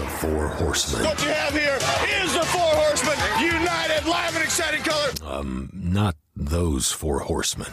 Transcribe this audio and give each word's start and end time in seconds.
the 0.00 0.06
Four 0.06 0.48
Horsemen. 0.48 1.04
What 1.04 1.22
you 1.22 1.28
have 1.28 1.52
here 1.52 1.76
is 2.22 2.32
the 2.32 2.46
Four 2.46 2.72
Horsemen, 2.72 3.18
united, 3.38 4.08
live, 4.08 4.34
and 4.34 4.42
exciting 4.42 4.82
color. 4.82 5.10
Um, 5.22 5.68
not 5.74 6.16
those 6.34 6.90
Four 6.90 7.18
Horsemen. 7.18 7.70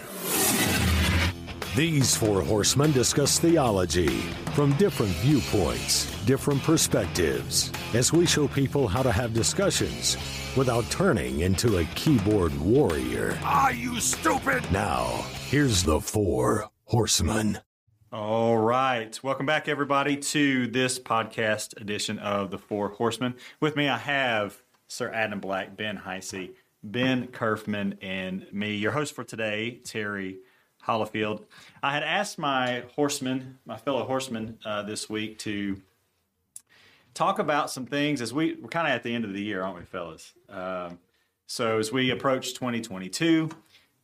These 1.73 2.17
Four 2.17 2.41
Horsemen 2.41 2.91
discuss 2.91 3.39
theology 3.39 4.09
from 4.55 4.73
different 4.73 5.13
viewpoints, 5.13 6.05
different 6.25 6.61
perspectives, 6.63 7.71
as 7.94 8.12
we 8.12 8.26
show 8.26 8.49
people 8.49 8.89
how 8.89 9.03
to 9.03 9.12
have 9.12 9.33
discussions 9.33 10.17
without 10.57 10.83
turning 10.91 11.39
into 11.39 11.78
a 11.78 11.85
keyboard 11.96 12.53
warrior. 12.59 13.39
Are 13.46 13.71
you 13.71 14.01
stupid? 14.01 14.69
Now, 14.69 15.05
here's 15.46 15.81
the 15.81 16.02
Four 16.02 16.70
Horsemen. 16.84 17.59
All 18.13 18.58
right. 18.58 19.21
Welcome 19.21 19.45
back, 19.45 19.67
everybody, 19.67 20.16
to 20.16 20.67
this 20.67 20.98
podcast 20.98 21.76
edition 21.81 22.20
of 22.20 22.52
The 22.52 22.57
Four 22.57 22.88
Horsemen. 22.88 23.35
With 23.59 23.75
me, 23.75 23.89
I 23.89 23.97
have 23.97 24.61
Sir 24.88 25.11
Adam 25.11 25.41
Black, 25.41 25.75
Ben 25.75 25.97
Heisey, 25.97 26.52
Ben 26.81 27.27
Kerfman, 27.27 27.97
and 28.02 28.47
me, 28.53 28.75
your 28.75 28.93
host 28.93 29.13
for 29.13 29.25
today, 29.25 29.81
Terry 29.83 30.38
Hollifield. 30.85 31.43
I 31.83 31.91
had 31.91 32.03
asked 32.03 32.39
my 32.39 32.85
horsemen, 32.95 33.59
my 33.66 33.75
fellow 33.75 34.05
horsemen, 34.05 34.58
uh, 34.63 34.83
this 34.83 35.09
week 35.09 35.38
to 35.39 35.81
talk 37.13 37.39
about 37.39 37.69
some 37.69 37.85
things 37.85 38.21
as 38.21 38.33
we, 38.33 38.55
we're 38.61 38.69
kind 38.69 38.88
of 38.88 38.94
at 38.94 39.03
the 39.03 39.13
end 39.13 39.25
of 39.25 39.33
the 39.33 39.41
year, 39.41 39.63
aren't 39.63 39.80
we, 39.80 39.83
fellas? 39.83 40.33
Um, 40.47 40.99
so 41.45 41.77
as 41.77 41.91
we 41.91 42.11
approach 42.11 42.53
2022, 42.53 43.49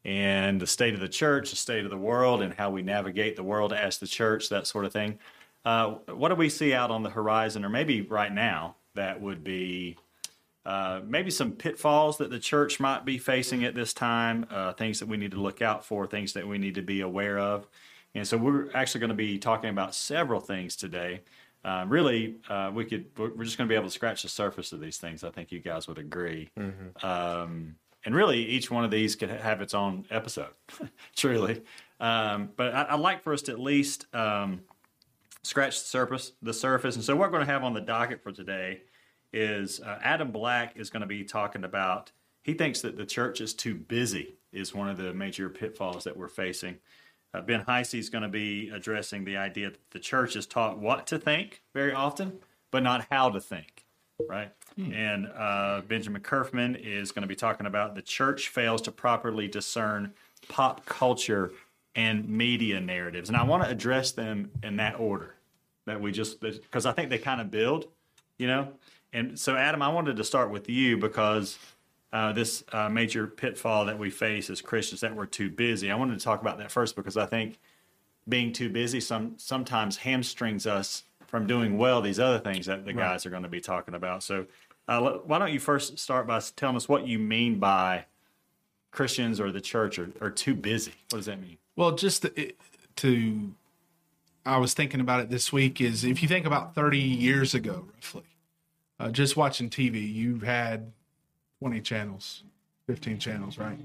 and 0.05 0.59
the 0.59 0.67
state 0.67 0.93
of 0.93 0.99
the 0.99 1.09
church, 1.09 1.49
the 1.49 1.55
state 1.55 1.85
of 1.85 1.91
the 1.91 1.98
world, 1.98 2.41
and 2.41 2.53
how 2.53 2.70
we 2.70 2.81
navigate 2.81 3.35
the 3.35 3.43
world 3.43 3.73
as 3.73 3.98
the 3.98 4.07
church, 4.07 4.49
that 4.49 4.67
sort 4.67 4.85
of 4.85 4.91
thing. 4.91 5.17
Uh, 5.66 5.91
what 6.13 6.29
do 6.29 6.35
we 6.35 6.49
see 6.49 6.73
out 6.73 6.91
on 6.91 7.03
the 7.03 7.09
horizon, 7.09 7.63
or 7.63 7.70
maybe 7.70 8.02
right 8.02 8.34
now, 8.34 8.76
that 8.95 9.21
would 9.21 9.43
be 9.43 9.98
uh, 10.66 11.02
maybe 11.05 11.31
some 11.31 11.51
pitfalls 11.51 12.18
that 12.18 12.29
the 12.29 12.40
church 12.40 12.79
might 12.79 13.05
be 13.05 13.18
facing 13.18 13.63
at 13.63 13.76
this 13.76 13.93
time, 13.93 14.46
uh, 14.49 14.74
things 14.74 14.99
that 14.99 15.07
we 15.07 15.18
need 15.18 15.31
to 15.31 15.41
look 15.41 15.62
out 15.62 15.85
for, 15.85 16.05
things 16.05 16.34
that 16.34 16.48
we 16.48 16.57
need 16.57 16.76
to 16.76 16.81
be 16.81 17.01
aware 17.01 17.40
of. 17.40 17.68
And 18.15 18.27
so 18.27 18.37
we're 18.37 18.70
actually 18.74 18.99
going 18.99 19.09
to 19.09 19.15
be 19.15 19.40
talking 19.40 19.70
about 19.70 19.96
several 19.96 20.40
things 20.40 20.76
today. 20.76 21.21
Uh, 21.65 21.85
really, 21.87 22.35
uh, 22.49 22.71
we 22.74 22.85
could 22.85 23.05
we're 23.18 23.43
just 23.43 23.57
going 23.57 23.68
to 23.68 23.71
be 23.71 23.76
able 23.76 23.87
to 23.87 23.91
scratch 23.91 24.24
the 24.24 24.29
surface 24.29 24.74
of 24.74 24.79
these 24.79 24.98
things. 24.98 25.24
I 25.24 25.31
think 25.31 25.51
you 25.51 25.59
guys 25.59 25.87
would 25.87 25.98
agree. 25.98 26.49
Mm-hmm. 26.59 27.05
Um, 27.05 27.76
and 28.05 28.15
really 28.15 28.40
each 28.40 28.70
one 28.70 28.84
of 28.84 28.91
these 28.91 29.15
could 29.15 29.29
have 29.29 29.62
its 29.62 29.73
own 29.73 30.05
episode 30.09 30.54
truly. 31.15 31.62
Um, 31.99 32.49
but 32.55 32.73
I, 32.73 32.96
would 32.96 33.01
like 33.01 33.23
for 33.23 33.34
us 33.34 33.43
to 33.43 33.51
at 33.51 33.59
least 33.59 34.13
um, 34.13 34.62
scratch 35.43 35.79
the 35.79 35.85
surface 35.85 36.34
the 36.41 36.54
surface. 36.54 36.96
And 36.96 37.04
so 37.04 37.15
what 37.15 37.29
we're 37.29 37.37
going 37.37 37.48
to 37.48 37.51
have 37.51 37.63
on 37.63 37.74
the 37.74 37.81
docket 37.81 38.21
for 38.21 38.31
today 38.31 38.81
is 39.31 39.79
uh, 39.79 39.98
adam 40.04 40.31
black 40.31 40.74
is 40.76 40.90
going 40.90 41.01
to 41.01 41.07
be 41.07 41.24
talking 41.24 41.63
about 41.63 42.12
he 42.43 42.54
thinks 42.54 42.81
that 42.81 42.98
the 42.98 43.05
church 43.05 43.41
is 43.41 43.54
too 43.54 43.74
busy 43.74 44.35
is 44.51 44.76
one 44.76 44.90
of 44.90 44.98
the 44.98 45.13
major 45.13 45.49
pitfalls 45.49 46.04
that 46.04 46.15
we're 46.15 46.27
facing. 46.27 46.77
Uh, 47.34 47.41
ben 47.41 47.63
heisey 47.63 47.98
is 47.98 48.09
going 48.09 48.21
to 48.21 48.29
be 48.29 48.70
addressing 48.70 49.24
the 49.24 49.37
idea 49.37 49.71
that 49.71 49.91
the 49.91 49.99
church 49.99 50.35
is 50.35 50.46
taught 50.46 50.77
what 50.77 51.07
to 51.07 51.18
think 51.18 51.63
very 51.74 51.93
often 51.93 52.40
but 52.70 52.84
not 52.84 53.07
how 53.09 53.29
to 53.29 53.40
think 53.40 53.85
right 54.29 54.51
Hmm. 54.76 54.91
And 54.93 55.27
uh, 55.35 55.82
Benjamin 55.88 56.21
Kerfman 56.21 56.79
is 56.84 57.12
going 57.12 57.21
to 57.21 57.27
be 57.27 57.35
talking 57.35 57.66
about 57.66 57.96
the 57.96 58.02
church 58.02 58.49
fails 58.49 58.82
to 58.84 58.91
properly 58.91 59.48
discern 59.48 60.13
pop 60.49 60.85
culture 60.85 61.52
and 61.96 62.27
media 62.27 62.80
narratives. 62.80 63.30
And 63.30 63.38
I 63.38 63.43
want 63.43 63.63
to 63.63 63.70
address 63.70 64.12
them 64.12 64.52
in 64.63 64.78
that 64.78 65.00
order 65.00 65.35
that 65.85 66.02
we 66.02 66.12
just, 66.12 66.40
because 66.40 66.85
I 66.85 66.91
think 66.91 67.09
they 67.09 67.18
kind 67.18 67.40
of 67.40 67.52
build, 67.52 67.88
you 68.38 68.47
know? 68.47 68.69
And 69.12 69.38
so, 69.38 69.56
Adam, 69.56 69.81
I 69.81 69.90
wanted 69.90 70.16
to 70.18 70.24
start 70.24 70.50
with 70.50 70.69
you 70.69 70.97
because 70.97 71.59
uh, 72.12 72.31
this 72.31 72.63
uh, 72.72 72.90
major 72.90 73.28
pitfall 73.28 73.85
that 73.85 74.00
we 74.00 74.09
face 74.09 74.50
as 74.50 74.62
Christians 74.62 75.02
that 75.02 75.16
we're 75.16 75.28
too 75.28 75.50
busy. 75.50 75.92
I 75.92 75.96
wanted 75.96 76.18
to 76.18 76.24
talk 76.24 76.42
about 76.42 76.58
that 76.58 76.72
first 76.72 76.96
because 76.96 77.16
I 77.16 77.28
think 77.28 77.59
being 78.28 78.53
too 78.53 78.70
busy 78.70 79.00
some 79.00 79.34
sometimes 79.38 79.97
hamstrings 79.97 80.66
us 80.66 81.03
from 81.28 81.46
doing 81.46 81.78
well 81.78 82.02
these 82.02 82.20
other 82.20 82.40
things 82.40 82.68
that 82.68 82.86
the 82.86 82.94
guys 82.94 83.26
are 83.26 83.30
going 83.30 83.44
to 83.44 83.50
be 83.50 83.59
talking 83.59 83.96
about. 83.96 84.24
So, 84.24 84.46
uh, 84.88 85.02
why 85.26 85.40
don't 85.40 85.54
you 85.54 85.60
first 85.60 85.98
start 86.00 86.28
by 86.28 86.40
telling 86.56 86.76
us 86.76 86.90
what 86.90 87.08
you 87.08 87.20
mean 87.20 87.60
by 87.60 88.06
Christians 88.92 89.40
or 89.40 89.52
the 89.52 89.62
church 89.62 89.98
are, 89.98 90.12
are 90.22 90.30
too 90.30 90.56
busy? 90.56 90.94
What 91.10 91.20
does 91.20 91.26
that 91.28 91.42
mean? 91.42 91.58
Well, 91.76 91.94
just 91.94 92.24
to, 92.24 92.54
to, 92.98 93.52
I 94.46 94.58
was 94.58 94.74
thinking 94.74 95.00
about 95.00 95.22
it 95.22 95.30
this 95.30 95.52
week 95.52 95.82
is 95.82 96.04
if 96.04 96.22
you 96.22 96.28
think 96.28 96.46
about 96.46 96.76
30 96.76 97.00
years 97.00 97.54
ago, 97.54 97.86
roughly, 97.96 98.24
uh, 99.00 99.10
just 99.10 99.36
watching 99.38 99.70
TV, 99.70 100.12
you 100.12 100.40
had 100.40 100.92
20 101.60 101.82
channels, 101.82 102.44
15 102.88 103.20
channels, 103.20 103.58
right? 103.58 103.78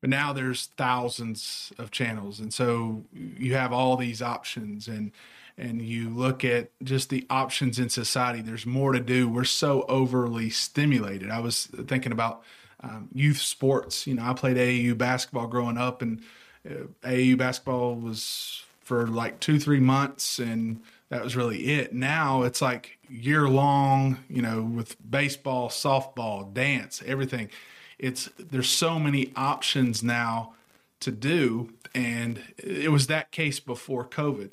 But 0.00 0.10
now 0.10 0.32
there's 0.32 0.66
thousands 0.76 1.72
of 1.76 1.90
channels. 1.90 2.40
And 2.40 2.54
so 2.54 3.04
you 3.12 3.54
have 3.54 3.72
all 3.72 3.96
these 3.96 4.22
options 4.22 4.88
and, 4.88 5.12
and 5.60 5.82
you 5.82 6.08
look 6.08 6.42
at 6.42 6.70
just 6.82 7.10
the 7.10 7.26
options 7.28 7.78
in 7.78 7.90
society, 7.90 8.40
there's 8.40 8.64
more 8.64 8.92
to 8.92 9.00
do. 9.00 9.28
We're 9.28 9.44
so 9.44 9.82
overly 9.88 10.48
stimulated. 10.48 11.30
I 11.30 11.40
was 11.40 11.66
thinking 11.66 12.12
about 12.12 12.42
um, 12.82 13.10
youth 13.12 13.36
sports. 13.36 14.06
You 14.06 14.14
know, 14.14 14.22
I 14.22 14.32
played 14.32 14.56
AAU 14.56 14.96
basketball 14.96 15.46
growing 15.48 15.76
up, 15.76 16.00
and 16.00 16.22
uh, 16.68 16.86
AAU 17.02 17.36
basketball 17.36 17.94
was 17.94 18.62
for 18.80 19.06
like 19.06 19.38
two, 19.38 19.60
three 19.60 19.80
months, 19.80 20.38
and 20.38 20.80
that 21.10 21.22
was 21.22 21.36
really 21.36 21.66
it. 21.66 21.92
Now 21.92 22.42
it's 22.42 22.62
like 22.62 22.98
year 23.10 23.46
long, 23.46 24.16
you 24.30 24.40
know, 24.40 24.62
with 24.62 24.96
baseball, 25.08 25.68
softball, 25.68 26.52
dance, 26.54 27.02
everything. 27.04 27.50
It's 27.98 28.30
there's 28.38 28.70
so 28.70 28.98
many 28.98 29.30
options 29.36 30.02
now 30.02 30.54
to 31.00 31.10
do, 31.10 31.74
and 31.94 32.42
it 32.56 32.90
was 32.90 33.08
that 33.08 33.30
case 33.30 33.60
before 33.60 34.06
COVID 34.06 34.52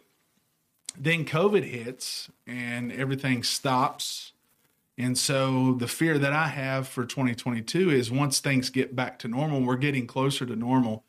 then 0.99 1.25
COVID 1.25 1.63
hits 1.63 2.29
and 2.45 2.91
everything 2.91 3.43
stops. 3.43 4.33
And 4.97 5.17
so 5.17 5.73
the 5.73 5.87
fear 5.87 6.17
that 6.17 6.33
I 6.33 6.47
have 6.47 6.87
for 6.87 7.05
2022 7.05 7.91
is 7.91 8.09
once 8.09 8.39
things 8.39 8.69
get 8.69 8.95
back 8.95 9.19
to 9.19 9.27
normal, 9.27 9.61
we're 9.61 9.75
getting 9.75 10.07
closer 10.07 10.45
to 10.45 10.55
normal, 10.55 11.03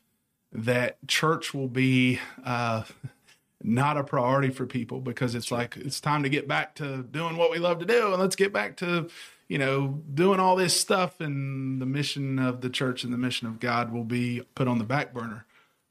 that 0.51 0.97
church 1.07 1.53
will 1.53 1.67
be 1.67 2.19
uh, 2.45 2.83
not 3.63 3.97
a 3.97 4.03
priority 4.03 4.49
for 4.49 4.65
people 4.65 4.99
because 5.01 5.35
it's 5.35 5.51
like 5.51 5.75
it's 5.75 5.99
time 5.99 6.23
to 6.23 6.29
get 6.29 6.47
back 6.47 6.75
to 6.75 7.03
doing 7.03 7.35
what 7.35 7.51
we 7.51 7.57
love 7.57 7.79
to 7.79 7.85
do 7.85 8.13
and 8.13 8.21
let's 8.21 8.35
get 8.35 8.53
back 8.53 8.77
to 8.77 9.09
you 9.49 9.57
know 9.57 10.01
doing 10.13 10.39
all 10.39 10.55
this 10.55 10.79
stuff. 10.79 11.19
And 11.19 11.81
the 11.81 11.85
mission 11.85 12.39
of 12.39 12.61
the 12.61 12.69
church 12.69 13.03
and 13.03 13.11
the 13.11 13.17
mission 13.17 13.47
of 13.47 13.59
God 13.59 13.91
will 13.91 14.03
be 14.03 14.43
put 14.55 14.67
on 14.67 14.77
the 14.77 14.85
back 14.85 15.13
burner 15.13 15.45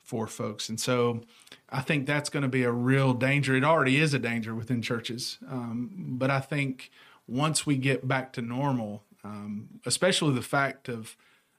for 0.09 0.27
folks. 0.27 0.71
And 0.71 0.81
so 0.81 1.21
I 1.69 1.83
think 1.83 2.07
that's 2.07 2.31
going 2.31 2.43
to 2.43 2.49
be 2.49 2.63
a 2.63 2.73
real 2.73 3.13
danger. 3.13 3.55
It 3.55 3.63
already 3.63 4.01
is 4.01 4.15
a 4.15 4.19
danger 4.19 4.55
within 4.55 4.81
churches. 4.81 5.37
Um, 5.47 5.91
but 6.19 6.31
I 6.31 6.41
think 6.41 6.91
once 7.27 7.67
we 7.67 7.77
get 7.77 8.09
back 8.09 8.33
to 8.33 8.41
normal, 8.41 9.03
um, 9.23 9.69
especially 9.85 10.35
the 10.35 10.41
fact 10.41 10.89
of 10.89 11.15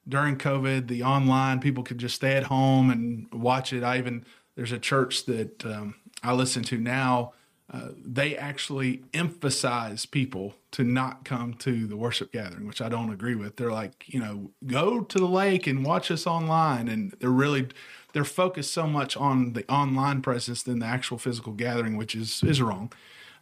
during 0.08 0.36
COVID, 0.36 0.88
the 0.88 1.04
online, 1.04 1.60
people 1.60 1.84
could 1.84 2.00
just 2.00 2.16
stay 2.16 2.36
at 2.38 2.46
home 2.46 2.90
and 2.90 3.32
watch 3.32 3.72
it. 3.72 3.84
I 3.84 4.00
even, 4.00 4.26
there's 4.56 4.72
a 4.72 4.80
church 4.80 5.26
that 5.26 5.64
um, 5.64 5.94
I 6.24 6.34
listen 6.34 6.64
to 6.64 6.78
now. 6.80 7.34
Uh, 7.72 7.90
they 8.04 8.36
actually 8.36 9.04
emphasize 9.14 10.08
people 10.08 10.56
to 10.72 10.84
not 10.84 11.24
come 11.24 11.54
to 11.54 11.86
the 11.86 11.96
worship 11.96 12.32
gathering, 12.32 12.66
which 12.66 12.82
I 12.82 12.90
don't 12.90 13.14
agree 13.14 13.36
with. 13.36 13.58
They're 13.58 13.72
like, 13.72 14.06
you 14.08 14.20
know, 14.20 14.50
go 14.66 15.02
to 15.02 15.20
the 15.20 15.28
lake 15.28 15.68
and 15.68 15.86
watch 15.86 16.10
us 16.10 16.26
online. 16.26 16.88
And 16.88 17.12
they're 17.20 17.30
really, 17.30 17.68
they're 18.14 18.26
focused 18.26 18.74
so 18.74 18.88
much 18.88 19.16
on 19.18 19.54
the 19.54 19.70
online 19.72 20.22
presence 20.22 20.64
than 20.64 20.80
the 20.80 20.86
actual 20.86 21.18
physical 21.18 21.54
gathering, 21.54 21.98
which 21.98 22.16
is 22.16 22.44
is 22.44 22.62
wrong. 22.62 22.92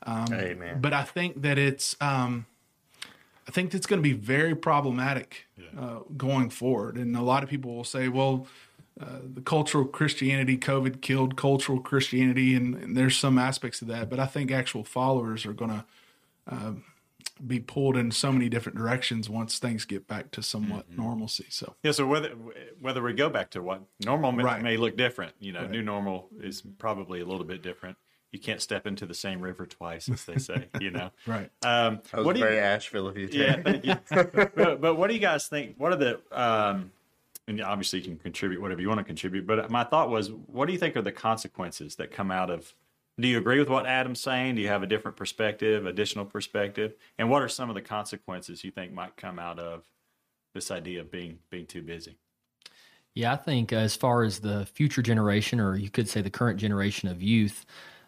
Um, 0.04 0.34
Amen. 0.34 0.80
But 0.82 0.94
I 0.94 1.04
think 1.04 1.42
that 1.42 1.58
it's 1.58 1.96
um, 2.02 2.46
I 3.48 3.52
think 3.52 3.72
that's 3.72 3.86
going 3.86 4.02
to 4.02 4.08
be 4.08 4.14
very 4.14 4.56
problematic 4.56 5.48
yeah. 5.58 5.80
uh, 5.80 6.00
going 6.16 6.50
forward, 6.50 6.98
and 6.98 7.16
a 7.16 7.22
lot 7.22 7.44
of 7.44 7.50
people 7.50 7.76
will 7.76 7.84
say, 7.84 8.08
well. 8.08 8.48
Uh, 9.00 9.20
the 9.36 9.42
cultural 9.42 9.86
Christianity, 9.86 10.58
COVID 10.58 11.02
killed 11.02 11.38
cultural 11.38 11.80
Christianity, 11.80 12.56
and, 12.56 12.74
and, 12.74 12.98
there's 12.98 13.16
some 13.16 13.38
aspects 13.38 13.80
of 13.84 13.88
that. 13.90 14.10
But 14.10 14.20
I 14.20 14.26
think 14.26 14.50
actual 14.50 14.84
followers 14.84 15.46
are 15.46 15.54
going 15.54 15.70
to 15.70 15.86
uh, 16.48 16.72
be 17.46 17.60
pulled 17.60 17.98
in 17.98 18.12
so 18.12 18.32
many 18.32 18.50
different 18.50 18.78
directions 18.78 19.30
once 19.30 19.60
things 19.60 19.86
get 19.86 20.08
back 20.08 20.32
to 20.32 20.44
somewhat 20.44 20.90
mm-hmm. 20.90 21.02
normalcy. 21.02 21.46
So 21.50 21.76
yeah, 21.84 21.92
so 21.92 22.08
whether 22.08 22.30
whether 22.80 23.02
we 23.02 23.14
go 23.14 23.30
back 23.30 23.52
to 23.52 23.62
what 23.62 23.82
normal 24.06 24.32
may, 24.32 24.44
right. 24.44 24.62
may 24.62 24.78
look 24.78 24.98
different, 24.98 25.34
you 25.40 25.52
know, 25.52 25.62
right. 25.62 25.72
new 25.72 25.82
normal 25.82 26.30
is 26.42 26.62
probably 26.78 27.22
a 27.22 27.26
little 27.26 27.46
bit 27.46 27.62
different. 27.62 27.98
You 28.32 28.40
can't 28.40 28.62
step 28.62 28.86
into 28.86 29.06
the 29.06 29.14
same 29.14 29.40
river 29.40 29.66
twice, 29.66 30.10
as 30.10 30.26
they 30.26 30.38
say. 30.38 30.68
You 30.82 30.92
know, 30.92 31.12
right? 31.26 31.50
Um, 31.64 32.02
that 32.12 32.24
was 32.24 32.38
very 32.38 32.56
you, 32.56 32.62
Asheville 32.62 33.08
of 33.08 33.18
you. 33.18 33.30
Yeah, 33.32 33.62
thank 33.62 33.86
you. 33.86 33.96
but, 34.10 34.82
but, 34.82 34.96
what 34.96 35.08
do 35.08 35.14
you 35.14 35.20
guys 35.20 35.48
think? 35.48 35.76
What 35.78 35.94
are 35.94 35.96
the 35.96 36.20
um, 36.32 36.92
and 37.48 37.62
obviously 37.62 38.00
you 38.00 38.06
can 38.06 38.18
contribute 38.18 38.62
whatever 38.62 38.82
you 38.82 38.90
want 38.90 39.00
to 39.00 39.04
contribute. 39.04 39.48
But 39.48 39.72
my 39.72 39.84
thought 39.84 40.10
was, 40.10 40.32
what 40.32 40.66
do 40.66 40.74
you 40.74 40.80
think 40.80 40.98
are 40.98 41.02
the 41.02 41.12
consequences 41.12 41.96
that 41.96 42.12
come 42.12 42.30
out 42.30 42.50
of 42.50 42.74
Do 43.20 43.28
you 43.28 43.40
agree 43.40 43.58
with 43.58 43.70
what 43.70 43.88
Adam's 43.88 44.22
saying? 44.22 44.56
Do 44.56 44.62
you 44.62 44.68
have 44.68 44.84
a 44.84 44.88
different 44.88 45.18
perspective, 45.18 45.88
additional 45.88 46.26
perspective? 46.26 46.94
And 47.18 47.30
what 47.30 47.42
are 47.42 47.50
some 47.50 47.70
of 47.70 47.76
the 47.76 47.82
consequences 47.82 48.64
you 48.64 48.70
think 48.70 48.94
might 48.94 49.18
come 49.18 49.40
out 49.40 49.58
of 49.58 49.86
this 50.54 50.70
idea 50.70 51.02
of 51.02 51.12
being 51.12 51.40
being 51.50 51.66
too 51.66 51.82
busy? 51.82 52.18
Yeah, 53.16 53.34
I 53.34 53.38
think 53.38 53.74
as 53.74 53.96
far 53.96 54.24
as 54.24 54.40
the 54.40 54.68
future 54.68 55.02
generation, 55.02 55.60
or 55.60 55.76
you 55.76 55.90
could 55.90 56.08
say 56.08 56.22
the 56.22 56.30
current 56.30 56.60
generation 56.60 57.10
of 57.10 57.24
youth, 57.24 57.66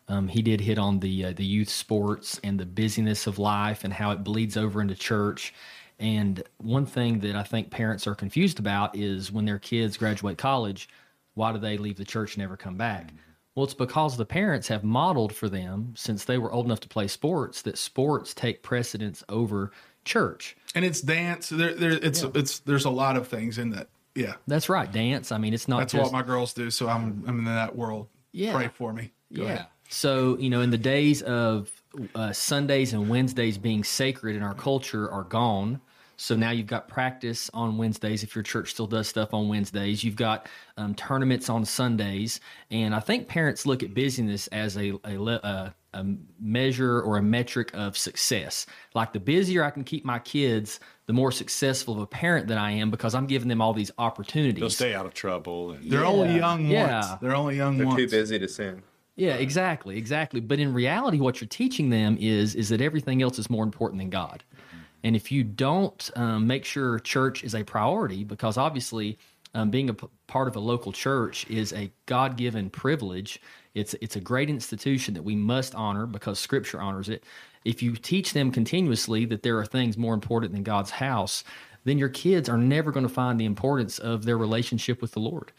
um, 0.07 0.27
he 0.27 0.43
did 0.43 0.61
hit 0.61 0.77
on 0.77 0.99
the 0.99 1.25
uh, 1.25 1.33
the 1.33 1.45
youth 1.45 1.69
sports 1.69 2.39
and 2.43 2.59
the 2.59 2.65
busyness 2.67 3.25
of 3.25 3.39
life 3.39 3.83
and 3.83 3.91
how 3.91 4.11
it 4.11 4.23
bleeds 4.23 4.57
over 4.57 4.79
into 4.79 4.93
church. 4.93 5.55
And 5.97 6.43
one 6.59 6.85
thing 6.85 7.19
that 7.21 7.35
I 7.35 7.43
think 7.43 7.71
parents 7.71 8.05
are 8.05 8.15
confused 8.15 8.59
about 8.59 8.95
is 8.95 9.31
when 9.31 9.45
their 9.45 9.59
kids 9.59 9.97
graduate 9.97 10.37
college, 10.37 10.87
why 11.33 11.51
do 11.51 11.57
they 11.57 11.77
leave 11.77 11.97
the 11.97 12.05
church 12.05 12.35
and 12.35 12.41
never 12.41 12.55
come 12.55 12.77
back? 12.77 13.11
Well, 13.59 13.65
it's 13.65 13.73
because 13.73 14.15
the 14.15 14.25
parents 14.25 14.69
have 14.69 14.85
modeled 14.85 15.35
for 15.35 15.49
them 15.49 15.91
since 15.93 16.23
they 16.23 16.37
were 16.37 16.49
old 16.49 16.65
enough 16.65 16.79
to 16.79 16.87
play 16.87 17.09
sports 17.09 17.61
that 17.63 17.77
sports 17.77 18.33
take 18.33 18.63
precedence 18.63 19.21
over 19.27 19.73
church. 20.05 20.55
And 20.75 20.85
it's 20.85 21.01
dance. 21.01 21.49
There, 21.49 21.73
there, 21.73 21.91
it's 21.91 22.23
it's 22.23 22.59
there's 22.59 22.85
a 22.85 22.89
lot 22.89 23.17
of 23.17 23.27
things 23.27 23.57
in 23.57 23.71
that. 23.71 23.89
Yeah, 24.15 24.35
That's 24.47 24.69
right, 24.69 24.89
dance. 24.89 25.33
I 25.33 25.39
mean, 25.39 25.53
it's 25.53 25.67
not 25.67 25.79
that's 25.79 25.91
just 25.91 26.03
what 26.03 26.13
my 26.13 26.25
girls 26.25 26.53
do. 26.53 26.71
So 26.71 26.87
I'm 26.87 27.21
I'm 27.27 27.39
in 27.39 27.43
that 27.43 27.75
world. 27.75 28.07
Yeah. 28.31 28.55
Pray 28.55 28.69
for 28.69 28.93
me. 28.93 29.11
Go 29.33 29.43
yeah. 29.43 29.49
ahead. 29.49 29.65
So, 29.89 30.37
you 30.37 30.49
know, 30.49 30.61
in 30.61 30.69
the 30.69 30.77
days 30.77 31.21
of 31.23 31.69
uh, 32.15 32.31
Sundays 32.31 32.93
and 32.93 33.09
Wednesdays 33.09 33.57
being 33.57 33.83
sacred 33.83 34.37
in 34.37 34.41
our 34.41 34.53
culture 34.53 35.11
are 35.11 35.25
gone. 35.25 35.81
So 36.19 36.35
now 36.35 36.51
you've 36.51 36.67
got 36.67 36.89
practice 36.89 37.49
on 37.53 37.77
Wednesdays 37.77 38.23
if 38.23 38.35
your 38.35 38.43
church 38.43 38.71
still 38.71 38.87
does 38.87 39.07
stuff 39.07 39.33
on 39.33 39.47
Wednesdays. 39.47 40.03
You've 40.03 40.17
got 40.17 40.49
um, 40.75 40.93
tournaments 40.93 41.49
on 41.49 41.63
Sundays. 41.63 42.41
And 42.69 42.93
I 42.93 42.99
think 42.99 43.29
parents 43.29 43.65
look 43.65 43.83
at 43.83 43.93
busyness 43.93 44.47
as 44.47 44.75
a, 44.77 44.99
a, 45.05 45.17
a, 45.17 45.73
a 45.93 46.05
measure 46.37 47.01
or 47.01 47.15
a 47.17 47.23
metric 47.23 47.71
of 47.73 47.97
success. 47.97 48.65
Like 48.93 49.13
the 49.13 49.21
busier 49.21 49.63
I 49.63 49.69
can 49.69 49.85
keep 49.85 50.03
my 50.03 50.19
kids, 50.19 50.81
the 51.05 51.13
more 51.13 51.31
successful 51.31 51.93
of 51.93 52.01
a 52.01 52.05
parent 52.07 52.47
that 52.49 52.57
I 52.57 52.71
am 52.71 52.91
because 52.91 53.15
I'm 53.15 53.25
giving 53.25 53.47
them 53.47 53.61
all 53.61 53.73
these 53.73 53.91
opportunities. 53.97 54.59
They'll 54.59 54.69
stay 54.69 54.93
out 54.93 55.05
of 55.05 55.13
trouble. 55.13 55.71
And, 55.71 55.89
They're 55.89 56.05
only 56.05 56.35
young 56.35 56.65
Yeah. 56.65 56.99
once. 56.99 57.21
They're 57.21 57.35
only 57.35 57.55
young 57.55 57.77
They're 57.77 57.87
once. 57.87 57.97
too 57.97 58.09
busy 58.09 58.37
to 58.39 58.47
sin. 58.49 58.83
Yeah, 59.15 59.35
exactly, 59.35 59.97
exactly. 59.97 60.39
But 60.41 60.59
in 60.59 60.73
reality, 60.73 61.19
what 61.19 61.39
you're 61.41 61.47
teaching 61.49 61.89
them 61.89 62.17
is 62.19 62.55
is 62.55 62.69
that 62.69 62.81
everything 62.81 63.21
else 63.21 63.39
is 63.39 63.49
more 63.49 63.63
important 63.63 63.99
than 63.99 64.09
God. 64.09 64.43
And 65.03 65.15
if 65.15 65.31
you 65.31 65.43
don't 65.43 66.09
um, 66.15 66.47
make 66.47 66.65
sure 66.65 66.99
church 66.99 67.43
is 67.43 67.55
a 67.55 67.63
priority, 67.63 68.23
because 68.23 68.57
obviously 68.57 69.17
um, 69.53 69.69
being 69.69 69.89
a 69.89 69.93
p- 69.93 70.07
part 70.27 70.47
of 70.47 70.55
a 70.55 70.59
local 70.59 70.91
church 70.91 71.47
is 71.49 71.73
a 71.73 71.91
God 72.05 72.37
given 72.37 72.69
privilege. 72.69 73.41
It's 73.73 73.95
it's 74.01 74.15
a 74.15 74.19
great 74.21 74.49
institution 74.49 75.13
that 75.13 75.23
we 75.23 75.35
must 75.35 75.73
honor 75.75 76.05
because 76.05 76.39
Scripture 76.39 76.81
honors 76.81 77.09
it. 77.09 77.23
If 77.65 77.81
you 77.81 77.95
teach 77.95 78.33
them 78.33 78.51
continuously 78.51 79.25
that 79.25 79.43
there 79.43 79.57
are 79.57 79.65
things 79.65 79.97
more 79.97 80.13
important 80.13 80.53
than 80.53 80.63
God's 80.63 80.91
house, 80.91 81.43
then 81.83 81.97
your 81.97 82.09
kids 82.09 82.49
are 82.49 82.57
never 82.57 82.91
going 82.91 83.07
to 83.07 83.13
find 83.13 83.39
the 83.39 83.45
importance 83.45 83.99
of 83.99 84.25
their 84.25 84.37
relationship 84.37 85.01
with 85.01 85.11
the 85.11 85.19
Lord. 85.19 85.51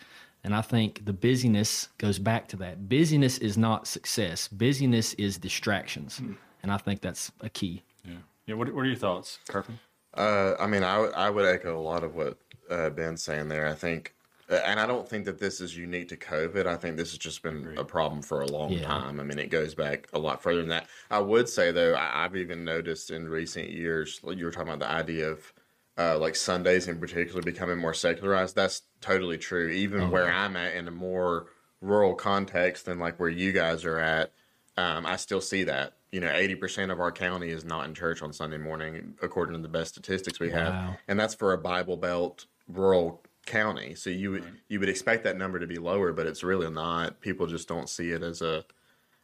And 0.43 0.55
I 0.55 0.63
think 0.63 1.05
the 1.05 1.13
busyness 1.13 1.89
goes 1.99 2.19
back 2.19 2.49
to 2.49 2.57
that. 2.57 2.89
Busyness 2.89 3.39
is 3.39 3.59
not 3.59 3.87
success. 3.87 4.49
Busyness 4.49 5.13
is 5.15 5.37
distractions. 5.37 6.21
And 6.63 6.73
I 6.73 6.79
think 6.79 7.01
that's 7.03 7.31
a 7.41 7.51
key. 7.51 7.83
yeah, 8.05 8.15
what, 8.49 8.59
what 8.75 8.83
are 8.83 8.87
your 8.87 8.97
thoughts, 8.97 9.39
Kerfman? 9.49 9.79
Uh, 10.15 10.55
I 10.59 10.67
mean, 10.67 10.83
I, 10.83 10.99
would- 10.99 11.15
I 11.15 11.31
would 11.31 11.47
echo 11.47 11.79
a 11.79 11.83
lot 11.83 12.03
of 12.05 12.15
what 12.15 12.39
uh, 12.71 12.91
Ben's 12.91 13.23
saying 13.23 13.49
there. 13.49 13.67
I 13.67 13.75
think, 13.75 14.15
uh, 14.51 14.55
and 14.65 14.81
I 14.81 14.87
don't 14.87 15.09
think 15.09 15.25
that 15.27 15.39
this 15.39 15.61
is 15.61 15.77
unique 15.77 16.09
to 16.09 16.17
COVID. 16.17 16.67
I 16.67 16.77
think 16.77 16.97
this 16.97 17.11
has 17.11 17.19
just 17.19 17.43
been 17.43 17.75
a 17.77 17.85
problem 17.85 18.23
for 18.23 18.41
a 18.41 18.47
long 18.47 18.71
Yeah. 18.73 18.83
time. 18.87 19.21
I 19.21 19.23
mean, 19.23 19.39
it 19.39 19.51
goes 19.51 19.75
back 19.75 20.09
a 20.13 20.19
lot 20.19 20.43
further 20.43 20.61
than 20.61 20.69
that. 20.71 20.87
I 21.11 21.21
would 21.21 21.49
say, 21.49 21.71
though, 21.71 21.95
I, 21.95 22.25
I've 22.25 22.37
even 22.37 22.65
noticed 22.65 23.11
in 23.11 23.29
recent 23.29 23.71
years, 23.71 24.21
like 24.23 24.37
you 24.39 24.45
were 24.45 24.51
talking 24.51 24.73
about 24.73 24.81
the 24.81 24.91
idea 24.91 25.31
of 25.31 25.53
uh, 25.99 26.19
like 26.19 26.35
Sundays 26.35 26.89
in 26.89 26.99
particular 26.99 27.43
becoming 27.43 27.79
more 27.79 27.95
secularized. 27.95 28.57
That's 28.57 28.83
totally 29.01 29.39
true. 29.39 29.69
Even 29.69 30.11
where 30.11 30.33
I'm 30.33 30.57
at 30.57 30.75
in 30.75 30.89
a 30.89 30.93
more 30.93 31.47
rural 31.83 32.15
context 32.15 32.87
than 32.87 32.99
like 32.99 33.21
where 33.21 33.29
you 33.29 33.53
guys 33.53 33.85
are 33.85 33.99
at, 33.99 34.33
um, 34.77 35.07
I 35.07 35.17
still 35.17 35.41
see 35.41 35.65
that. 35.65 35.95
You 36.13 36.21
know, 36.21 36.29
80% 36.29 36.91
of 36.91 37.01
our 37.01 37.13
county 37.13 37.51
is 37.51 37.65
not 37.65 37.87
in 37.87 37.95
church 37.95 38.23
on 38.23 38.33
Sunday 38.33 38.59
morning, 38.59 39.15
according 39.23 39.55
to 39.55 39.63
the 39.63 39.69
best 39.69 39.93
statistics 39.93 40.41
we 40.41 40.51
have. 40.51 40.73
Wow. 40.73 40.97
And 41.07 41.19
that's 41.21 41.35
for 41.35 41.53
a 41.53 41.59
Bible 41.59 41.97
Belt 41.97 42.47
rural 42.67 43.23
county. 43.47 43.95
So 43.95 44.11
you 44.11 44.33
would 44.33 44.45
you 44.69 44.81
would 44.81 44.89
expect 44.89 45.25
that 45.25 45.37
number 45.37 45.59
to 45.59 45.67
be 45.67 45.79
lower, 45.79 46.13
but 46.13 46.27
it's 46.27 46.43
really 46.43 46.71
not. 46.71 47.21
People 47.21 47.47
just 47.47 47.69
don't 47.69 47.89
see 47.89 48.11
it 48.11 48.23
as 48.23 48.43
a 48.43 48.65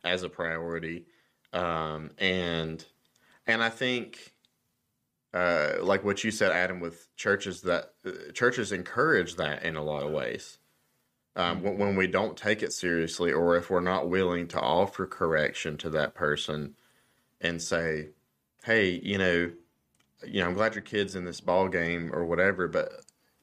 as 0.04 0.22
a 0.22 0.28
priority. 0.28 1.06
Um, 1.52 2.10
and 2.18 2.84
and 3.46 3.62
I 3.62 3.68
think 3.68 4.34
uh, 5.34 5.74
like 5.82 6.04
what 6.04 6.24
you 6.24 6.30
said, 6.30 6.52
Adam, 6.52 6.80
with 6.80 7.14
churches 7.16 7.62
that 7.62 7.92
uh, 8.06 8.32
churches 8.32 8.72
encourage 8.72 9.36
that 9.36 9.64
in 9.64 9.76
a 9.76 9.82
lot 9.82 10.02
of 10.02 10.10
ways. 10.10 10.58
Um, 11.36 11.62
when, 11.62 11.78
when 11.78 11.96
we 11.96 12.06
don't 12.06 12.36
take 12.36 12.62
it 12.62 12.72
seriously, 12.72 13.30
or 13.30 13.56
if 13.56 13.68
we're 13.68 13.80
not 13.80 14.08
willing 14.08 14.48
to 14.48 14.60
offer 14.60 15.06
correction 15.06 15.76
to 15.78 15.90
that 15.90 16.14
person 16.14 16.74
and 17.40 17.60
say, 17.60 18.08
"Hey, 18.64 19.00
you 19.02 19.18
know, 19.18 19.50
you 20.26 20.40
know, 20.40 20.46
I'm 20.46 20.54
glad 20.54 20.74
your 20.74 20.82
kid's 20.82 21.14
in 21.14 21.24
this 21.24 21.40
ball 21.40 21.68
game 21.68 22.10
or 22.14 22.24
whatever, 22.24 22.68
but 22.68 22.90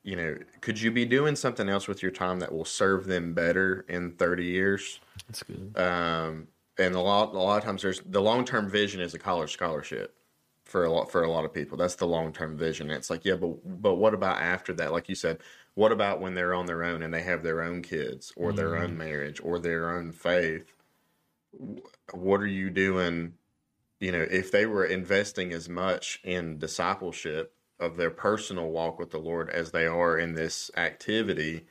you 0.01 0.16
know, 0.16 0.38
could 0.60 0.81
you 0.81 0.92
be 0.92 1.06
doing 1.06 1.36
something 1.36 1.69
else 1.69 1.88
with 1.88 2.01
your 2.01 2.12
time 2.12 2.40
that 2.40 2.51
will 2.51 2.66
serve 2.66 3.06
them 3.06 3.34
better 3.34 3.86
in 3.88 4.12
30 4.13 4.44
years?" 4.46 5.00
That's 5.28 5.44
good. 5.44 5.78
um, 5.78 6.48
and 6.78 6.96
a 6.96 7.00
lot 7.00 7.34
a 7.34 7.38
lot 7.38 7.57
of 7.57 7.63
times 7.63 7.81
there's 7.84 8.01
the 8.01 8.22
long 8.22 8.46
term 8.46 8.69
vision 8.69 9.01
is 9.01 9.13
a 9.13 9.19
college 9.19 9.51
scholarship 9.54 10.16
for 10.63 10.86
a 10.86 10.92
lot 10.92 11.12
for 11.12 11.24
a 11.24 11.30
lot 11.31 11.46
of 11.46 11.54
people. 11.54 11.78
That's 11.78 11.96
the 11.96 12.07
long 12.07 12.34
term 12.34 12.57
vision. 12.57 12.89
It's 12.89 13.10
like 13.10 13.25
yeah, 13.25 13.36
but 13.36 13.81
but 13.81 13.96
what 13.96 14.13
about 14.13 14.42
after 14.42 14.74
that? 14.74 14.92
Like 14.92 15.10
you 15.10 15.16
said, 15.16 15.39
what 15.75 15.92
about 15.92 16.22
when 16.22 16.36
they're 16.36 16.54
on 16.54 16.66
their 16.66 16.84
own 16.84 17.02
and 17.02 17.14
they 17.14 17.24
have 17.24 17.44
their 17.44 17.62
own 17.62 17.81
kids 17.81 18.31
or 18.36 18.54
their 18.54 18.75
own 18.75 18.92
mm. 18.92 18.98
marriage 18.98 19.42
or 19.44 19.60
their 19.60 19.90
own 19.90 20.12
faith? 20.12 20.74
What 22.12 22.42
are 22.42 22.48
you 22.48 22.70
doing? 22.70 23.34
You 24.00 24.12
know, 24.12 24.25
if 24.30 24.52
they 24.52 24.66
were 24.66 24.86
investing 24.86 25.52
as 25.52 25.70
much 25.70 26.20
in 26.24 26.60
discipleship 26.60 27.54
of 27.80 27.98
their 27.98 28.12
personal 28.12 28.70
walk 28.70 29.00
with 29.00 29.12
the 29.12 29.18
Lord 29.18 29.50
as 29.50 29.72
they 29.72 29.86
are 29.86 30.18
in 30.18 30.36
this 30.36 30.70
activity, 30.78 31.66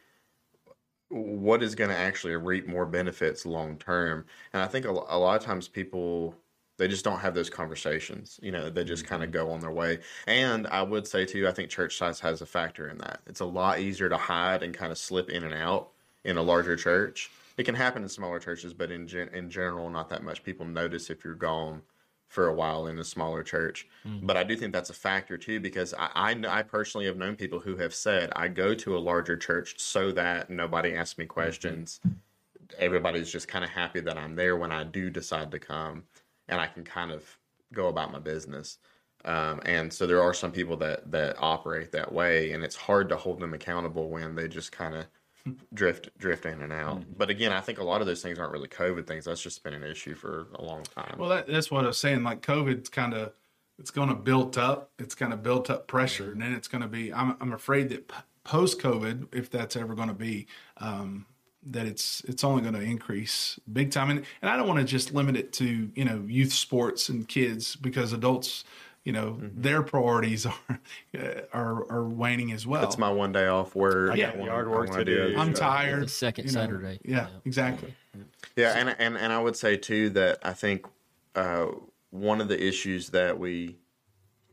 what 1.12 1.62
is 1.62 1.74
going 1.74 1.90
to 1.90 1.96
actually 1.96 2.34
reap 2.34 2.66
more 2.66 2.86
benefits 2.86 3.44
long 3.44 3.76
term 3.76 4.24
and 4.54 4.62
i 4.62 4.66
think 4.66 4.86
a, 4.86 4.90
a 4.90 5.18
lot 5.18 5.36
of 5.36 5.42
times 5.42 5.68
people 5.68 6.34
they 6.82 6.88
just 6.88 7.04
don't 7.04 7.20
have 7.20 7.32
those 7.32 7.48
conversations 7.48 8.40
you 8.42 8.50
know 8.50 8.68
they 8.68 8.82
just 8.82 9.04
mm-hmm. 9.04 9.10
kind 9.10 9.22
of 9.22 9.30
go 9.30 9.52
on 9.52 9.60
their 9.60 9.70
way. 9.70 10.00
And 10.26 10.66
i 10.66 10.82
would 10.82 11.06
say 11.06 11.24
too 11.24 11.46
i 11.46 11.52
think 11.52 11.70
church 11.70 11.96
size 11.96 12.18
has 12.20 12.42
a 12.42 12.46
factor 12.46 12.88
in 12.88 12.98
that. 12.98 13.20
It's 13.26 13.40
a 13.40 13.44
lot 13.44 13.78
easier 13.78 14.08
to 14.08 14.16
hide 14.16 14.64
and 14.64 14.74
kind 14.74 14.90
of 14.90 14.98
slip 14.98 15.30
in 15.30 15.44
and 15.44 15.54
out 15.54 15.90
in 16.24 16.38
a 16.38 16.42
larger 16.42 16.74
church. 16.74 17.30
It 17.56 17.64
can 17.64 17.76
happen 17.76 18.02
in 18.02 18.08
smaller 18.08 18.40
churches 18.40 18.74
but 18.74 18.90
in, 18.90 19.06
gen- 19.06 19.30
in 19.32 19.48
general 19.48 19.88
not 19.90 20.08
that 20.08 20.24
much. 20.24 20.42
People 20.42 20.66
notice 20.66 21.08
if 21.08 21.24
you're 21.24 21.34
gone 21.34 21.82
for 22.26 22.48
a 22.48 22.54
while 22.54 22.86
in 22.86 22.98
a 22.98 23.04
smaller 23.04 23.42
church. 23.42 23.86
Mm. 24.06 24.26
But 24.26 24.38
I 24.38 24.42
do 24.42 24.56
think 24.56 24.72
that's 24.72 24.88
a 24.88 24.94
factor 24.94 25.36
too, 25.36 25.60
because 25.60 25.92
I, 25.92 26.08
I, 26.14 26.58
I 26.60 26.62
personally 26.62 27.06
have 27.06 27.18
known 27.18 27.36
people 27.36 27.60
who 27.60 27.76
have 27.76 27.94
said, 27.94 28.32
I 28.34 28.48
go 28.48 28.74
to 28.74 28.96
a 28.96 28.98
larger 28.98 29.36
church 29.36 29.78
so 29.78 30.10
that 30.12 30.48
nobody 30.48 30.94
asks 30.94 31.18
me 31.18 31.24
mm-hmm. 31.24 31.30
questions. 31.30 32.00
Everybody's 32.78 33.30
just 33.30 33.48
kind 33.48 33.62
of 33.62 33.70
happy 33.70 34.00
that 34.00 34.16
I'm 34.16 34.34
there 34.34 34.56
when 34.56 34.72
I 34.72 34.82
do 34.82 35.10
decide 35.10 35.50
to 35.50 35.58
come 35.58 36.04
and 36.52 36.60
I 36.60 36.66
can 36.66 36.84
kind 36.84 37.10
of 37.10 37.24
go 37.72 37.88
about 37.88 38.12
my 38.12 38.18
business. 38.18 38.78
Um, 39.24 39.60
and 39.64 39.92
so 39.92 40.06
there 40.06 40.22
are 40.22 40.34
some 40.34 40.52
people 40.52 40.76
that, 40.78 41.10
that 41.10 41.36
operate 41.38 41.92
that 41.92 42.12
way, 42.12 42.52
and 42.52 42.62
it's 42.62 42.76
hard 42.76 43.08
to 43.08 43.16
hold 43.16 43.40
them 43.40 43.54
accountable 43.54 44.10
when 44.10 44.34
they 44.34 44.48
just 44.48 44.70
kind 44.70 44.94
of 44.94 45.06
drift 45.74 46.10
drift 46.18 46.44
in 46.44 46.60
and 46.62 46.72
out. 46.72 47.02
But 47.16 47.30
again, 47.30 47.52
I 47.52 47.60
think 47.60 47.78
a 47.78 47.84
lot 47.84 48.00
of 48.00 48.06
those 48.06 48.22
things 48.22 48.38
aren't 48.38 48.52
really 48.52 48.68
COVID 48.68 49.06
things. 49.06 49.24
That's 49.24 49.42
just 49.42 49.64
been 49.64 49.74
an 49.74 49.82
issue 49.82 50.14
for 50.14 50.48
a 50.54 50.62
long 50.62 50.82
time. 50.82 51.16
Well, 51.18 51.30
that, 51.30 51.46
that's 51.46 51.70
what 51.70 51.84
I 51.84 51.88
was 51.88 51.98
saying. 51.98 52.22
Like 52.22 52.42
COVID's 52.42 52.88
kind 52.88 53.14
of, 53.14 53.32
it's 53.78 53.90
going 53.90 54.08
to 54.08 54.14
build 54.14 54.58
up. 54.58 54.90
It's 54.98 55.14
kind 55.14 55.32
of 55.32 55.42
built 55.42 55.70
up 55.70 55.86
pressure, 55.86 56.32
and 56.32 56.42
then 56.42 56.52
it's 56.52 56.68
going 56.68 56.82
to 56.82 56.88
be. 56.88 57.12
I'm 57.12 57.36
I'm 57.40 57.52
afraid 57.52 57.88
that 57.88 58.12
post 58.44 58.80
COVID, 58.80 59.34
if 59.34 59.50
that's 59.50 59.76
ever 59.76 59.94
going 59.94 60.08
to 60.08 60.14
be, 60.14 60.46
um, 60.76 61.26
that 61.64 61.86
it's 61.86 62.22
it's 62.26 62.42
only 62.44 62.62
going 62.62 62.74
to 62.74 62.80
increase 62.80 63.58
big 63.72 63.90
time. 63.90 64.10
And 64.10 64.24
and 64.40 64.50
I 64.50 64.56
don't 64.56 64.66
want 64.66 64.80
to 64.80 64.84
just 64.84 65.14
limit 65.14 65.36
it 65.36 65.52
to 65.54 65.90
you 65.94 66.04
know 66.04 66.24
youth 66.26 66.52
sports 66.52 67.08
and 67.08 67.26
kids 67.28 67.76
because 67.76 68.12
adults. 68.12 68.64
You 69.04 69.12
know 69.12 69.36
their 69.40 69.82
priorities 69.82 70.46
are 70.68 70.80
are 71.52 71.90
are 71.92 72.04
waning 72.08 72.52
as 72.52 72.68
well. 72.68 72.84
It's 72.84 72.96
my 72.98 73.10
one 73.10 73.32
day 73.32 73.48
off 73.48 73.74
work. 73.74 74.14
Yeah. 74.16 74.28
I 74.30 74.36
wanna- 74.36 74.44
Yard 74.52 74.66
I 74.68 74.70
work 74.70 74.90
wanna 74.90 75.04
to 75.04 75.16
do. 75.16 75.22
other 75.24 75.38
I'm 75.38 75.56
stuff. 75.56 75.68
tired. 75.72 76.04
The 76.04 76.08
second 76.08 76.44
you 76.44 76.52
know. 76.52 76.60
Saturday. 76.60 77.00
Yeah, 77.04 77.26
exactly. 77.44 77.92
Yeah, 78.54 78.74
and 78.76 78.94
and 79.00 79.16
and 79.18 79.32
I 79.32 79.40
would 79.42 79.56
say 79.56 79.76
too 79.76 80.10
that 80.10 80.38
I 80.44 80.52
think 80.52 80.86
uh, 81.34 81.66
one 82.10 82.40
of 82.40 82.46
the 82.46 82.64
issues 82.64 83.08
that 83.08 83.40
we 83.40 83.76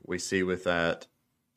we 0.08 0.18
see 0.18 0.42
with 0.42 0.64
that 0.64 1.06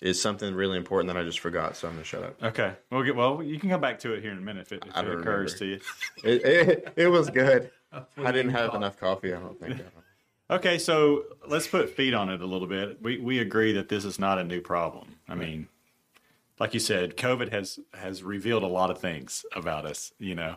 is 0.02 0.20
something 0.20 0.52
really 0.54 0.76
important 0.76 1.14
that 1.14 1.18
I 1.18 1.24
just 1.24 1.38
forgot. 1.38 1.76
So 1.76 1.86
I'm 1.86 1.94
gonna 1.94 2.04
shut 2.04 2.24
up. 2.24 2.42
Okay, 2.42 2.74
we'll 2.90 3.04
get. 3.04 3.14
Well, 3.14 3.42
you 3.42 3.58
can 3.58 3.70
come 3.70 3.80
back 3.80 4.00
to 4.00 4.12
it 4.12 4.22
here 4.22 4.32
in 4.32 4.38
a 4.38 4.42
minute 4.42 4.66
if 4.66 4.72
it, 4.72 4.84
if 4.86 4.96
it 4.96 5.08
occurs 5.08 5.54
remember. 5.54 5.58
to 5.58 5.66
you. 5.66 5.80
It, 6.24 6.44
it, 6.44 6.92
it 6.96 7.06
was 7.08 7.30
good. 7.30 7.70
I 8.18 8.32
didn't 8.32 8.52
have 8.52 8.74
enough 8.74 8.98
coffee. 8.98 9.32
I 9.32 9.38
don't 9.38 9.58
think. 9.58 9.80
Okay, 10.50 10.76
so 10.76 11.24
let's 11.48 11.66
put 11.66 11.88
feet 11.88 12.12
on 12.12 12.28
it 12.28 12.42
a 12.42 12.46
little 12.46 12.66
bit. 12.66 13.00
We 13.00 13.16
we 13.16 13.38
agree 13.38 13.72
that 13.72 13.88
this 13.88 14.04
is 14.04 14.18
not 14.18 14.38
a 14.38 14.44
new 14.44 14.60
problem. 14.60 15.14
I 15.26 15.34
mean, 15.34 15.68
like 16.58 16.74
you 16.74 16.80
said, 16.80 17.16
COVID 17.16 17.50
has 17.52 17.78
has 17.94 18.22
revealed 18.22 18.62
a 18.62 18.66
lot 18.66 18.90
of 18.90 18.98
things 18.98 19.46
about 19.56 19.86
us. 19.86 20.12
You 20.18 20.34
know, 20.34 20.56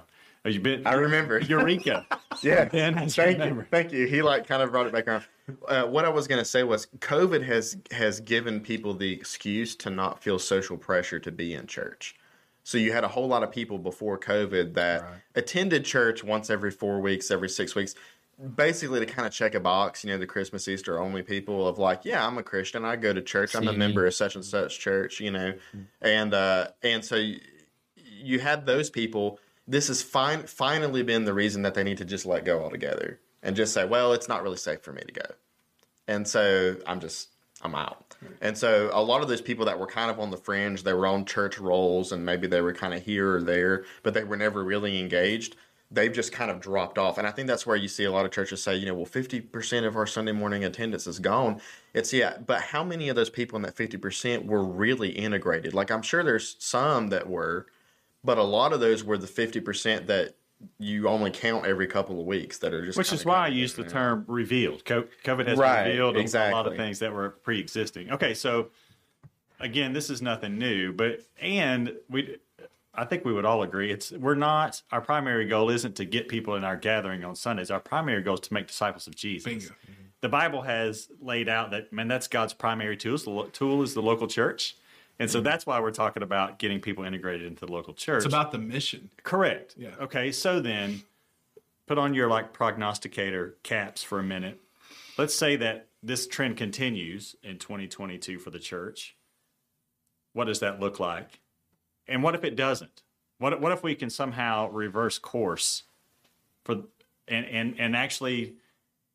you 0.50 0.60
been? 0.60 0.86
I 0.86 0.94
remember. 0.94 1.40
Eureka. 1.40 2.06
Yeah. 2.44 2.66
Thank 3.08 3.40
you. 3.40 3.66
Thank 3.72 3.94
you. 3.94 4.08
He 4.08 4.22
like 4.22 4.46
kind 4.46 4.62
of 4.62 4.70
brought 4.70 4.88
it 4.88 4.92
back 4.92 5.08
around. 5.08 5.24
Uh, 5.70 5.84
what 5.84 6.04
I 6.04 6.10
was 6.10 6.28
going 6.28 6.40
to 6.40 6.46
say 6.46 6.64
was 6.64 6.88
COVID 7.00 7.42
has 7.44 7.78
has 7.92 8.20
given 8.20 8.60
people 8.60 8.94
the 8.94 9.14
excuse 9.14 9.74
to 9.78 9.90
not 9.90 10.22
feel 10.22 10.38
social 10.38 10.78
pressure 10.78 11.18
to 11.18 11.32
be 11.32 11.54
in 11.54 11.66
church. 11.66 12.16
So 12.64 12.78
you 12.78 12.92
had 12.92 13.06
a 13.06 13.08
whole 13.08 13.28
lot 13.28 13.42
of 13.42 13.52
people 13.52 13.78
before 13.78 14.20
COVID 14.20 14.74
that 14.74 15.06
attended 15.36 15.86
church 15.86 16.25
once 16.25 16.50
every 16.50 16.72
four 16.72 17.00
weeks, 17.00 17.32
every 17.32 17.48
six 17.48 17.74
weeks, 17.74 17.96
basically 18.56 19.00
to 19.00 19.06
kind 19.06 19.25
of 19.25 19.32
check 19.32 19.56
a 19.56 19.60
box. 19.60 20.04
You 20.04 20.10
know, 20.10 20.18
the 20.18 20.28
Christmas 20.28 20.68
Easter 20.68 21.00
only 21.00 21.22
people 21.22 21.68
of 21.68 21.78
like, 21.78 22.04
yeah, 22.04 22.25
I'm 22.25 22.38
a 22.38 22.44
Christian. 22.44 22.84
I 22.84 22.96
go 22.96 23.14
to 23.14 23.22
church. 23.22 23.56
I'm 23.56 23.68
a 23.68 23.74
member 23.74 24.06
of 24.06 24.14
such 24.14 24.36
and 24.36 24.44
such 24.44 24.80
church. 24.80 25.20
You 25.20 25.32
know, 25.32 25.54
and 26.02 26.34
uh, 26.34 26.68
and 26.84 27.06
so 27.06 27.16
you, 27.16 27.40
you 27.96 28.40
had 28.40 28.66
those 28.66 28.90
people. 28.90 29.40
This 29.67 29.88
has 29.88 30.01
fin- 30.01 30.48
finally 30.48 31.03
been 31.03 31.25
the 31.25 31.34
reason 31.34 31.63
that 31.63 31.74
they 31.74 31.84
need 31.84 31.98
to 31.98 32.05
just 32.05 32.25
let 32.25 32.45
go 32.45 32.62
altogether 32.62 33.19
and 33.41 33.55
just 33.55 33.74
say, 33.74 33.86
well, 33.86 34.13
it's 34.13 34.27
not 34.27 34.43
really 34.43 34.57
safe 34.57 34.81
for 34.81 34.91
me 34.91 35.01
to 35.01 35.13
go. 35.13 35.25
And 36.07 36.27
so 36.27 36.75
I'm 36.86 37.00
just, 37.00 37.29
I'm 37.62 37.75
out. 37.75 38.15
And 38.41 38.57
so 38.57 38.89
a 38.93 39.01
lot 39.01 39.22
of 39.22 39.27
those 39.27 39.41
people 39.41 39.65
that 39.65 39.79
were 39.79 39.88
kind 39.88 40.12
of 40.12 40.19
on 40.19 40.29
the 40.29 40.38
fringe, 40.38 40.84
they 40.84 40.93
were 40.93 41.07
on 41.07 41.25
church 41.25 41.57
rolls 41.57 42.12
and 42.12 42.25
maybe 42.25 42.48
they 42.48 42.62
were 42.62 42.74
kind 42.74 42.93
of 42.93 43.03
here 43.03 43.38
or 43.38 43.41
there, 43.41 43.86
but 44.03 44.13
they 44.13 44.24
were 44.24 44.38
never 44.38 44.63
really 44.63 45.00
engaged. 45.00 45.55
They've 45.91 46.13
just 46.13 46.31
kind 46.31 46.51
of 46.51 46.60
dropped 46.60 46.98
off. 46.98 47.17
And 47.17 47.27
I 47.27 47.31
think 47.31 47.48
that's 47.48 47.65
where 47.65 47.75
you 47.75 47.88
see 47.88 48.03
a 48.03 48.12
lot 48.12 48.25
of 48.25 48.31
churches 48.31 48.62
say, 48.62 48.75
you 48.75 48.86
know, 48.86 48.95
well, 48.95 49.05
50% 49.05 49.86
of 49.86 49.95
our 49.95 50.07
Sunday 50.07 50.31
morning 50.31 50.63
attendance 50.63 51.07
is 51.07 51.19
gone. 51.19 51.62
It's, 51.93 52.12
yeah, 52.12 52.38
but 52.45 52.62
how 52.62 52.84
many 52.84 53.10
of 53.10 53.15
those 53.15 53.29
people 53.29 53.55
in 53.55 53.62
that 53.62 53.75
50% 53.75 54.45
were 54.45 54.63
really 54.63 55.10
integrated? 55.10 55.74
Like, 55.74 55.91
I'm 55.91 56.01
sure 56.01 56.24
there's 56.24 56.55
some 56.60 57.10
that 57.10 57.29
were, 57.29 57.67
but 58.25 58.38
a 58.38 58.44
lot 58.44 58.74
of 58.74 58.79
those 58.79 59.03
were 59.03 59.17
the 59.17 59.27
50% 59.27 60.08
that 60.08 60.36
you 60.79 61.08
only 61.08 61.32
count 61.32 61.65
every 61.65 61.86
couple 61.88 62.20
of 62.20 62.25
weeks 62.25 62.58
that 62.60 62.74
are 62.74 62.84
just 62.86 62.98
Which 62.98 63.12
is 63.13 63.25
why 63.25 63.38
I 63.46 63.48
use 63.50 63.74
the 63.74 63.84
in. 63.84 63.89
term 63.89 64.25
revealed. 64.27 64.84
COVID 64.86 65.48
has 65.48 65.58
Right, 65.60 65.88
revealed 65.88 66.17
a- 66.17 66.50
a 66.50 66.51
lot 66.51 66.65
of 66.65 66.75
things 66.75 67.00
that 67.00 67.13
were 67.13 67.29
pre-existing. 67.29 68.12
Okay, 68.12 68.34
so 68.34 68.70
again, 69.60 69.94
this 69.94 70.10
is 70.10 70.22
nothing 70.22 70.58
new, 70.58 70.91
but 70.94 71.22
and 71.41 71.94
we, 72.10 72.38
I 72.94 73.03
think 73.05 73.25
we 73.25 73.34
would 73.34 73.46
all 73.46 73.63
agree 73.63 73.91
it's 73.91 74.12
we're 74.13 74.36
not 74.36 74.82
our 74.91 75.01
primary 75.01 75.46
goal 75.46 75.70
isn't 75.70 75.96
to 75.98 76.05
get 76.05 76.29
people 76.29 76.55
in 76.55 76.63
our 76.63 76.77
gathering 76.77 77.24
on 77.25 77.36
Sundays. 77.36 77.70
Our 77.70 77.79
primary 77.82 78.22
goal 78.22 78.36
is 78.36 78.39
to 78.41 78.53
make 78.53 78.67
disciples 78.67 79.08
of 79.08 79.15
Jesus. 79.15 79.46
Bingo. 79.46 79.75
The 80.22 80.29
Bible 80.29 80.62
has 80.63 81.10
laid 81.22 81.50
out 81.50 81.72
that 81.72 81.91
man, 81.94 82.08
that's 82.08 82.27
God's 82.27 82.53
primary 82.53 82.98
tool. 82.98 83.17
The 83.17 83.50
tool 83.51 83.84
is 83.84 83.94
the 83.94 84.01
local 84.01 84.27
church. 84.27 84.75
And 85.19 85.29
so 85.29 85.39
mm. 85.39 85.43
that's 85.43 85.65
why 85.65 85.79
we're 85.79 85.91
talking 85.91 86.24
about 86.24 86.60
getting 86.60 86.79
people 86.79 87.03
integrated 87.03 87.48
into 87.48 87.65
the 87.65 87.72
local 87.72 87.93
church. 87.93 88.17
It's 88.17 88.25
about 88.25 88.51
the 88.51 88.57
mission. 88.57 89.10
Correct. 89.24 89.75
Yeah. 89.77 89.91
Okay. 90.01 90.31
So 90.31 90.60
then, 90.60 91.03
put 91.88 91.98
on 91.98 92.13
your 92.13 92.27
like 92.27 92.53
prognosticator 92.53 93.55
caps 93.63 94.03
for 94.03 94.19
a 94.19 94.24
minute. 94.24 94.60
Let's 95.17 95.36
say 95.36 95.55
that 95.57 95.88
this 96.03 96.27
trend 96.27 96.57
continues 96.57 97.36
in 97.43 97.57
2022 97.57 98.39
for 98.39 98.50
the 98.50 98.60
church. 98.60 99.15
What 100.34 100.45
does 100.45 100.60
that 100.60 100.79
look 100.79 101.00
like? 101.00 101.39
And 102.07 102.22
what 102.22 102.36
if 102.36 102.43
it 102.43 102.55
doesn't? 102.55 103.03
What 103.38 103.60
what 103.62 103.72
if 103.72 103.84
we 103.84 103.95
can 103.95 104.10
somehow 104.10 104.69
reverse 104.69 105.17
course 105.17 105.84
for 106.63 106.84
and 107.27 107.45
and 107.45 107.75
and 107.79 107.95
actually 107.95 108.55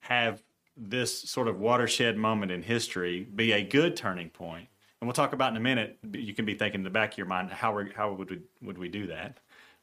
have 0.00 0.42
this 0.76 1.20
sort 1.20 1.46
of 1.46 1.60
watershed 1.60 2.16
moment 2.16 2.50
in 2.50 2.62
history 2.62 3.22
be 3.22 3.52
a 3.52 3.62
good 3.62 3.96
turning 3.96 4.30
point? 4.30 4.68
And 5.00 5.08
we'll 5.08 5.14
talk 5.14 5.32
about 5.32 5.50
in 5.50 5.56
a 5.56 5.60
minute. 5.60 5.98
You 6.12 6.34
can 6.34 6.44
be 6.44 6.54
thinking 6.54 6.80
in 6.80 6.84
the 6.84 6.90
back 6.90 7.12
of 7.12 7.18
your 7.18 7.26
mind 7.26 7.50
how 7.50 7.74
we 7.74 7.90
how 7.94 8.12
would 8.12 8.30
we 8.30 8.40
would 8.62 8.78
we 8.78 8.88
do 8.88 9.06
that 9.06 9.38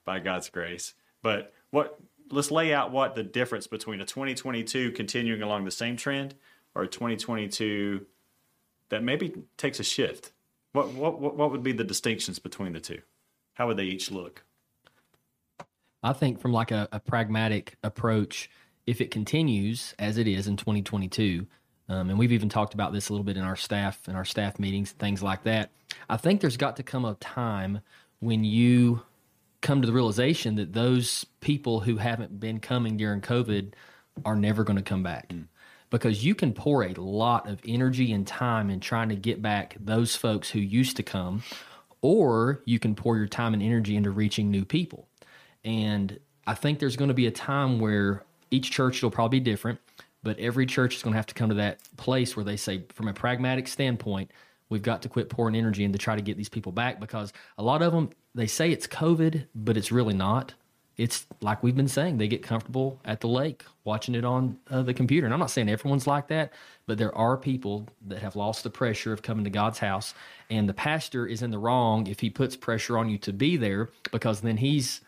by 0.05 0.19
God's 0.19 0.49
grace? 0.49 0.93
But 1.23 1.53
what 1.71 1.99
let's 2.29 2.51
lay 2.51 2.73
out 2.73 2.91
what 2.91 3.15
the 3.15 3.23
difference 3.23 3.67
between 3.67 4.01
a 4.01 4.05
2022 4.05 4.91
continuing 4.91 5.41
along 5.41 5.65
the 5.65 5.71
same 5.71 5.97
trend 5.97 6.35
or 6.75 6.83
a 6.83 6.87
2022 6.87 8.05
that 8.89 9.03
maybe 9.03 9.33
takes 9.57 9.79
a 9.79 9.83
shift. 9.83 10.31
What 10.73 10.93
what 10.93 11.19
what 11.19 11.51
would 11.51 11.63
be 11.63 11.71
the 11.71 11.83
distinctions 11.83 12.39
between 12.39 12.73
the 12.73 12.79
two? 12.79 13.01
How 13.53 13.67
would 13.67 13.77
they 13.77 13.85
each 13.85 14.11
look? 14.11 14.43
I 16.03 16.13
think 16.13 16.39
from 16.39 16.53
like 16.53 16.71
a, 16.71 16.87
a 16.91 16.99
pragmatic 16.99 17.75
approach, 17.83 18.49
if 18.85 19.01
it 19.01 19.09
continues 19.09 19.95
as 19.97 20.17
it 20.17 20.27
is 20.27 20.47
in 20.47 20.55
2022, 20.55 21.47
um, 21.89 22.09
and 22.09 22.19
we've 22.19 22.31
even 22.31 22.49
talked 22.49 22.73
about 22.73 22.93
this 22.93 23.09
a 23.09 23.13
little 23.13 23.23
bit 23.23 23.37
in 23.37 23.43
our 23.43 23.55
staff 23.55 24.07
in 24.07 24.15
our 24.15 24.25
staff 24.25 24.59
meetings, 24.59 24.91
things 24.91 25.23
like 25.23 25.43
that. 25.43 25.71
I 26.09 26.17
think 26.17 26.41
there's 26.41 26.57
got 26.57 26.75
to 26.77 26.83
come 26.83 27.05
a 27.05 27.15
time 27.15 27.81
when 28.19 28.43
you 28.43 29.01
come 29.61 29.81
to 29.81 29.87
the 29.87 29.93
realization 29.93 30.55
that 30.55 30.73
those 30.73 31.25
people 31.41 31.79
who 31.79 31.97
haven't 31.97 32.39
been 32.39 32.59
coming 32.59 32.97
during 32.97 33.21
COVID 33.21 33.73
are 34.25 34.35
never 34.35 34.63
going 34.63 34.77
to 34.77 34.83
come 34.83 35.03
back. 35.03 35.31
Because 35.89 36.23
you 36.23 36.35
can 36.35 36.53
pour 36.53 36.83
a 36.83 36.93
lot 36.93 37.47
of 37.47 37.59
energy 37.65 38.11
and 38.11 38.27
time 38.27 38.69
in 38.69 38.79
trying 38.79 39.09
to 39.09 39.15
get 39.15 39.41
back 39.41 39.77
those 39.79 40.15
folks 40.15 40.49
who 40.49 40.59
used 40.59 40.97
to 40.97 41.03
come, 41.03 41.43
or 42.01 42.61
you 42.65 42.79
can 42.79 42.93
pour 42.93 43.17
your 43.17 43.27
time 43.27 43.53
and 43.53 43.63
energy 43.63 43.95
into 43.95 44.11
reaching 44.11 44.51
new 44.51 44.65
people. 44.65 45.07
And 45.63 46.19
I 46.45 46.53
think 46.55 46.79
there's 46.79 46.97
going 46.97 47.07
to 47.07 47.13
be 47.13 47.27
a 47.27 47.31
time 47.31 47.79
where 47.79 48.23
each 48.51 48.71
church 48.71 49.01
will 49.01 49.11
probably 49.11 49.39
be 49.39 49.43
different, 49.43 49.79
but 50.27 50.37
every 50.39 50.65
church 50.65 50.97
is 50.97 51.03
going 51.03 51.13
to 51.13 51.17
have 51.17 51.25
to 51.25 51.33
come 51.33 51.47
to 51.47 51.55
that 51.55 51.79
place 51.95 52.35
where 52.35 52.43
they 52.43 52.57
say, 52.57 52.83
from 52.89 53.07
a 53.07 53.13
pragmatic 53.13 53.65
standpoint, 53.65 54.29
we've 54.67 54.81
got 54.81 55.01
to 55.03 55.07
quit 55.07 55.29
pouring 55.29 55.55
energy 55.55 55.85
in 55.85 55.93
to 55.93 55.97
try 55.97 56.17
to 56.17 56.21
get 56.21 56.35
these 56.35 56.49
people 56.49 56.73
back 56.73 56.99
because 56.99 57.31
a 57.57 57.63
lot 57.63 57.81
of 57.81 57.93
them, 57.93 58.09
they 58.35 58.45
say 58.45 58.69
it's 58.69 58.87
COVID, 58.87 59.47
but 59.55 59.77
it's 59.77 59.89
really 59.89 60.13
not. 60.13 60.53
It's 60.97 61.25
like 61.39 61.63
we've 61.63 61.77
been 61.77 61.87
saying, 61.87 62.17
they 62.17 62.27
get 62.27 62.43
comfortable 62.43 62.99
at 63.05 63.21
the 63.21 63.29
lake 63.29 63.63
watching 63.85 64.15
it 64.15 64.25
on 64.25 64.57
uh, 64.69 64.81
the 64.81 64.93
computer. 64.93 65.25
And 65.25 65.33
I'm 65.33 65.39
not 65.39 65.49
saying 65.49 65.69
everyone's 65.69 66.07
like 66.07 66.27
that, 66.27 66.51
but 66.87 66.97
there 66.97 67.15
are 67.15 67.37
people 67.37 67.87
that 68.07 68.19
have 68.19 68.35
lost 68.35 68.65
the 68.65 68.69
pressure 68.69 69.13
of 69.13 69.21
coming 69.21 69.45
to 69.45 69.49
God's 69.49 69.79
house. 69.79 70.13
And 70.49 70.67
the 70.67 70.73
pastor 70.73 71.25
is 71.25 71.41
in 71.41 71.51
the 71.51 71.57
wrong 71.57 72.05
if 72.07 72.19
he 72.19 72.29
puts 72.29 72.57
pressure 72.57 72.97
on 72.97 73.07
you 73.07 73.17
to 73.19 73.31
be 73.31 73.55
there 73.55 73.91
because 74.11 74.41
then 74.41 74.57
he's 74.57 74.99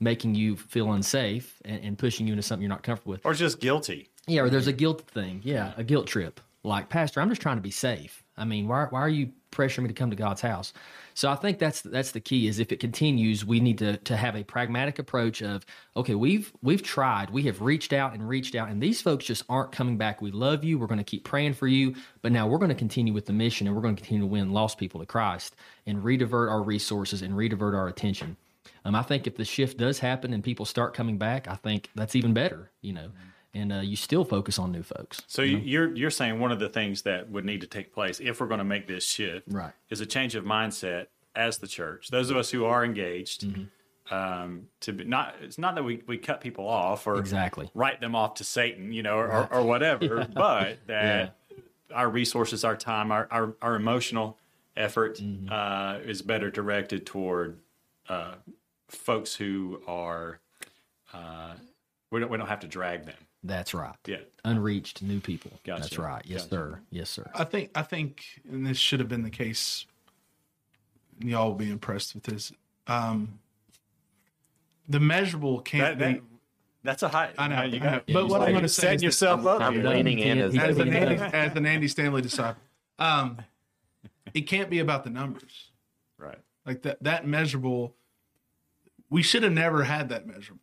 making 0.00 0.34
you 0.34 0.56
feel 0.56 0.92
unsafe 0.92 1.60
and, 1.64 1.82
and 1.84 1.98
pushing 1.98 2.26
you 2.26 2.32
into 2.32 2.42
something 2.42 2.62
you're 2.62 2.68
not 2.68 2.82
comfortable 2.82 3.12
with. 3.12 3.24
Or 3.24 3.34
just 3.34 3.60
guilty? 3.60 4.08
Yeah, 4.26 4.42
or 4.42 4.50
there's 4.50 4.66
a 4.66 4.72
guilt 4.72 5.02
thing. 5.02 5.40
Yeah, 5.44 5.72
a 5.76 5.84
guilt 5.84 6.06
trip. 6.06 6.40
Like, 6.62 6.88
Pastor, 6.88 7.20
I'm 7.20 7.28
just 7.28 7.42
trying 7.42 7.56
to 7.56 7.62
be 7.62 7.70
safe. 7.70 8.22
I 8.38 8.44
mean, 8.46 8.66
why, 8.66 8.86
why 8.88 9.00
are 9.00 9.08
you 9.08 9.30
pressuring 9.52 9.82
me 9.82 9.88
to 9.88 9.94
come 9.94 10.10
to 10.10 10.16
God's 10.16 10.40
house? 10.40 10.72
So 11.12 11.30
I 11.30 11.36
think 11.36 11.58
that's 11.58 11.82
that's 11.82 12.10
the 12.12 12.20
key. 12.20 12.48
Is 12.48 12.58
if 12.58 12.72
it 12.72 12.80
continues, 12.80 13.44
we 13.44 13.60
need 13.60 13.78
to 13.78 13.98
to 13.98 14.16
have 14.16 14.34
a 14.34 14.42
pragmatic 14.42 14.98
approach 14.98 15.42
of 15.42 15.64
okay, 15.94 16.14
we've 16.14 16.52
we've 16.62 16.82
tried, 16.82 17.30
we 17.30 17.42
have 17.44 17.60
reached 17.60 17.92
out 17.92 18.14
and 18.14 18.26
reached 18.26 18.54
out, 18.54 18.70
and 18.70 18.82
these 18.82 19.02
folks 19.02 19.26
just 19.26 19.44
aren't 19.48 19.72
coming 19.72 19.98
back. 19.98 20.22
We 20.22 20.30
love 20.30 20.64
you. 20.64 20.78
We're 20.78 20.88
going 20.88 20.98
to 20.98 21.04
keep 21.04 21.24
praying 21.24 21.54
for 21.54 21.68
you, 21.68 21.94
but 22.22 22.32
now 22.32 22.48
we're 22.48 22.58
going 22.58 22.70
to 22.70 22.74
continue 22.74 23.12
with 23.12 23.26
the 23.26 23.32
mission, 23.32 23.66
and 23.66 23.76
we're 23.76 23.82
going 23.82 23.94
to 23.94 24.02
continue 24.02 24.22
to 24.22 24.32
win 24.32 24.50
lost 24.50 24.78
people 24.78 25.00
to 25.00 25.06
Christ 25.06 25.54
and 25.86 26.02
redivert 26.02 26.50
our 26.50 26.62
resources 26.62 27.22
and 27.22 27.34
redivert 27.34 27.74
our 27.74 27.88
attention. 27.88 28.36
Um, 28.84 28.94
I 28.94 29.02
think 29.02 29.26
if 29.26 29.36
the 29.36 29.44
shift 29.44 29.78
does 29.78 29.98
happen 29.98 30.32
and 30.32 30.42
people 30.42 30.64
start 30.66 30.94
coming 30.94 31.18
back, 31.18 31.48
I 31.48 31.54
think 31.56 31.90
that's 31.94 32.14
even 32.16 32.32
better. 32.34 32.70
You 32.80 32.92
know, 32.94 33.10
and 33.54 33.72
uh, 33.72 33.80
you 33.80 33.96
still 33.96 34.24
focus 34.24 34.58
on 34.58 34.72
new 34.72 34.82
folks. 34.82 35.22
So 35.26 35.42
you 35.42 35.58
you're 35.58 35.94
you're 35.94 36.10
saying 36.10 36.38
one 36.40 36.52
of 36.52 36.58
the 36.58 36.68
things 36.68 37.02
that 37.02 37.30
would 37.30 37.44
need 37.44 37.60
to 37.62 37.66
take 37.66 37.92
place 37.92 38.20
if 38.20 38.40
we're 38.40 38.46
going 38.48 38.58
to 38.58 38.64
make 38.64 38.86
this 38.86 39.06
shift, 39.06 39.46
Right. 39.50 39.72
is 39.90 40.00
a 40.00 40.06
change 40.06 40.34
of 40.34 40.44
mindset 40.44 41.06
as 41.36 41.58
the 41.58 41.66
church. 41.66 42.08
Those 42.08 42.30
of 42.30 42.36
us 42.36 42.50
who 42.50 42.64
are 42.64 42.84
engaged, 42.84 43.46
um, 44.10 44.68
to 44.80 44.92
be 44.92 45.04
not 45.04 45.34
it's 45.40 45.58
not 45.58 45.74
that 45.76 45.82
we, 45.82 46.02
we 46.06 46.18
cut 46.18 46.40
people 46.40 46.68
off 46.68 47.06
or 47.06 47.16
Exactly. 47.18 47.70
write 47.74 48.00
them 48.00 48.14
off 48.14 48.34
to 48.34 48.44
Satan, 48.44 48.92
you 48.92 49.02
know, 49.02 49.16
or, 49.16 49.28
or, 49.32 49.52
or 49.54 49.62
whatever, 49.62 50.26
but 50.34 50.78
that 50.86 51.36
our 51.94 52.08
resources, 52.10 52.64
our 52.64 52.76
time, 52.76 53.10
our 53.12 53.26
our, 53.30 53.54
our 53.62 53.76
emotional 53.76 54.36
effort 54.76 55.20
uh, 55.50 55.98
is 56.04 56.20
better 56.22 56.50
directed 56.50 57.06
toward 57.06 57.58
uh, 58.08 58.34
folks 58.88 59.34
who 59.34 59.80
are. 59.86 60.40
Uh, 61.12 61.54
we 62.10 62.20
don't 62.20 62.30
we 62.30 62.38
don't 62.38 62.48
have 62.48 62.60
to 62.60 62.66
drag 62.68 63.06
them. 63.06 63.16
That's 63.42 63.74
right. 63.74 63.94
Yeah. 64.06 64.18
Unreached 64.44 65.02
new 65.02 65.20
people. 65.20 65.50
Gotcha. 65.64 65.82
That's 65.82 65.98
right. 65.98 66.22
Yes, 66.24 66.42
Gotcha. 66.42 66.50
sir. 66.50 66.80
Yes, 66.90 67.10
sir. 67.10 67.30
I 67.34 67.44
think 67.44 67.70
I 67.74 67.82
think, 67.82 68.24
and 68.50 68.66
this 68.66 68.78
should 68.78 69.00
have 69.00 69.08
been 69.08 69.22
the 69.22 69.30
case. 69.30 69.84
and 71.20 71.30
Y'all 71.30 71.48
will 71.48 71.54
be 71.54 71.70
impressed 71.70 72.14
with 72.14 72.24
this. 72.24 72.52
Um, 72.86 73.38
the 74.88 75.00
measurable 75.00 75.60
can't 75.60 75.98
That, 75.98 76.04
that, 76.06 76.14
be. 76.20 76.26
that's 76.82 77.02
a 77.02 77.08
high. 77.08 77.30
I 77.38 77.48
know, 77.48 77.62
you 77.62 77.76
I 77.76 77.78
got, 77.80 78.08
know. 78.08 78.14
But 78.14 78.28
what 78.28 78.42
I'm 78.42 78.52
gonna 78.54 78.68
say 78.68 78.82
setting 78.82 78.94
is 78.96 79.00
that 79.00 79.06
yourself 79.06 79.46
up. 79.46 79.60
I'm 79.60 79.74
here. 79.74 79.88
leaning 79.88 80.18
in 80.20 80.38
as, 80.38 80.52
He- 80.52 80.58
as 80.60 80.78
an 80.78 80.92
Andy, 80.92 81.14
as 81.36 81.56
an 81.56 81.66
Andy 81.66 81.88
Stanley 81.88 82.22
disciple. 82.22 82.60
Um, 82.98 83.38
it 84.32 84.42
can't 84.42 84.70
be 84.70 84.78
about 84.78 85.04
the 85.04 85.10
numbers. 85.10 85.70
Right. 86.18 86.38
Like 86.66 86.82
that 86.82 87.02
that 87.02 87.26
measurable. 87.26 87.94
We 89.10 89.22
should 89.22 89.42
have 89.42 89.52
never 89.52 89.84
had 89.84 90.08
that 90.08 90.26
measurable. 90.26 90.62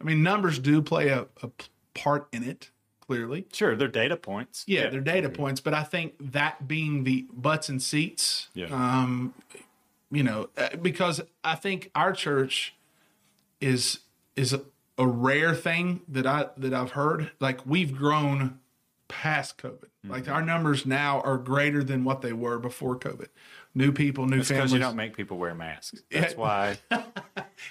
I 0.00 0.04
mean, 0.04 0.22
numbers 0.22 0.58
do 0.58 0.82
play 0.82 1.08
a, 1.08 1.26
a 1.42 1.50
part 1.94 2.26
in 2.32 2.42
it, 2.42 2.70
clearly. 3.00 3.46
Sure, 3.52 3.76
they're 3.76 3.86
data 3.88 4.16
points. 4.16 4.64
Yeah, 4.66 4.88
they're 4.90 5.00
data 5.00 5.28
points, 5.28 5.60
but 5.60 5.74
I 5.74 5.84
think 5.84 6.14
that 6.32 6.66
being 6.66 7.04
the 7.04 7.26
butts 7.32 7.68
and 7.68 7.80
seats, 7.82 8.48
Yeah. 8.54 8.66
um, 8.66 9.34
you 10.10 10.22
know, 10.24 10.48
uh, 10.56 10.70
because 10.80 11.20
I 11.44 11.54
think 11.54 11.90
our 11.94 12.12
church 12.12 12.74
is 13.60 14.00
is 14.34 14.52
a, 14.52 14.62
a 14.98 15.06
rare 15.06 15.54
thing 15.54 16.00
that 16.08 16.26
I 16.26 16.46
that 16.56 16.74
I've 16.74 16.92
heard. 16.92 17.30
Like 17.40 17.64
we've 17.66 17.94
grown 17.94 18.58
past 19.08 19.58
COVID. 19.58 19.84
Like 20.04 20.28
our 20.28 20.42
numbers 20.42 20.84
now 20.84 21.20
are 21.20 21.36
greater 21.38 21.84
than 21.84 22.02
what 22.02 22.22
they 22.22 22.32
were 22.32 22.58
before 22.58 22.98
COVID. 22.98 23.28
New 23.74 23.90
people, 23.92 24.26
new 24.26 24.38
It's 24.40 24.48
because 24.48 24.58
families. 24.70 24.72
you 24.74 24.78
don't 24.80 24.96
make 24.96 25.16
people 25.16 25.38
wear 25.38 25.54
masks. 25.54 26.02
That's 26.10 26.34
Yeah. 26.34 26.38
why. 26.38 26.76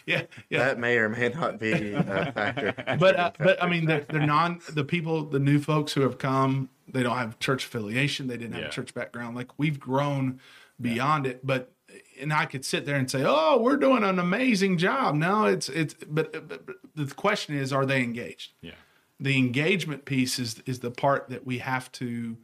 yeah, 0.05 0.23
yeah. 0.49 0.59
That 0.65 0.79
may 0.79 0.97
or 0.97 1.09
may 1.09 1.29
not 1.29 1.59
be 1.59 1.93
a 1.93 2.03
factor. 2.03 2.73
but 2.99 3.15
uh, 3.19 3.31
but 3.37 3.61
I 3.61 3.69
mean 3.69 3.85
they're, 3.85 4.05
they're 4.09 4.25
non 4.25 4.61
the 4.73 4.83
people 4.83 5.25
the 5.25 5.39
new 5.39 5.59
folks 5.59 5.93
who 5.93 6.01
have 6.01 6.17
come 6.17 6.69
they 6.87 7.03
don't 7.03 7.17
have 7.17 7.37
church 7.39 7.65
affiliation 7.65 8.27
they 8.27 8.37
didn't 8.37 8.53
have 8.53 8.63
Yeah. 8.63 8.67
a 8.69 8.71
church 8.71 8.93
background 8.93 9.35
like 9.35 9.57
we've 9.59 9.79
grown 9.79 10.39
beyond 10.79 11.27
it 11.27 11.45
but 11.45 11.71
and 12.19 12.33
I 12.33 12.45
could 12.45 12.65
sit 12.65 12.85
there 12.85 12.95
and 12.95 13.09
say 13.09 13.23
oh 13.25 13.59
we're 13.61 13.77
doing 13.77 14.03
an 14.03 14.17
amazing 14.17 14.77
job 14.79 15.13
no 15.15 15.45
it's 15.45 15.69
it's 15.69 15.93
but, 16.07 16.31
but, 16.33 16.65
but 16.65 16.75
the 16.95 17.13
question 17.13 17.55
is 17.55 17.71
are 17.71 17.85
they 17.85 18.01
engaged 18.01 18.53
Yeah. 18.61 18.71
the 19.19 19.37
engagement 19.37 20.05
piece 20.05 20.39
is 20.39 20.63
is 20.65 20.79
the 20.79 20.89
part 20.91 21.29
that 21.29 21.45
we 21.45 21.59
have 21.59 21.91
to 21.93 22.37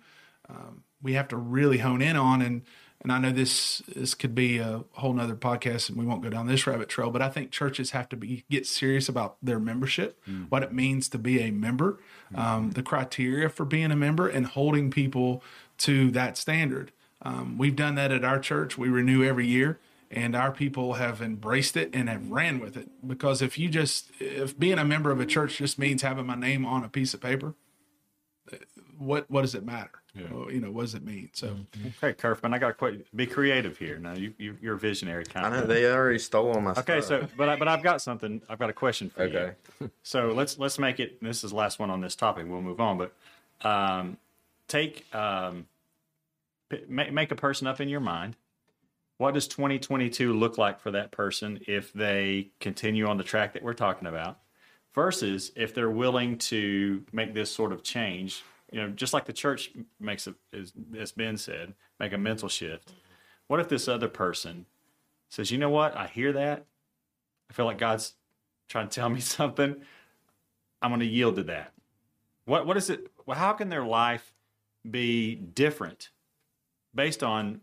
um, 0.49 0.83
we 1.01 1.13
have 1.13 1.27
to 1.29 1.37
really 1.37 1.79
hone 1.79 2.01
in 2.01 2.15
on 2.15 2.41
and 2.41 2.61
and 3.01 3.11
I 3.11 3.19
know 3.19 3.31
this 3.31 3.81
this 3.95 4.13
could 4.13 4.33
be 4.35 4.57
a 4.57 4.83
whole 4.93 5.13
nother 5.13 5.35
podcast 5.35 5.89
and 5.89 5.97
we 5.97 6.05
won't 6.05 6.23
go 6.23 6.29
down 6.29 6.47
this 6.47 6.65
rabbit 6.65 6.89
trail 6.89 7.11
but 7.11 7.21
I 7.21 7.29
think 7.29 7.51
churches 7.51 7.91
have 7.91 8.09
to 8.09 8.17
be 8.17 8.43
get 8.49 8.65
serious 8.65 9.07
about 9.07 9.37
their 9.41 9.59
membership 9.59 10.19
what 10.49 10.63
it 10.63 10.73
means 10.73 11.09
to 11.09 11.17
be 11.17 11.39
a 11.41 11.51
member 11.51 11.99
um, 12.35 12.71
the 12.71 12.83
criteria 12.83 13.49
for 13.49 13.65
being 13.65 13.91
a 13.91 13.95
member 13.95 14.27
and 14.27 14.45
holding 14.45 14.91
people 14.91 15.43
to 15.79 16.11
that 16.11 16.37
standard. 16.37 16.91
Um, 17.21 17.57
we've 17.57 17.75
done 17.75 17.95
that 17.95 18.11
at 18.11 18.23
our 18.23 18.39
church. 18.39 18.77
We 18.77 18.89
renew 18.89 19.23
every 19.23 19.47
year 19.47 19.79
and 20.11 20.35
our 20.35 20.51
people 20.51 20.93
have 20.93 21.21
embraced 21.21 21.75
it 21.75 21.89
and 21.93 22.07
have 22.09 22.29
ran 22.29 22.59
with 22.59 22.77
it. 22.77 22.89
Because 23.05 23.41
if 23.41 23.57
you 23.57 23.69
just 23.69 24.11
if 24.19 24.57
being 24.57 24.79
a 24.79 24.85
member 24.85 25.11
of 25.11 25.19
a 25.19 25.25
church 25.25 25.57
just 25.57 25.79
means 25.79 26.01
having 26.01 26.25
my 26.25 26.35
name 26.35 26.65
on 26.65 26.83
a 26.83 26.89
piece 26.89 27.13
of 27.13 27.21
paper 27.21 27.55
what 28.97 29.29
what 29.29 29.41
does 29.41 29.53
it 29.53 29.65
matter 29.65 29.91
Well, 30.31 30.51
you 30.51 30.59
know 30.61 30.71
what 30.71 30.81
does 30.83 30.95
it 30.95 31.03
mean 31.05 31.29
so 31.33 31.55
Okay, 32.01 32.13
Kerfman, 32.13 32.53
I 32.53 32.57
got 32.59 32.67
to 32.69 32.73
quit. 32.73 33.15
Be 33.15 33.25
creative 33.25 33.77
here. 33.77 33.97
Now 33.99 34.13
you, 34.13 34.33
you 34.37 34.57
you're 34.61 34.75
a 34.75 34.79
visionary 34.79 35.25
kind 35.25 35.45
I 35.45 35.49
of. 35.49 35.67
know 35.67 35.73
they 35.73 35.85
already 35.91 36.19
stole 36.19 36.51
all 36.51 36.61
my 36.61 36.71
Okay, 36.71 37.01
stuff. 37.01 37.05
so 37.05 37.27
but 37.37 37.49
I, 37.49 37.55
but 37.55 37.67
I've 37.67 37.83
got 37.83 38.01
something. 38.01 38.41
I've 38.49 38.59
got 38.59 38.69
a 38.69 38.73
question 38.73 39.09
for 39.09 39.25
you. 39.25 39.37
Okay. 39.37 39.53
you. 39.79 39.91
So 40.03 40.31
let's 40.33 40.57
let's 40.57 40.79
make 40.79 40.99
it. 40.99 41.21
This 41.21 41.43
is 41.43 41.51
the 41.51 41.57
last 41.57 41.79
one 41.79 41.89
on 41.89 42.01
this 42.01 42.15
topic. 42.15 42.45
We'll 42.47 42.61
move 42.61 42.79
on, 42.81 42.97
but 42.97 43.13
um, 43.67 44.17
take 44.67 45.05
um, 45.13 45.67
p- 46.69 46.83
make 46.87 47.11
make 47.13 47.31
a 47.31 47.35
person 47.35 47.67
up 47.67 47.79
in 47.81 47.89
your 47.89 47.99
mind. 47.99 48.35
What 49.19 49.33
does 49.33 49.47
2022 49.47 50.31
look 50.33 50.57
like 50.59 50.79
for 50.79 50.91
that 50.91 51.09
person 51.11 51.59
if 51.67 51.91
they 51.91 52.49
continue 52.59 53.07
on 53.07 53.17
the 53.17 53.23
track 53.23 53.53
that 53.53 53.63
we're 53.63 53.73
talking 53.73 54.07
about, 54.07 54.37
versus 54.93 55.51
if 55.55 55.73
they're 55.73 55.89
willing 55.89 56.37
to 56.37 57.03
make 57.11 57.33
this 57.33 57.51
sort 57.51 57.71
of 57.71 57.81
change? 57.83 58.43
You 58.71 58.81
know, 58.81 58.89
just 58.89 59.13
like 59.13 59.25
the 59.25 59.33
church 59.33 59.71
makes 59.99 60.27
a, 60.27 60.35
as, 60.53 60.73
as 60.97 61.11
Ben 61.11 61.37
said, 61.37 61.73
make 61.99 62.13
a 62.13 62.17
mental 62.17 62.49
shift. 62.49 62.91
What 63.47 63.59
if 63.59 63.69
this 63.69 63.87
other 63.87 64.09
person 64.09 64.65
says, 65.29 65.51
"You 65.51 65.57
know 65.57 65.69
what? 65.69 65.95
I 65.95 66.07
hear 66.07 66.33
that. 66.33 66.65
I 67.49 67.53
feel 67.53 67.65
like 67.65 67.77
God's 67.77 68.13
trying 68.67 68.89
to 68.89 68.95
tell 68.95 69.09
me 69.09 69.19
something. 69.21 69.75
I'm 70.81 70.91
going 70.91 70.99
to 70.99 71.05
yield 71.05 71.37
to 71.37 71.43
that. 71.43 71.73
What 72.45 72.65
what 72.65 72.77
is 72.77 72.89
it? 72.89 73.07
Well, 73.25 73.37
how 73.37 73.53
can 73.53 73.69
their 73.69 73.85
life 73.85 74.33
be 74.89 75.35
different 75.35 76.09
based 76.93 77.23
on 77.23 77.61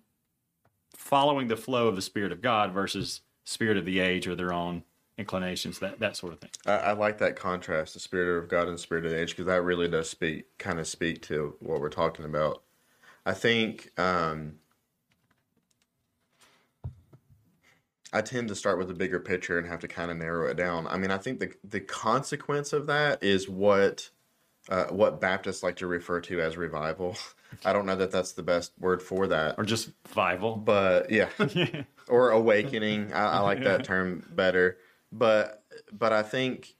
following 0.95 1.49
the 1.49 1.57
flow 1.57 1.89
of 1.89 1.97
the 1.97 2.03
Spirit 2.03 2.33
of 2.33 2.41
God 2.41 2.73
versus 2.73 3.23
spirit 3.45 3.77
of 3.77 3.85
the 3.85 4.01
age 4.01 4.27
or 4.27 4.35
their 4.35 4.53
own 4.53 4.83
inclinations, 5.19 5.79
that 5.79 6.01
that 6.01 6.17
sort 6.17 6.33
of 6.33 6.41
thing? 6.41 6.51
I, 6.67 6.73
I 6.73 6.93
like 6.93 7.19
that 7.19 7.37
contrast, 7.37 7.95
the 7.95 8.01
spirit 8.01 8.39
of 8.43 8.49
God 8.49 8.67
and 8.69 8.75
the 8.75 8.81
spirit 8.83 9.05
of 9.05 9.11
the 9.13 9.21
age, 9.21 9.31
because 9.31 9.47
that 9.47 9.63
really 9.63 9.89
does 9.89 10.11
speak, 10.11 10.57
kind 10.59 10.79
of 10.81 10.87
speak 10.87 11.23
to 11.23 11.55
what 11.61 11.81
we're 11.81 11.89
talking 11.89 12.25
about. 12.25 12.63
I 13.27 13.33
think 13.33 13.91
um, 13.99 14.57
I 18.13 18.21
tend 18.21 18.49
to 18.49 18.55
start 18.55 18.79
with 18.79 18.89
the 18.89 18.95
bigger 18.95 19.19
picture 19.19 19.59
and 19.59 19.67
have 19.67 19.81
to 19.81 19.89
kind 19.89 20.11
of 20.11 20.17
narrow 20.17 20.49
it 20.49 20.57
down. 20.57 20.87
I 20.87 20.97
mean, 20.99 21.11
I 21.11 21.19
think 21.19 21.41
the 21.41 21.53
the 21.65 21.81
consequence 21.81 22.73
of 22.73 22.87
that 22.87 23.23
is 23.23 23.49
what 23.49 24.11
uh, 24.69 24.85
what 24.87 25.21
Baptists 25.21 25.63
like 25.63 25.77
to 25.77 25.87
refer 25.87 26.21
to 26.23 26.41
as 26.41 26.57
revival. 26.57 27.17
I 27.65 27.73
don't 27.73 27.87
know 27.87 27.97
that 27.97 28.11
that's 28.11 28.33
the 28.33 28.43
best 28.43 28.73
word 28.79 29.03
for 29.03 29.27
that, 29.29 29.57
Or 29.59 29.65
just 29.65 29.91
vival? 30.13 30.65
but 30.65 31.11
yeah, 31.11 31.29
or 32.09 32.31
awakening. 32.31 33.13
I, 33.13 33.33
I 33.35 33.39
like 33.41 33.63
that 33.65 33.85
term 33.85 34.25
better. 34.31 34.79
But 35.13 35.63
but 35.93 36.13
I 36.13 36.23
think 36.23 36.75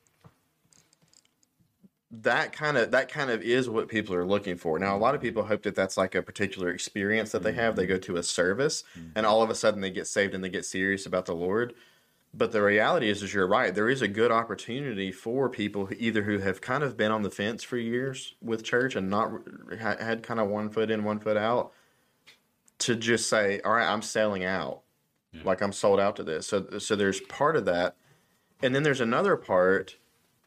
that 2.23 2.53
kind 2.53 2.77
of 2.77 2.91
that 2.93 3.09
kind 3.09 3.31
of 3.31 3.43
is 3.43 3.69
what 3.69 3.89
people 3.89 4.15
are 4.15 4.27
looking 4.27 4.57
for. 4.57 4.79
Now, 4.79 4.97
a 4.97 4.99
lot 4.99 5.15
of 5.15 5.21
people 5.21 5.45
hope 5.45 5.63
that 5.63 5.75
that's 5.75 5.97
like 5.97 6.15
a 6.15 6.23
particular 6.23 6.71
experience 6.71 7.33
that 7.33 7.43
they 7.43 7.53
have. 7.53 7.77
They 7.77 7.87
go 7.87 7.99
to 7.99 8.17
a 8.17 8.23
service, 8.23 8.85
mm-hmm. 8.99 9.11
and 9.17 9.27
all 9.27 9.43
of 9.43 9.51
a 9.51 9.55
sudden 9.55 9.81
they 9.81 9.91
get 9.91 10.07
saved 10.07 10.35
and 10.35 10.45
they 10.45 10.49
get 10.49 10.65
serious 10.65 11.07
about 11.07 11.27
the 11.27 11.35
Lord. 11.35 11.75
But 12.37 12.51
the 12.51 12.63
reality 12.63 13.09
is, 13.09 13.23
is 13.23 13.33
you're 13.33 13.47
right. 13.47 13.73
There 13.73 13.89
is 13.89 14.03
a 14.03 14.09
good 14.09 14.33
opportunity 14.33 15.13
for 15.13 15.49
people 15.49 15.87
who 15.87 15.95
either 15.99 16.23
who 16.23 16.39
have 16.39 16.61
kind 16.61 16.83
of 16.83 16.97
been 16.97 17.13
on 17.13 17.23
the 17.23 17.31
fence 17.31 17.63
for 17.63 17.77
years 17.77 18.35
with 18.43 18.65
church 18.65 18.97
and 18.97 19.09
not 19.09 19.31
had 19.79 20.25
kind 20.25 20.41
of 20.41 20.49
one 20.49 20.69
foot 20.69 20.91
in, 20.91 21.05
one 21.05 21.21
foot 21.21 21.37
out, 21.37 21.73
to 22.81 22.97
just 22.97 23.29
say, 23.29 23.61
"All 23.65 23.73
right, 23.73 23.87
I'm 23.87 24.03
selling 24.03 24.45
out. 24.45 24.81
Like 25.45 25.63
I'm 25.63 25.73
sold 25.73 26.01
out 26.01 26.17
to 26.17 26.25
this." 26.25 26.47
So, 26.47 26.79
so 26.79 26.97
there's 26.97 27.21
part 27.21 27.57
of 27.57 27.65
that, 27.67 27.97
and 28.65 28.75
then 28.75 28.83
there's 28.83 29.01
another 29.03 29.37
part 29.37 29.97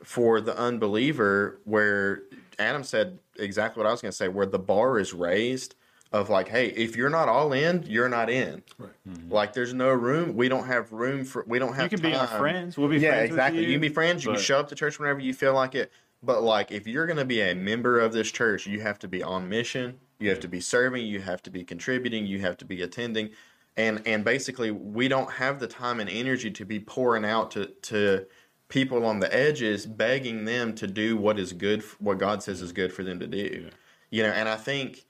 for 0.03 0.41
the 0.41 0.57
unbeliever 0.57 1.59
where 1.65 2.23
Adam 2.57 2.83
said 2.83 3.19
exactly 3.37 3.79
what 3.79 3.87
I 3.87 3.91
was 3.91 4.01
going 4.01 4.11
to 4.11 4.17
say, 4.17 4.27
where 4.27 4.47
the 4.47 4.59
bar 4.59 4.97
is 4.97 5.13
raised 5.13 5.75
of 6.11 6.29
like, 6.29 6.47
hey, 6.47 6.67
if 6.69 6.95
you're 6.95 7.11
not 7.11 7.29
all 7.29 7.53
in, 7.53 7.83
you're 7.87 8.09
not 8.09 8.29
in. 8.29 8.63
Right. 8.79 8.89
Mm-hmm. 9.07 9.31
Like, 9.31 9.53
there's 9.53 9.73
no 9.73 9.91
room. 9.91 10.35
We 10.35 10.49
don't 10.49 10.65
have 10.65 10.91
room 10.91 11.25
for. 11.25 11.45
We 11.47 11.59
don't 11.59 11.75
have. 11.75 11.91
You 11.91 11.97
can 11.97 12.09
be 12.09 12.15
our 12.15 12.25
friends. 12.27 12.75
We'll 12.75 12.89
be 12.89 12.97
yeah, 12.97 13.11
friends 13.11 13.21
with 13.21 13.31
exactly. 13.31 13.65
you, 13.65 13.71
can 13.73 13.81
be 13.81 13.89
friends. 13.89 14.25
You 14.25 14.31
can 14.31 14.41
show 14.41 14.59
up 14.59 14.69
to 14.69 14.75
church 14.75 14.99
whenever 14.99 15.19
you 15.19 15.33
feel 15.33 15.53
like 15.53 15.75
it. 15.75 15.91
But 16.23 16.41
like, 16.41 16.71
if 16.71 16.87
you're 16.87 17.05
going 17.05 17.17
to 17.17 17.25
be 17.25 17.41
a 17.41 17.53
member 17.53 17.99
of 17.99 18.13
this 18.13 18.31
church, 18.31 18.65
you 18.65 18.81
have 18.81 18.97
to 18.99 19.07
be 19.07 19.21
on 19.21 19.47
mission. 19.47 19.99
You 20.19 20.29
have 20.29 20.39
to 20.39 20.47
be 20.47 20.59
serving. 20.59 21.05
You 21.05 21.21
have 21.21 21.43
to 21.43 21.51
be 21.51 21.63
contributing. 21.63 22.25
You 22.25 22.39
have 22.39 22.57
to 22.57 22.65
be 22.65 22.81
attending. 22.81 23.29
And 23.77 24.01
and 24.05 24.25
basically, 24.25 24.71
we 24.71 25.07
don't 25.07 25.31
have 25.31 25.59
the 25.59 25.67
time 25.67 25.99
and 25.99 26.09
energy 26.09 26.51
to 26.51 26.65
be 26.65 26.79
pouring 26.79 27.23
out 27.23 27.51
to 27.51 27.67
to 27.83 28.25
people 28.69 29.05
on 29.05 29.19
the 29.19 29.33
edges, 29.33 29.85
begging 29.85 30.45
them 30.45 30.75
to 30.75 30.87
do 30.87 31.15
what 31.15 31.39
is 31.39 31.53
good, 31.53 31.83
what 31.99 32.17
God 32.17 32.43
says 32.43 32.61
is 32.61 32.73
good 32.73 32.91
for 32.91 33.03
them 33.03 33.19
to 33.19 33.27
do. 33.27 33.69
You 34.09 34.23
know, 34.23 34.29
and 34.29 34.49
I 34.49 34.55
think. 34.55 35.05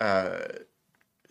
Uh, 0.00 0.40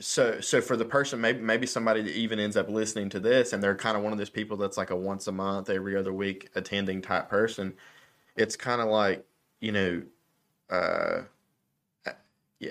so 0.01 0.41
so 0.41 0.59
for 0.59 0.75
the 0.75 0.85
person 0.85 1.21
maybe 1.21 1.39
maybe 1.39 1.67
somebody 1.67 2.01
that 2.01 2.15
even 2.15 2.39
ends 2.39 2.57
up 2.57 2.67
listening 2.69 3.07
to 3.09 3.19
this 3.19 3.53
and 3.53 3.61
they're 3.61 3.75
kind 3.75 3.95
of 3.95 4.01
one 4.01 4.11
of 4.11 4.17
those 4.17 4.29
people 4.31 4.57
that's 4.57 4.77
like 4.77 4.89
a 4.89 4.95
once 4.95 5.27
a 5.27 5.31
month 5.31 5.69
every 5.69 5.95
other 5.95 6.11
week 6.11 6.49
attending 6.55 7.01
type 7.01 7.29
person 7.29 7.73
it's 8.35 8.55
kind 8.55 8.81
of 8.81 8.87
like 8.87 9.23
you 9.59 9.71
know 9.71 10.01
uh 10.71 11.21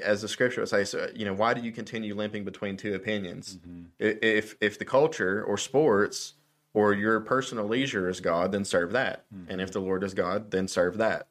as 0.02 0.22
the 0.22 0.28
scripture 0.28 0.60
would 0.60 0.68
say 0.68 0.84
so 0.84 1.08
you 1.14 1.24
know 1.24 1.34
why 1.34 1.54
do 1.54 1.60
you 1.60 1.72
continue 1.72 2.14
limping 2.14 2.44
between 2.44 2.76
two 2.76 2.94
opinions 2.94 3.58
mm-hmm. 3.66 3.82
I 4.00 4.18
if 4.22 4.56
if 4.60 4.78
the 4.78 4.84
culture 4.84 5.42
or 5.44 5.56
sports 5.58 6.34
or 6.72 6.92
your 6.92 7.20
personal 7.20 7.66
leisure 7.66 8.08
is 8.08 8.20
god 8.20 8.52
then 8.52 8.64
serve 8.64 8.92
that 8.92 9.24
mm-hmm. 9.34 9.50
and 9.50 9.60
if 9.60 9.72
the 9.72 9.80
lord 9.80 10.04
is 10.04 10.14
god 10.14 10.50
then 10.50 10.68
serve 10.68 10.98
that 10.98 11.26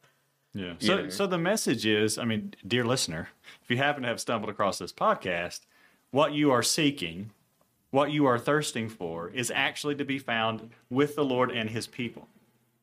Yeah. 0.54 0.74
So, 0.78 0.96
know. 0.96 1.08
so 1.08 1.26
the 1.26 1.38
message 1.38 1.86
is, 1.86 2.18
I 2.18 2.24
mean, 2.24 2.54
dear 2.66 2.84
listener, 2.84 3.28
if 3.62 3.70
you 3.70 3.76
happen 3.76 4.02
to 4.02 4.08
have 4.08 4.20
stumbled 4.20 4.50
across 4.50 4.78
this 4.78 4.92
podcast, 4.92 5.60
what 6.10 6.32
you 6.32 6.50
are 6.50 6.62
seeking, 6.62 7.30
what 7.90 8.10
you 8.10 8.26
are 8.26 8.38
thirsting 8.38 8.88
for, 8.88 9.28
is 9.28 9.50
actually 9.54 9.94
to 9.96 10.04
be 10.04 10.18
found 10.18 10.70
with 10.88 11.14
the 11.14 11.24
Lord 11.24 11.50
and 11.50 11.70
His 11.70 11.86
people, 11.86 12.28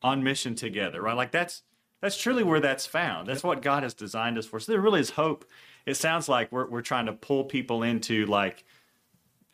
on 0.02 0.24
mission 0.24 0.56
together. 0.56 1.02
Right? 1.02 1.16
Like 1.16 1.32
that's 1.32 1.64
that's 2.02 2.18
truly 2.18 2.44
where 2.44 2.60
that's 2.60 2.86
found. 2.86 3.28
That's 3.28 3.44
what 3.44 3.62
God 3.62 3.84
has 3.84 3.94
designed 3.94 4.38
us 4.38 4.46
for. 4.46 4.60
So 4.60 4.72
there 4.72 4.82
really 4.82 5.00
is 5.00 5.12
hope. 5.12 5.46
It 5.86 5.96
sounds 5.96 6.28
like 6.30 6.52
we're 6.52 6.68
we're 6.68 6.82
trying 6.82 7.06
to 7.08 7.14
pull 7.14 7.44
people 7.46 7.84
into 7.84 8.26
like 8.26 8.64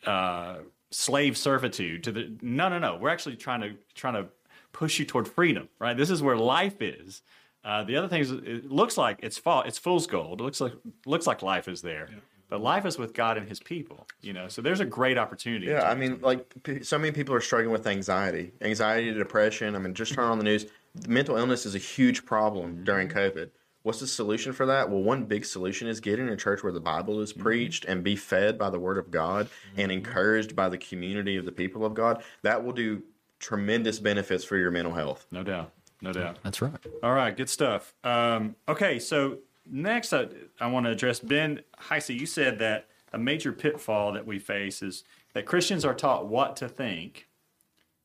uh, 0.06 0.56
slave 0.90 1.36
servitude 1.36 2.04
to 2.04 2.12
the 2.12 2.36
no 2.42 2.68
no 2.68 2.78
no 2.78 2.96
we're 2.96 3.08
actually 3.08 3.36
trying 3.36 3.60
to 3.60 3.72
trying 3.94 4.14
to 4.14 4.26
push 4.72 4.98
you 4.98 5.04
toward 5.04 5.26
freedom 5.26 5.68
right 5.78 5.96
this 5.96 6.10
is 6.10 6.22
where 6.22 6.36
life 6.36 6.80
is 6.80 7.22
uh, 7.64 7.82
the 7.82 7.96
other 7.96 8.06
thing 8.06 8.20
is 8.20 8.30
it 8.30 8.70
looks 8.70 8.96
like 8.96 9.18
it's 9.22 9.38
fall 9.38 9.62
it's 9.62 9.78
fool's 9.78 10.06
gold 10.06 10.40
it 10.40 10.44
looks 10.44 10.60
like 10.60 10.72
looks 11.06 11.26
like 11.26 11.42
life 11.42 11.66
is 11.68 11.80
there 11.82 12.08
but 12.48 12.60
life 12.60 12.84
is 12.84 12.98
with 12.98 13.12
god 13.14 13.36
and 13.38 13.48
his 13.48 13.58
people 13.60 14.06
you 14.20 14.32
know 14.32 14.46
so 14.46 14.60
there's 14.62 14.80
a 14.80 14.84
great 14.84 15.16
opportunity 15.18 15.66
Yeah, 15.66 15.88
I 15.88 15.94
mean, 15.94 16.20
like 16.20 16.44
p- 16.62 16.82
so 16.84 16.98
many 16.98 17.10
people 17.12 17.34
are 17.34 17.40
struggling 17.40 17.72
with 17.72 17.86
anxiety, 17.86 18.52
anxiety, 18.60 19.12
depression. 19.12 19.74
I 19.74 19.78
mean, 19.78 19.94
just 19.94 20.12
turn 20.14 20.26
on 20.26 20.38
the 20.38 20.44
news. 20.44 20.66
Mental 21.08 21.36
illness 21.36 21.66
is 21.66 21.74
a 21.74 21.78
huge 21.78 22.24
problem 22.24 22.84
during 22.84 23.08
COVID. 23.08 23.50
What's 23.82 24.00
the 24.00 24.06
solution 24.06 24.52
for 24.52 24.64
that? 24.66 24.88
Well, 24.88 25.02
one 25.02 25.24
big 25.24 25.44
solution 25.44 25.88
is 25.88 26.00
get 26.00 26.18
in 26.18 26.30
a 26.30 26.36
church 26.36 26.62
where 26.62 26.72
the 26.72 26.80
Bible 26.80 27.20
is 27.20 27.34
preached 27.34 27.84
and 27.84 28.02
be 28.02 28.16
fed 28.16 28.58
by 28.58 28.70
the 28.70 28.78
Word 28.78 28.96
of 28.96 29.10
God 29.10 29.48
and 29.76 29.92
encouraged 29.92 30.56
by 30.56 30.70
the 30.70 30.78
community 30.78 31.36
of 31.36 31.44
the 31.44 31.52
people 31.52 31.84
of 31.84 31.92
God. 31.92 32.22
That 32.42 32.64
will 32.64 32.72
do 32.72 33.02
tremendous 33.40 33.98
benefits 33.98 34.42
for 34.42 34.56
your 34.56 34.70
mental 34.70 34.94
health. 34.94 35.26
No 35.30 35.42
doubt. 35.42 35.70
No 36.00 36.12
doubt. 36.12 36.38
That's 36.42 36.62
right. 36.62 36.72
All 37.02 37.14
right, 37.14 37.36
good 37.36 37.50
stuff. 37.50 37.92
Um, 38.04 38.56
okay, 38.68 38.98
so 38.98 39.38
next 39.70 40.12
I, 40.12 40.28
I 40.60 40.66
want 40.68 40.86
to 40.86 40.92
address 40.92 41.20
Ben 41.20 41.60
Heisey. 41.78 42.18
You 42.18 42.26
said 42.26 42.58
that 42.60 42.88
a 43.12 43.18
major 43.18 43.52
pitfall 43.52 44.12
that 44.12 44.26
we 44.26 44.38
face 44.38 44.82
is 44.82 45.04
that 45.34 45.46
Christians 45.46 45.84
are 45.84 45.94
taught 45.94 46.26
what 46.26 46.56
to 46.56 46.68
think, 46.68 47.28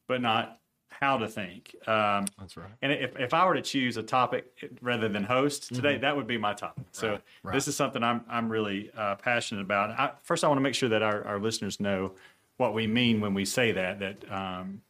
but 0.07 0.21
not 0.21 0.58
how 0.99 1.17
to 1.17 1.27
think. 1.27 1.75
Um, 1.87 2.25
That's 2.37 2.57
right. 2.57 2.69
and 2.81 2.91
if, 2.91 3.17
if 3.17 3.33
I 3.33 3.45
were 3.45 3.55
to 3.55 3.61
choose 3.61 3.97
a 3.97 4.03
topic 4.03 4.45
rather 4.81 5.07
than 5.07 5.23
host 5.23 5.73
today, 5.73 5.97
that 5.97 6.15
would 6.15 6.27
be 6.27 6.37
my 6.37 6.53
topic. 6.53 6.85
So 6.91 7.19
right. 7.43 7.53
this 7.53 7.67
is 7.67 7.75
something 7.75 8.03
I'm 8.03 8.21
I'm 8.29 8.49
really 8.49 8.91
uh, 8.97 9.15
passionate 9.15 9.61
about. 9.61 9.91
I, 9.91 10.11
first, 10.23 10.43
I 10.43 10.47
want 10.47 10.57
to 10.57 10.63
make 10.63 10.75
sure 10.75 10.89
that 10.89 11.01
our, 11.01 11.23
our 11.25 11.39
listeners 11.39 11.79
know 11.79 12.11
what 12.57 12.73
we 12.73 12.87
mean 12.87 13.21
when 13.21 13.33
we 13.33 13.45
say 13.45 13.71
that. 13.71 13.99
That 13.99 14.31
um, 14.31 14.81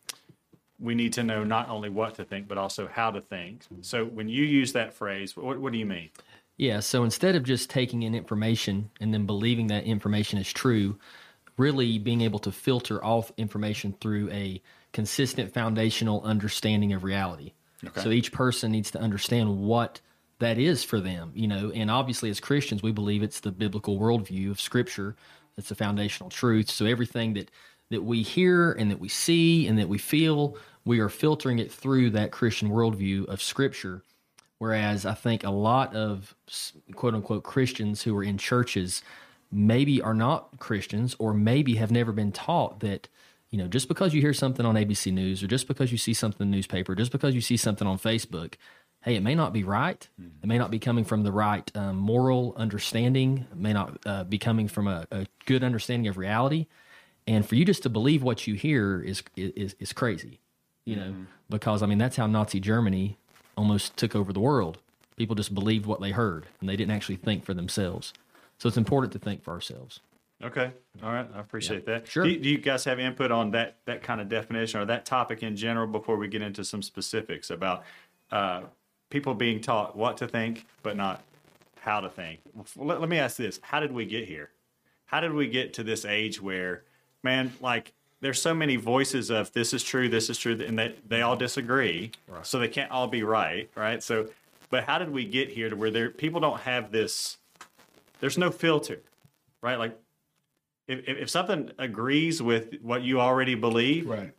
we 0.80 0.95
need 0.95 1.13
to 1.13 1.24
know 1.24 1.43
not 1.43 1.69
only 1.69 1.89
what 1.89 2.15
to 2.15 2.24
think, 2.24 2.48
but 2.48 2.58
also 2.58 2.88
how 2.88 3.12
to 3.12 3.22
think. 3.22 3.63
So 3.82 4.06
when 4.06 4.30
you 4.30 4.43
use 4.43 4.74
that 4.74 4.93
phrase, 4.93 5.36
what, 5.36 5.60
what 5.60 5.74
do 5.74 5.78
you 5.78 5.86
mean? 5.86 6.10
Yeah, 6.58 6.80
so 6.80 7.04
instead 7.04 7.36
of 7.36 7.43
just 7.43 7.69
taking 7.69 8.04
in 8.04 8.15
information 8.15 8.89
and 9.00 9.13
then 9.13 9.26
believing 9.26 9.67
that 9.67 9.84
information 9.84 10.39
is 10.39 10.52
true, 10.52 10.98
really 11.58 12.00
being 12.00 12.22
able 12.22 12.39
to 12.39 12.52
filter 12.52 13.04
off 13.04 13.32
information 13.38 13.93
through 14.02 14.30
a 14.32 14.62
consistent 14.93 15.54
foundational 15.54 16.21
understanding 16.23 16.93
of 16.93 17.04
reality. 17.04 17.54
So 18.02 18.10
each 18.10 18.32
person 18.32 18.71
needs 18.71 18.91
to 18.91 18.99
understand 18.99 19.60
what 19.60 20.02
that 20.39 20.58
is 20.58 20.84
for 20.84 20.99
them, 20.99 21.32
you 21.34 21.47
know, 21.47 21.71
and 21.71 21.89
obviously 21.89 22.30
as 22.30 22.39
Christians, 22.39 22.84
we 22.84 22.91
believe 22.91 23.23
it's 23.23 23.39
the 23.39 23.52
biblical 23.52 23.99
worldview 23.99 24.52
of 24.52 24.60
scripture. 24.60 25.15
That's 25.56 25.69
the 25.69 25.75
foundational 25.75 26.30
truth. 26.30 26.69
So 26.69 26.86
everything 26.86 27.34
that 27.34 27.52
that 27.89 28.04
we 28.04 28.21
hear 28.21 28.71
and 28.71 28.91
that 28.91 28.99
we 28.99 29.10
see 29.10 29.67
and 29.67 29.80
that 29.80 29.89
we 29.89 29.97
feel, 29.97 30.58
we 30.86 30.99
are 30.99 31.10
filtering 31.10 31.60
it 31.60 31.71
through 31.71 32.12
that 32.12 32.32
Christian 32.32 32.69
worldview 32.69 33.25
of 33.28 33.41
scripture. 33.41 34.04
Whereas 34.60 35.06
I 35.06 35.13
think 35.13 35.43
a 35.43 35.49
lot 35.49 35.95
of 35.95 36.36
quote 36.95 37.15
unquote 37.15 37.43
Christians 37.43 38.04
who 38.04 38.15
are 38.17 38.23
in 38.23 38.38
churches 38.38 39.02
maybe 39.52 40.02
are 40.02 40.13
not 40.13 40.60
Christians 40.60 41.15
or 41.17 41.34
maybe 41.34 41.75
have 41.75 41.91
never 41.91 42.12
been 42.12 42.32
taught 42.32 42.82
that, 42.82 43.08
you 43.49 43.57
know, 43.57 43.67
just 43.67 43.88
because 43.88 44.13
you 44.13 44.21
hear 44.21 44.33
something 44.33 44.65
on 44.65 44.75
ABC 44.75 45.12
News 45.12 45.41
or 45.43 45.47
just 45.47 45.67
because 45.67 45.91
you 45.91 45.97
see 45.97 46.13
something 46.13 46.45
in 46.45 46.51
the 46.51 46.57
newspaper, 46.57 46.95
just 46.95 47.12
because 47.12 47.33
you 47.33 47.41
see 47.41 47.57
something 47.57 47.88
on 47.88 47.97
Facebook, 47.97 48.55
hey, 49.01 49.15
it 49.15 49.23
may 49.23 49.33
not 49.33 49.53
be 49.53 49.63
right. 49.63 50.07
It 50.43 50.47
may 50.47 50.57
not 50.57 50.71
be 50.71 50.79
coming 50.79 51.03
from 51.03 51.23
the 51.23 51.31
right 51.31 51.69
um, 51.75 51.97
moral 51.97 52.53
understanding, 52.57 53.47
it 53.51 53.57
may 53.57 53.73
not 53.73 53.97
uh, 54.05 54.23
be 54.23 54.38
coming 54.38 54.67
from 54.67 54.88
a, 54.88 55.07
a 55.12 55.25
good 55.45 55.63
understanding 55.63 56.07
of 56.07 56.17
reality. 56.17 56.67
And 57.25 57.45
for 57.45 57.55
you 57.55 57.65
just 57.65 57.83
to 57.83 57.89
believe 57.89 58.23
what 58.23 58.47
you 58.47 58.55
hear 58.55 59.01
is 59.01 59.23
is 59.35 59.75
is 59.79 59.93
crazy, 59.93 60.39
you 60.85 60.95
know, 60.95 61.13
because 61.49 61.83
I 61.83 61.85
mean 61.85 61.97
that's 61.97 62.15
how 62.15 62.27
Nazi 62.27 62.59
Germany 62.59 63.17
almost 63.55 63.97
took 63.97 64.15
over 64.15 64.33
the 64.33 64.39
world. 64.39 64.79
People 65.15 65.35
just 65.35 65.53
believed 65.53 65.85
what 65.85 66.01
they 66.01 66.12
heard, 66.12 66.47
and 66.59 66.69
they 66.69 66.75
didn't 66.75 66.95
actually 66.95 67.17
think 67.17 67.45
for 67.45 67.53
themselves. 67.53 68.13
So 68.57 68.67
it's 68.67 68.77
important 68.77 69.13
to 69.13 69.19
think 69.19 69.43
for 69.43 69.51
ourselves. 69.51 69.99
Okay. 70.43 70.71
All 71.04 71.12
right. 71.12 71.28
I 71.36 71.39
appreciate 71.39 71.86
that. 71.86 72.08
Sure. 72.08 72.23
Do, 72.23 72.38
do 72.38 72.49
you 72.49 72.58
guys 72.58 72.86
have 72.86 72.99
input 72.99 73.32
on 73.32 73.52
that 73.52 73.78
that 73.86 74.02
kind 74.02 74.21
of 74.21 74.30
definition 74.30 74.80
or 74.80 74.86
that 74.86 75.06
topic 75.06 75.43
in 75.43 75.56
general 75.56 75.88
before 75.88 76.15
we 76.17 76.28
get 76.28 76.41
into 76.41 76.63
some 76.63 76.82
specifics 76.82 77.49
about 77.49 77.84
uh, 78.32 78.62
people 79.10 79.34
being 79.34 79.60
taught 79.60 79.97
what 79.97 80.17
to 80.17 80.28
think 80.28 80.65
but 80.82 80.95
not 80.95 81.23
how 81.82 81.99
to 81.99 82.10
think? 82.10 82.39
Let, 82.78 83.02
let 83.02 83.10
me 83.10 83.19
ask 83.19 83.36
this: 83.36 83.60
How 83.62 83.82
did 83.82 83.91
we 83.91 84.06
get 84.06 84.28
here? 84.28 84.49
How 85.06 85.19
did 85.19 85.34
we 85.34 85.47
get 85.47 85.73
to 85.73 85.84
this 85.84 86.06
age 86.06 86.41
where, 86.41 86.84
man, 87.21 87.52
like 87.60 87.91
there's 88.21 88.41
so 88.41 88.54
many 88.54 88.78
voices 88.78 89.30
of 89.30 89.52
this 89.54 89.73
is 89.73 89.84
true, 89.84 90.08
this 90.08 90.30
is 90.30 90.38
true, 90.38 90.58
and 90.65 90.80
they 90.80 90.95
they 91.08 91.21
all 91.21 91.36
disagree, 91.36 92.12
so 92.43 92.60
they 92.60 92.67
can't 92.69 92.91
all 92.91 93.08
be 93.08 93.23
right, 93.23 93.69
right? 93.75 94.02
So, 94.02 94.30
but 94.69 94.86
how 94.86 94.99
did 94.99 95.12
we 95.12 95.25
get 95.25 95.49
here 95.49 95.69
to 95.69 95.75
where 95.75 95.91
there 95.91 96.10
people 96.10 96.39
don't 96.39 96.62
have 96.62 96.91
this? 96.91 97.38
There's 98.21 98.38
no 98.38 98.52
filter, 98.52 99.02
right? 99.62 99.78
Like 99.78 99.97
if, 100.89 101.08
if 101.08 101.17
if 101.19 101.30
something 101.30 101.71
agrees 101.78 102.41
with 102.41 102.75
what 102.82 103.02
you 103.04 103.21
already 103.21 103.56
believe, 103.56 104.08
Right. 104.08 104.34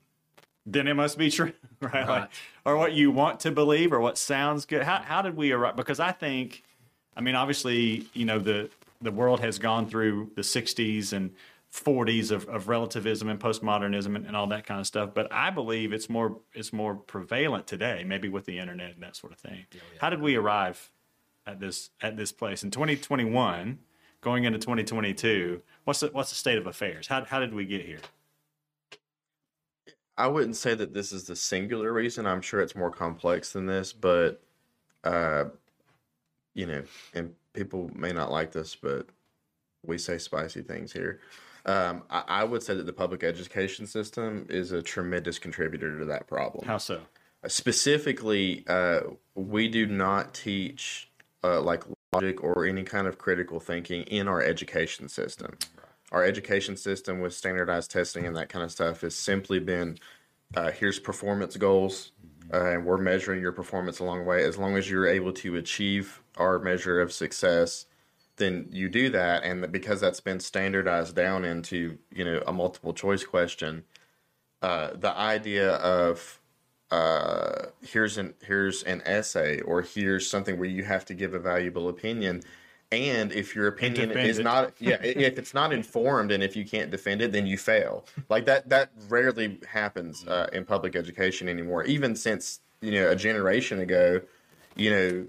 then 0.67 0.87
it 0.89 0.95
must 0.95 1.17
be 1.17 1.31
true, 1.37 1.53
right? 1.81 2.07
Like, 2.07 2.31
or 2.67 2.77
what 2.77 2.93
you 2.93 3.11
want 3.11 3.41
to 3.41 3.51
believe, 3.51 3.93
or 3.93 4.01
what 4.01 4.19
sounds 4.19 4.67
good. 4.67 4.83
How 4.83 4.99
how 5.01 5.23
did 5.23 5.37
we 5.37 5.53
arrive? 5.53 5.77
Because 5.77 6.01
I 6.01 6.13
think, 6.13 6.63
I 7.17 7.21
mean, 7.23 7.35
obviously, 7.35 8.07
you 8.13 8.25
know, 8.27 8.39
the 8.39 8.69
the 9.01 9.11
world 9.11 9.41
has 9.41 9.59
gone 9.59 9.89
through 9.89 10.33
the 10.37 10.43
'60s 10.43 11.13
and 11.15 11.31
'40s 11.73 12.31
of, 12.33 12.49
of 12.49 12.67
relativism 12.69 13.29
and 13.29 13.39
postmodernism 13.39 14.17
and, 14.17 14.27
and 14.27 14.37
all 14.37 14.49
that 14.49 14.67
kind 14.67 14.81
of 14.81 14.87
stuff. 14.89 15.11
But 15.15 15.33
I 15.33 15.51
believe 15.51 15.93
it's 15.93 16.11
more 16.11 16.37
it's 16.53 16.73
more 16.73 16.95
prevalent 16.97 17.67
today, 17.67 18.05
maybe 18.05 18.29
with 18.29 18.45
the 18.45 18.59
internet 18.59 18.95
and 18.95 19.03
that 19.03 19.15
sort 19.17 19.33
of 19.33 19.39
thing. 19.39 19.67
How 20.01 20.11
did 20.11 20.21
we 20.21 20.35
arrive 20.37 20.91
at 21.47 21.61
this 21.61 21.91
at 22.03 22.17
this 22.17 22.33
place 22.33 22.63
in 22.65 22.71
2021? 22.73 23.79
Going 24.23 24.45
into 24.45 24.59
2022, 24.59 25.63
what's 25.91 25.99
the, 25.99 26.07
what's 26.13 26.31
the 26.31 26.37
state 26.37 26.57
of 26.57 26.69
affairs? 26.69 27.09
How, 27.09 27.25
how 27.25 27.41
did 27.41 27.53
we 27.53 27.65
get 27.65 27.85
here? 27.85 27.99
I 30.17 30.29
wouldn't 30.29 30.55
say 30.55 30.73
that 30.77 30.95
this 30.95 31.11
is 31.11 31.25
the 31.25 31.35
singular 31.35 31.93
reason. 31.93 32.27
I'm 32.27 32.43
sure 32.43 32.61
it's 32.61 32.77
more 32.77 32.93
complex 32.93 33.53
than 33.53 33.67
this, 33.67 33.93
but 33.93 34.41
uh, 35.03 35.47
you 36.55 36.67
know, 36.67 36.85
and 37.13 37.35
people 37.55 37.91
may 37.93 38.13
not 38.13 38.31
like 38.31 38.53
this, 38.53 38.77
but 38.77 39.09
we 39.85 39.99
say 39.99 40.19
spicy 40.19 40.63
things 40.63 40.93
here. 40.93 41.19
Um, 41.67 42.05
I, 42.09 42.23
I 42.29 42.45
would 42.45 42.63
say 42.63 42.75
that 42.75 42.87
the 42.87 42.93
public 42.93 43.25
education 43.25 43.85
system 43.85 44.47
is 44.49 44.71
a 44.71 44.81
tremendous 44.81 45.41
contributor 45.41 45.99
to 45.99 46.05
that 46.05 46.29
problem. 46.29 46.69
How 46.69 46.79
so? 46.79 47.01
Specifically, 47.49 48.63
uh, 48.69 49.01
we 49.35 49.67
do 49.67 49.87
not 49.87 50.35
teach 50.35 51.11
uh, 51.43 51.61
like 51.61 51.83
logic 52.13 52.43
or 52.43 52.65
any 52.67 52.83
kind 52.83 53.07
of 53.07 53.19
critical 53.19 53.61
thinking 53.61 54.03
in 54.05 54.27
our 54.27 54.43
education 54.43 55.09
system. 55.09 55.57
Our 56.11 56.25
education 56.25 56.77
system 56.77 57.21
with 57.21 57.35
standardized 57.35 57.91
testing 57.91 58.27
and 58.27 58.37
that 58.37 58.49
kind 58.49 58.65
of 58.65 58.73
stuff 58.73 59.03
has 59.03 59.15
simply 59.15 59.61
been 59.61 59.97
uh, 60.57 60.73
here's 60.73 60.99
performance 60.99 61.57
goals, 61.57 62.11
uh, 62.53 62.73
and 62.73 62.85
we're 62.85 62.99
measuring 62.99 63.41
your 63.41 63.53
performance 63.53 64.01
along 64.01 64.19
the 64.19 64.25
way. 64.25 64.45
As 64.45 64.59
long 64.59 64.77
as 64.77 64.91
you're 64.91 65.07
able 65.07 65.33
to 65.35 65.57
achieve 65.57 66.21
our 66.37 66.59
measure 66.59 67.01
of 67.01 67.13
success, 67.13 67.87
then 68.35 68.67
you 68.73 68.89
do 68.89 69.11
that. 69.11 69.45
And 69.45 69.71
because 69.71 70.01
that's 70.01 70.21
been 70.21 70.41
standardized 70.41 71.15
down 71.15 71.45
into 71.45 71.97
you 72.13 72.25
know 72.25 72.43
a 72.49 72.53
multiple 72.53 72.93
choice 72.93 73.23
question, 73.23 73.85
uh, 74.63 74.91
the 74.97 75.17
idea 75.17 75.75
of 75.75 76.40
uh, 76.91 77.67
here's 77.83 78.19
an 78.19 78.35
here's 78.43 78.83
an 78.83 79.03
essay 79.05 79.61
or 79.61 79.83
here's 79.83 80.29
something 80.29 80.59
where 80.59 80.69
you 80.69 80.85
have 80.85 81.05
to 81.07 81.15
give 81.15 81.35
a 81.35 81.39
valuable 81.39 81.89
opinion. 81.89 82.43
And 82.93 83.31
if 83.31 83.55
your 83.55 83.69
opinion 83.69 84.11
is 84.11 84.41
not 84.41 84.73
yeah 84.81 85.01
if 85.03 85.39
it's 85.39 85.55
not 85.55 85.73
informed 85.73 86.33
and 86.33 86.43
if 86.43 86.57
you 86.57 86.65
can't 86.65 86.91
defend 86.91 87.23
it 87.23 87.33
then 87.33 87.47
you 87.47 87.57
fail. 87.57 88.05
Like 88.29 88.47
that 88.47 88.69
that 88.69 88.91
rarely 89.09 89.59
happens 89.69 90.27
uh, 90.27 90.49
in 90.53 90.65
public 90.65 90.97
education 90.97 91.49
anymore. 91.49 91.85
Even 91.85 92.17
since 92.17 92.61
you 92.81 92.93
know 92.93 93.11
a 93.11 93.17
generation 93.17 93.81
ago 93.81 94.21
you 94.77 94.91
know 94.91 95.27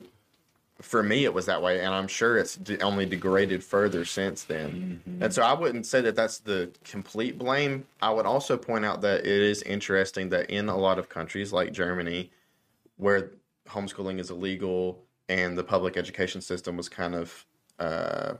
for 0.81 1.03
me 1.03 1.25
it 1.25 1.33
was 1.33 1.45
that 1.45 1.61
way 1.61 1.79
and 1.79 1.93
i'm 1.93 2.07
sure 2.07 2.37
it's 2.37 2.55
de- 2.55 2.79
only 2.81 3.05
degraded 3.05 3.63
further 3.63 4.03
since 4.03 4.43
then. 4.43 5.01
And 5.21 5.31
so 5.33 5.41
i 5.43 5.53
wouldn't 5.53 5.85
say 5.85 6.01
that 6.01 6.15
that's 6.15 6.39
the 6.39 6.71
complete 6.83 7.37
blame. 7.37 7.85
I 8.01 8.09
would 8.11 8.25
also 8.25 8.57
point 8.57 8.83
out 8.85 9.01
that 9.01 9.19
it 9.21 9.27
is 9.27 9.61
interesting 9.63 10.29
that 10.29 10.49
in 10.49 10.69
a 10.69 10.77
lot 10.77 10.97
of 10.99 11.07
countries 11.09 11.53
like 11.53 11.71
germany 11.71 12.31
where 12.97 13.31
homeschooling 13.69 14.19
is 14.19 14.31
illegal 14.31 15.03
and 15.29 15.57
the 15.57 15.63
public 15.63 15.97
education 15.97 16.41
system 16.41 16.75
was 16.77 16.89
kind 16.89 17.15
of 17.15 17.45
uh, 17.79 18.33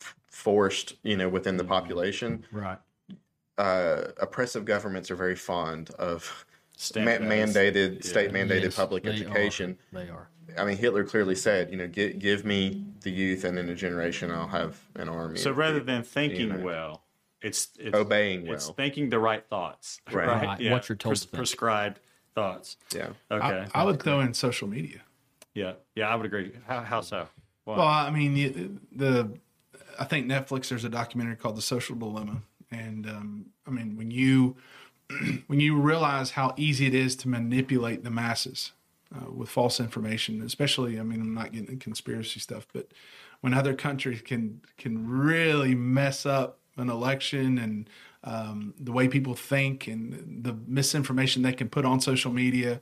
f- 0.00 0.14
forced 0.28 0.94
you 1.02 1.16
know 1.16 1.28
within 1.28 1.56
the 1.56 1.64
population 1.64 2.44
Right. 2.52 2.78
uh, 3.58 4.02
oppressive 4.20 4.64
governments 4.64 5.10
are 5.10 5.16
very 5.16 5.36
fond 5.36 5.90
of 5.98 6.44
ma- 6.96 7.02
mandated 7.18 8.04
state 8.04 8.30
mandated 8.32 8.62
Yes, 8.64 8.76
public 8.76 9.02
they 9.04 9.10
are. 9.10 9.12
education. 9.12 9.78
They 9.92 10.08
are. 10.08 10.28
I 10.58 10.64
mean, 10.64 10.76
Hitler 10.76 11.04
clearly 11.04 11.34
said, 11.34 11.70
you 11.70 11.76
know, 11.76 11.86
give, 11.86 12.18
give 12.18 12.44
me 12.44 12.84
the 13.00 13.10
youth, 13.10 13.44
and 13.44 13.58
in 13.58 13.68
a 13.68 13.74
generation, 13.74 14.30
I'll 14.30 14.48
have 14.48 14.78
an 14.96 15.08
army. 15.08 15.38
So 15.38 15.50
rather 15.52 15.80
people." 15.80 15.94
than 15.94 16.02
thinking 16.02 16.48
know. 16.50 16.58
well, 16.58 17.02
it's, 17.40 17.68
it's 17.78 17.96
Obeying 17.96 18.46
It's 18.46 18.66
well. 18.66 18.74
thinking 18.74 19.10
the 19.10 19.18
right 19.18 19.44
thoughts. 19.48 20.00
Right. 20.12 20.26
Right, 20.26 20.70
what 20.70 20.88
you're 20.88 20.96
told 20.96 21.16
to 21.16 21.20
think. 21.22 21.32
Prescribed 21.32 22.00
thoughts. 22.34 22.76
yeah, 22.94 23.08
Okay. 23.30 23.66
I, 23.74 23.80
I 23.80 23.84
would 23.84 24.02
throw 24.02 24.20
in 24.20 24.34
social 24.34 24.68
media. 24.68 25.00
yeah. 25.54 25.72
Yeah. 25.94 26.08
I 26.08 26.14
would 26.16 26.26
agree. 26.26 26.52
How, 26.66 26.80
how 26.80 27.00
so? 27.00 27.28
Why? 27.64 27.76
Well, 27.76 27.86
I 27.86 28.10
mean, 28.10 28.36
you- 28.36 28.80
the 28.94 29.30
I 29.98 30.04
think 30.04 30.26
Netflix 30.26 30.68
there's 30.68 30.84
a 30.84 30.88
documentary 30.88 31.36
called 31.36 31.56
The 31.56 31.62
Social 31.62 31.94
Dilemma, 31.96 32.42
and 32.70 33.06
um, 33.06 33.46
I 33.66 33.70
mean, 33.70 33.96
when 33.96 34.10
you 34.10 34.56
when 35.46 35.60
you 35.60 35.78
realize 35.80 36.30
how 36.32 36.54
easy 36.56 36.86
it 36.86 36.94
is 36.94 37.14
to 37.16 37.28
manipulate 37.28 38.02
the 38.04 38.10
masses 38.10 38.72
uh, 39.14 39.30
with 39.30 39.48
false 39.48 39.80
information, 39.80 40.42
especially, 40.42 40.98
I 40.98 41.02
mean, 41.02 41.20
I'm 41.20 41.34
not 41.34 41.52
getting 41.52 41.68
into 41.68 41.84
conspiracy 41.84 42.40
stuff, 42.40 42.66
but 42.72 42.88
when 43.40 43.54
other 43.54 43.74
countries 43.74 44.22
can 44.22 44.60
can 44.78 45.06
really 45.08 45.74
mess 45.74 46.24
up 46.26 46.58
an 46.76 46.88
election 46.88 47.58
and 47.58 47.88
um, 48.24 48.72
the 48.78 48.92
way 48.92 49.08
people 49.08 49.34
think 49.34 49.86
and 49.88 50.44
the 50.44 50.56
misinformation 50.66 51.42
they 51.42 51.52
can 51.52 51.68
put 51.68 51.84
on 51.84 52.00
social 52.00 52.32
media. 52.32 52.80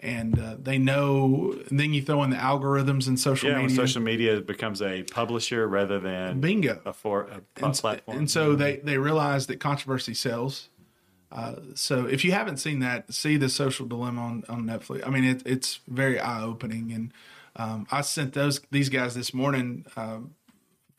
And 0.00 0.38
uh, 0.38 0.56
they 0.62 0.78
know, 0.78 1.56
and 1.68 1.78
then 1.80 1.92
you 1.92 2.02
throw 2.02 2.22
in 2.22 2.30
the 2.30 2.36
algorithms 2.36 3.08
and 3.08 3.18
social 3.18 3.50
Yeah, 3.50 3.62
media. 3.62 3.74
social 3.76 4.00
media 4.00 4.40
becomes 4.40 4.80
a 4.80 5.02
publisher 5.02 5.66
rather 5.66 5.98
than 5.98 6.40
Bingo. 6.40 6.80
a, 6.84 6.92
for, 6.92 7.22
a 7.24 7.40
and, 7.64 7.74
platform. 7.74 8.18
and 8.18 8.30
so 8.30 8.54
they 8.54 8.76
they 8.76 8.96
realize 8.96 9.48
that 9.48 9.58
controversy 9.58 10.14
sells. 10.14 10.68
Uh, 11.30 11.56
so 11.74 12.06
if 12.06 12.24
you 12.24 12.32
haven't 12.32 12.56
seen 12.56 12.80
that, 12.80 13.12
see 13.12 13.36
the 13.36 13.48
Social 13.48 13.86
Dilemma 13.86 14.20
on, 14.20 14.44
on 14.48 14.64
Netflix. 14.64 15.06
I 15.06 15.10
mean, 15.10 15.24
it, 15.24 15.42
it's 15.44 15.80
very 15.86 16.18
eye 16.18 16.42
opening, 16.42 16.92
and 16.92 17.12
um, 17.56 17.86
I 17.90 18.00
sent 18.00 18.32
those 18.34 18.60
these 18.70 18.88
guys 18.88 19.14
this 19.14 19.34
morning. 19.34 19.84
Um, 19.96 20.34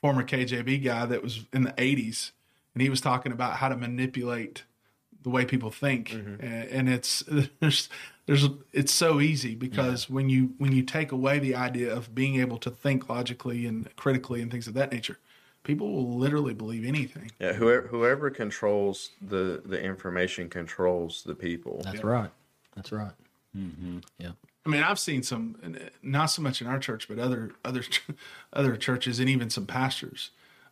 former 0.02 0.24
KGB 0.24 0.84
guy 0.84 1.06
that 1.06 1.24
was 1.24 1.46
in 1.52 1.64
the 1.64 1.72
'80s, 1.74 2.32
and 2.74 2.82
he 2.82 2.90
was 2.90 3.02
talking 3.02 3.32
about 3.32 3.58
how 3.58 3.70
to 3.70 3.76
manipulate 3.76 4.64
the 5.24 5.30
way 5.30 5.46
people 5.46 5.72
think, 5.72 6.14
and, 6.14 6.42
and 6.42 6.90
it's 6.90 7.24
there's 7.60 7.90
there's 8.28 8.48
it's 8.72 8.94
so 8.94 9.20
easy 9.20 9.56
because 9.56 10.08
when 10.10 10.30
you 10.30 10.54
when 10.60 10.72
you 10.72 10.84
take 10.84 11.12
away 11.12 11.40
the 11.40 11.56
idea 11.56 11.92
of 11.92 12.14
being 12.14 12.40
able 12.40 12.58
to 12.60 12.70
think 12.70 13.10
logically 13.10 13.66
and 13.66 13.96
critically 13.96 14.42
and 14.42 14.52
things 14.52 14.68
of 14.68 14.76
that 14.76 14.92
nature, 14.92 15.18
people 15.70 15.92
will 15.92 16.18
literally 16.18 16.56
believe 16.56 16.84
anything. 16.84 17.30
Yeah, 17.40 17.54
whoever 17.54 17.88
whoever 17.88 18.30
controls 18.32 19.12
the 19.22 19.62
the 19.64 19.80
information 19.80 20.50
controls 20.50 21.24
the 21.24 21.36
people. 21.36 21.82
That's 21.84 22.04
right. 22.04 22.32
That's 22.76 22.92
right. 22.92 23.12
Mm-hmm. 23.56 24.00
Yeah. 24.18 24.32
I 24.66 24.70
mean, 24.70 24.84
I've 24.84 25.00
seen 25.00 25.24
some, 25.24 25.56
uh, 25.64 25.90
not 26.04 26.28
so 26.28 26.42
much 26.42 26.62
in 26.62 26.68
our 26.68 26.80
church, 26.80 27.08
but 27.08 27.20
other 27.20 27.52
other 27.64 27.84
other 28.54 28.76
churches, 28.78 29.20
and 29.20 29.30
even 29.30 29.50
some 29.52 29.68
pastors 29.68 30.32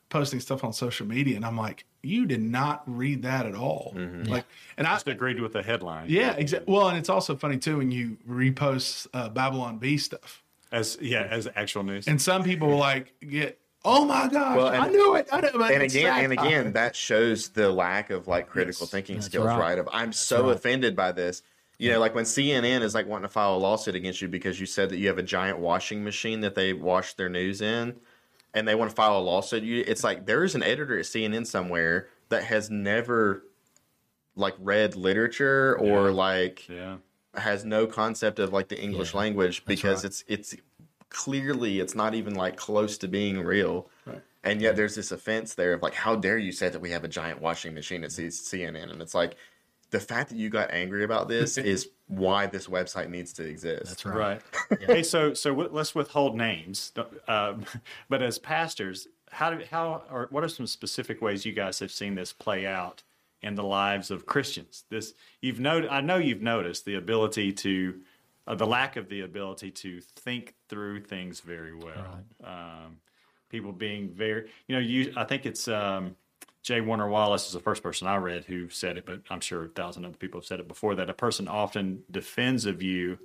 posting 0.09 0.39
stuff 0.39 0.63
on 0.63 0.73
social 0.73 1.05
media, 1.05 1.35
and 1.35 1.45
I'm 1.45 1.57
like, 1.57 1.85
you 2.01 2.25
did 2.25 2.41
not 2.41 2.81
read 2.87 3.21
that 3.23 3.45
at 3.45 3.55
all. 3.55 3.93
Mm-hmm. 3.95 4.23
Like, 4.23 4.45
and 4.77 4.87
I 4.87 4.93
just 4.95 5.07
agreed 5.07 5.39
with 5.39 5.53
the 5.53 5.61
headline. 5.61 6.09
yeah, 6.09 6.31
exactly. 6.37 6.73
Well, 6.73 6.87
and 6.89 6.97
it's 6.97 7.09
also 7.09 7.35
funny 7.35 7.57
too 7.57 7.77
when 7.77 7.91
you 7.91 8.17
repost 8.27 9.07
uh, 9.13 9.29
Babylon 9.29 9.77
Bee 9.77 9.97
stuff, 9.97 10.43
As 10.71 10.97
yeah, 11.01 11.27
as 11.29 11.47
actual 11.55 11.83
news. 11.83 12.07
and 12.07 12.19
some 12.21 12.43
people 12.43 12.69
will 12.69 12.77
like 12.77 13.13
get, 13.19 13.59
oh 13.85 14.05
my 14.05 14.27
gosh, 14.27 14.57
Well, 14.57 14.67
I 14.67 14.85
and- 14.85 14.91
knew 14.91 15.15
it, 15.15 15.27
I 15.31 15.41
knew 15.41 15.47
it. 15.63 15.71
and 15.71 15.83
again 15.83 16.23
and 16.23 16.33
again 16.33 16.73
that 16.73 16.95
shows 16.95 17.49
the 17.49 17.71
lack 17.71 18.09
of 18.09 18.27
like 18.27 18.47
critical 18.49 18.85
thinking 18.87 19.21
skills 19.21 19.45
right. 19.45 19.59
right. 19.59 19.79
of 19.79 19.87
i'm 19.91 20.11
so 20.11 20.49
offended 20.49 20.95
by 20.95 21.11
this 21.11 21.41
you 21.77 21.91
know 21.91 21.99
like 21.99 22.15
when 22.15 22.25
cnn 22.25 22.81
is 22.81 22.93
like 22.95 23.07
wanting 23.07 23.27
to 23.27 23.33
file 23.33 23.55
a 23.55 23.57
lawsuit 23.57 23.95
against 23.95 24.21
you 24.21 24.27
because 24.27 24.59
you 24.59 24.65
said 24.65 24.89
that 24.89 24.97
you 24.97 25.07
have 25.07 25.17
a 25.17 25.23
giant 25.23 25.59
washing 25.59 26.03
machine 26.03 26.41
that 26.41 26.55
they 26.55 26.73
wash 26.73 27.13
their 27.13 27.29
news 27.29 27.61
in 27.61 27.95
and 28.53 28.67
they 28.67 28.75
want 28.75 28.89
to 28.89 28.95
file 28.95 29.17
a 29.17 29.21
lawsuit 29.21 29.63
you 29.63 29.83
it's 29.87 30.03
like 30.03 30.25
there 30.25 30.43
is 30.43 30.55
an 30.55 30.63
editor 30.63 30.97
at 30.97 31.05
cnn 31.05 31.45
somewhere 31.45 32.07
that 32.29 32.43
has 32.43 32.69
never 32.69 33.43
like 34.35 34.55
read 34.59 34.95
literature 34.95 35.77
or 35.79 36.11
like 36.11 36.67
yeah. 36.69 36.97
has 37.35 37.65
no 37.65 37.87
concept 37.87 38.37
of 38.39 38.53
like 38.53 38.67
the 38.67 38.79
English 38.79 39.13
language 39.13 39.65
because 39.65 40.05
it's 40.05 40.23
it's 40.27 40.55
clearly 41.09 41.79
it's 41.79 41.95
not 41.95 42.13
even 42.13 42.35
like 42.35 42.57
close 42.57 42.97
to 42.99 43.07
being 43.07 43.39
real. 43.41 43.89
Right. 44.05 44.21
And 44.43 44.61
yet 44.61 44.75
there's 44.75 44.95
this 44.95 45.11
offense 45.11 45.55
there 45.55 45.73
of 45.73 45.81
like, 45.81 45.93
how 45.93 46.15
dare 46.15 46.37
you 46.37 46.51
say 46.51 46.69
that 46.69 46.79
we 46.79 46.91
have 46.91 47.03
a 47.03 47.07
giant 47.07 47.41
washing 47.41 47.73
machine 47.73 48.03
at 48.03 48.11
C- 48.11 48.27
CNN? 48.27 48.91
And 48.91 49.01
it's 49.01 49.15
like, 49.15 49.35
the 49.89 49.99
fact 49.99 50.29
that 50.29 50.37
you 50.37 50.49
got 50.49 50.71
angry 50.71 51.03
about 51.03 51.27
this 51.27 51.57
is 51.57 51.89
why 52.07 52.47
this 52.47 52.67
website 52.67 53.09
needs 53.09 53.33
to 53.33 53.45
exist. 53.45 53.85
That's 53.85 54.05
right. 54.05 54.41
Right. 54.69 54.81
Hey, 54.85 55.03
so 55.03 55.33
so 55.33 55.51
w- 55.51 55.69
let's 55.71 55.95
withhold 55.95 56.35
names, 56.35 56.91
um, 57.27 57.65
but 58.09 58.21
as 58.21 58.37
pastors, 58.37 59.07
how 59.31 59.51
do, 59.51 59.63
how 59.69 60.03
or 60.11 60.27
what 60.29 60.43
are 60.43 60.49
some 60.49 60.67
specific 60.67 61.21
ways 61.21 61.45
you 61.45 61.53
guys 61.53 61.79
have 61.79 61.91
seen 61.91 62.15
this 62.15 62.33
play 62.33 62.65
out 62.65 63.03
in 63.41 63.55
the 63.55 63.63
lives 63.63 64.11
of 64.11 64.25
Christians? 64.25 64.85
This 64.89 65.13
you've 65.41 65.59
noted. 65.59 65.89
I 65.89 66.01
know 66.01 66.17
you've 66.17 66.41
noticed 66.41 66.85
the 66.85 66.95
ability 66.95 67.53
to, 67.53 67.99
uh, 68.47 68.55
the 68.55 68.65
lack 68.65 68.95
of 68.95 69.09
the 69.09 69.21
ability 69.21 69.71
to 69.71 70.01
think 70.01 70.55
through 70.69 71.01
things 71.01 71.41
very 71.41 71.75
well. 71.75 72.19
Um, 72.43 72.97
people 73.49 73.71
being 73.71 74.09
very, 74.09 74.49
you 74.67 74.75
know, 74.75 74.81
you. 74.81 75.13
I 75.15 75.23
think 75.23 75.45
it's. 75.45 75.67
Um, 75.67 76.15
J. 76.63 76.81
Warner 76.81 77.07
Wallace 77.07 77.47
is 77.47 77.53
the 77.53 77.61
first 77.61 77.81
person 77.81 78.07
I 78.09 78.17
read 78.17 78.43
who 78.43 78.67
said 78.67 78.97
it, 78.97 79.05
but 79.05 79.21
I'm 79.29 79.39
sure 79.39 79.63
a 79.63 79.67
thousand 79.69 80.03
other 80.03 80.17
people 80.17 80.41
have 80.41 80.45
said 80.45 80.59
it 80.59 80.67
before 80.67 80.95
that 80.95 81.09
a 81.09 81.13
person 81.13 81.47
often 81.47 82.03
defends 82.11 82.65
a 82.65 82.73
view 82.73 83.19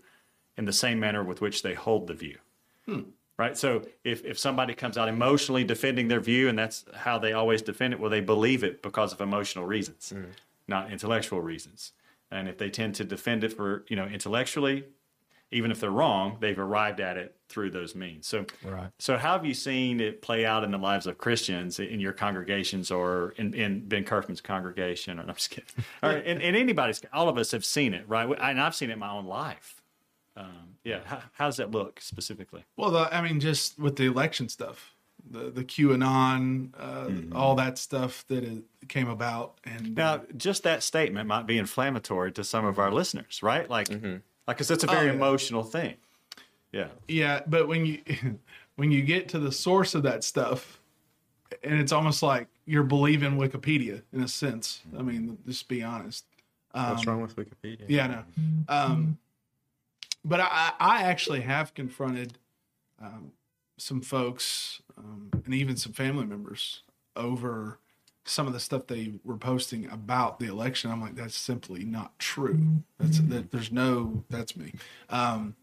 in 0.57 0.65
the 0.65 0.73
same 0.73 1.01
manner 1.01 1.25
with 1.25 1.41
which 1.41 1.63
they 1.63 1.75
hold 1.75 2.07
the 2.07 2.15
view. 2.15 2.39
Right. 3.37 3.59
So 3.59 3.83
if, 4.05 4.25
if 4.25 4.39
somebody 4.39 4.75
comes 4.75 4.97
out 4.97 5.09
emotionally 5.09 5.65
defending 5.65 6.07
their 6.07 6.21
view 6.21 6.49
and 6.49 6.57
that's 6.57 6.85
how 6.95 7.19
they 7.19 7.33
always 7.33 7.63
defend 7.63 7.95
it, 7.95 7.99
well, 7.99 8.11
they 8.11 8.21
believe 8.21 8.63
it 8.63 8.81
because 8.81 9.13
of 9.13 9.21
emotional 9.21 9.67
reasons, 9.67 10.13
not 10.69 10.93
intellectual 10.93 11.41
reasons. 11.41 11.93
And 12.31 12.49
if 12.49 12.59
they 12.59 12.71
tend 12.71 12.95
to 12.97 13.05
defend 13.05 13.43
it 13.43 13.53
for, 13.55 13.85
you 13.89 13.97
know, 13.97 14.07
intellectually, 14.07 14.85
even 15.53 15.71
if 15.71 15.81
they're 15.81 15.91
wrong, 15.91 16.37
they've 16.41 16.59
arrived 16.59 17.01
at 17.01 17.17
it 17.17 17.37
through 17.49 17.71
those 17.71 17.95
means. 17.95 18.27
So, 18.27 18.47
Right. 18.65 18.91
so 18.99 19.19
how 19.19 19.33
have 19.33 19.45
you 19.45 19.55
seen 19.55 20.01
it 20.01 20.23
play 20.23 20.45
out 20.47 20.65
in 20.65 20.71
the 20.71 20.79
lives 20.79 21.07
of 21.07 21.19
Christians 21.19 21.79
in 21.79 22.01
your 22.01 22.13
congregations 22.13 22.91
or 22.91 23.35
in, 23.37 23.53
in 23.55 23.87
Ben 23.87 24.05
Kerfman's 24.05 24.41
congregation? 24.41 25.19
Or, 25.19 25.23
I'm 25.23 25.35
just 25.35 25.51
kidding. 25.51 25.69
Or 26.03 26.13
in, 26.13 26.41
in 26.41 26.55
anybody's, 26.55 27.03
all 27.13 27.29
of 27.29 27.37
us 27.39 27.51
have 27.53 27.65
seen 27.65 27.93
it, 27.95 28.09
right? 28.09 28.27
And 28.41 28.61
I've 28.61 28.75
seen 28.75 28.91
it 28.91 28.95
in 28.95 28.99
my 28.99 29.11
own 29.11 29.27
life. 29.27 29.83
Um, 30.37 30.77
yeah. 30.83 31.01
How, 31.05 31.23
how 31.33 31.47
does 31.47 31.59
that 31.59 31.71
look 31.71 32.01
specifically? 32.01 32.65
Well, 32.77 32.91
the, 32.91 33.15
I 33.15 33.21
mean, 33.21 33.39
just 33.39 33.79
with 33.79 33.97
the 33.97 34.07
election 34.07 34.49
stuff, 34.49 34.95
the 35.31 35.51
the 35.51 35.63
QAnon, 35.63 36.71
uh, 36.77 37.37
all 37.37 37.55
that 37.57 37.79
stuff 37.79 38.25
that 38.29 38.43
it 38.43 38.65
came 38.89 39.09
about, 39.09 39.59
and 39.65 39.95
Now, 39.95 40.23
just 40.37 40.65
that 40.65 40.83
statement 40.83 41.29
might 41.29 41.47
be 41.47 41.59
inflammatory 41.59 42.33
to 42.33 42.43
some 42.43 42.65
of 42.65 42.79
our 42.81 42.91
listeners, 42.91 43.41
right? 43.43 43.69
Like, 43.71 43.89
like, 44.47 44.59
cause 44.59 44.71
it's 44.71 44.85
a 44.85 44.87
very 44.87 45.07
yeah. 45.07 45.13
emotional 45.13 45.63
thing. 45.63 45.95
Yeah. 46.73 46.89
Yeah, 47.07 47.41
but 47.47 47.69
when 47.69 47.85
you 47.87 48.01
when 48.77 48.91
you 48.91 49.03
get 49.03 49.29
to 49.31 49.39
the 49.39 49.53
source 49.53 49.95
of 49.95 50.03
that 50.05 50.25
stuff, 50.25 50.81
and 51.63 51.79
it's 51.79 51.93
almost 51.93 52.23
like 52.23 52.49
you're 52.65 52.83
believing 52.83 53.33
Wikipedia 53.33 54.03
in 54.13 54.23
a 54.23 54.29
sense. 54.29 54.81
I 54.99 55.03
mean, 55.03 55.39
just 55.47 55.69
be 55.69 55.83
honest. 55.83 56.25
What's 56.73 57.07
wrong 57.07 57.21
with 57.21 57.37
Wikipedia? 57.37 57.85
Yeah, 57.87 58.07
no. 58.07 58.25
Um, 58.69 59.19
but 60.25 60.41
I, 60.41 60.73
I 60.81 61.03
actually 61.03 61.43
have 61.43 61.75
confronted 61.75 62.39
um, 63.01 63.33
some 63.77 64.01
folks 64.01 64.81
um, 64.97 65.29
and 65.45 65.53
even 65.53 65.77
some 65.77 65.93
family 65.93 66.25
members 66.25 66.83
over 67.17 67.79
some 68.25 68.47
of 68.47 68.53
the 68.53 68.61
stuff 68.61 68.87
they 68.87 69.15
were 69.25 69.37
posting 69.37 69.89
about 69.91 70.39
the 70.39 70.47
election. 70.47 70.91
I'm 70.91 71.01
like, 71.01 71.17
that's 71.17 71.37
simply 71.37 71.85
not 71.85 72.19
true. 72.19 72.59
That's 72.99 73.19
that. 73.21 73.51
There's 73.51 73.73
no. 73.73 74.25
That's 74.31 74.57
me. 74.57 74.75
Um, 75.11 75.57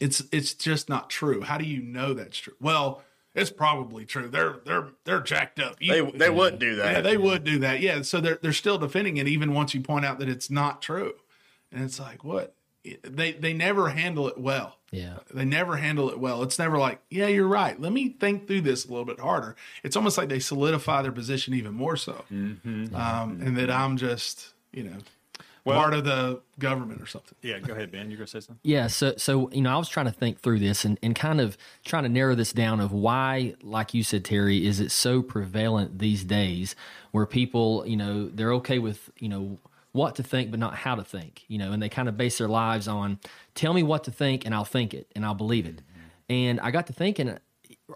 it's 0.00 0.22
it's 0.32 0.54
just 0.54 0.88
not 0.88 1.08
true. 1.10 1.42
How 1.42 1.56
do 1.58 1.64
you 1.64 1.80
know 1.80 2.14
that's 2.14 2.36
true? 2.36 2.54
Well, 2.60 3.02
it's 3.34 3.50
probably 3.50 4.04
true. 4.04 4.28
They're 4.28 4.56
they're 4.64 4.88
they're 5.04 5.20
jacked 5.20 5.58
up. 5.60 5.76
You- 5.80 6.10
They, 6.12 6.18
they 6.18 6.30
would 6.30 6.58
do 6.58 6.76
that. 6.76 6.92
yeah, 6.92 7.00
they 7.00 7.16
would 7.16 7.44
do 7.44 7.58
that. 7.60 7.80
Yeah, 7.80 8.02
so 8.02 8.20
they're 8.20 8.38
they're 8.42 8.52
still 8.52 8.78
defending 8.78 9.16
it 9.16 9.28
even 9.28 9.54
once 9.54 9.74
you 9.74 9.80
point 9.80 10.04
out 10.04 10.18
that 10.18 10.28
it's 10.28 10.50
not 10.50 10.82
true. 10.82 11.14
And 11.72 11.82
it's 11.82 11.98
like, 11.98 12.22
what? 12.24 12.54
They 13.02 13.32
they 13.32 13.52
never 13.54 13.88
handle 13.88 14.28
it 14.28 14.36
well. 14.38 14.76
Yeah. 14.90 15.18
They 15.32 15.44
never 15.44 15.76
handle 15.76 16.10
it 16.10 16.20
well. 16.20 16.42
It's 16.42 16.58
never 16.58 16.78
like, 16.78 17.00
yeah, 17.10 17.26
you're 17.26 17.48
right. 17.48 17.80
Let 17.80 17.92
me 17.92 18.10
think 18.10 18.46
through 18.46 18.60
this 18.60 18.84
a 18.84 18.88
little 18.88 19.04
bit 19.04 19.18
harder. 19.18 19.56
It's 19.82 19.96
almost 19.96 20.16
like 20.16 20.28
they 20.28 20.38
solidify 20.38 21.02
their 21.02 21.10
position 21.10 21.52
even 21.54 21.74
more 21.74 21.96
so. 21.96 22.24
Um, 22.30 23.40
and 23.42 23.56
that 23.56 23.70
I'm 23.70 23.96
just, 23.96 24.52
you 24.72 24.84
know, 24.84 24.98
part 25.64 25.94
of 25.94 26.04
the 26.04 26.42
government 26.60 27.02
or 27.02 27.06
something. 27.06 27.34
Yeah. 27.42 27.58
Go 27.58 27.72
ahead, 27.72 27.90
Ben. 27.90 28.10
You're 28.10 28.18
going 28.18 28.26
to 28.26 28.30
say 28.30 28.40
something? 28.40 28.60
Yeah, 28.62 28.86
so 28.86 29.14
so 29.16 29.50
you 29.50 29.62
know, 29.62 29.74
I 29.74 29.78
was 29.78 29.88
trying 29.88 30.06
to 30.06 30.12
think 30.12 30.40
through 30.40 30.60
this 30.60 30.84
and, 30.84 30.98
and 31.02 31.16
kind 31.16 31.40
of 31.40 31.56
trying 31.84 32.04
to 32.04 32.08
narrow 32.08 32.34
this 32.34 32.52
down 32.52 32.80
of 32.80 32.92
why, 32.92 33.54
like 33.62 33.94
you 33.94 34.04
said, 34.04 34.24
Terry, 34.24 34.64
is 34.64 34.78
it 34.78 34.92
so 34.92 35.22
prevalent 35.22 35.98
these 35.98 36.22
days 36.22 36.76
where 37.10 37.26
people, 37.26 37.84
you 37.86 37.96
know, 37.96 38.28
they're 38.28 38.52
okay 38.54 38.78
with, 38.78 39.10
you 39.18 39.28
know, 39.28 39.58
what 39.94 40.16
to 40.16 40.24
think 40.24 40.50
but 40.50 40.58
not 40.58 40.74
how 40.74 40.96
to 40.96 41.04
think, 41.04 41.44
you 41.46 41.56
know, 41.56 41.70
and 41.70 41.80
they 41.80 41.88
kind 41.88 42.08
of 42.08 42.16
base 42.16 42.38
their 42.38 42.48
lives 42.48 42.88
on 42.88 43.18
tell 43.54 43.72
me 43.72 43.82
what 43.82 44.02
to 44.04 44.10
think 44.10 44.44
and 44.44 44.52
I'll 44.52 44.64
think 44.64 44.92
it 44.92 45.06
and 45.14 45.24
I'll 45.24 45.34
believe 45.34 45.66
it. 45.66 45.82
And 46.28 46.58
I 46.58 46.72
got 46.72 46.88
to 46.88 46.92
thinking 46.92 47.38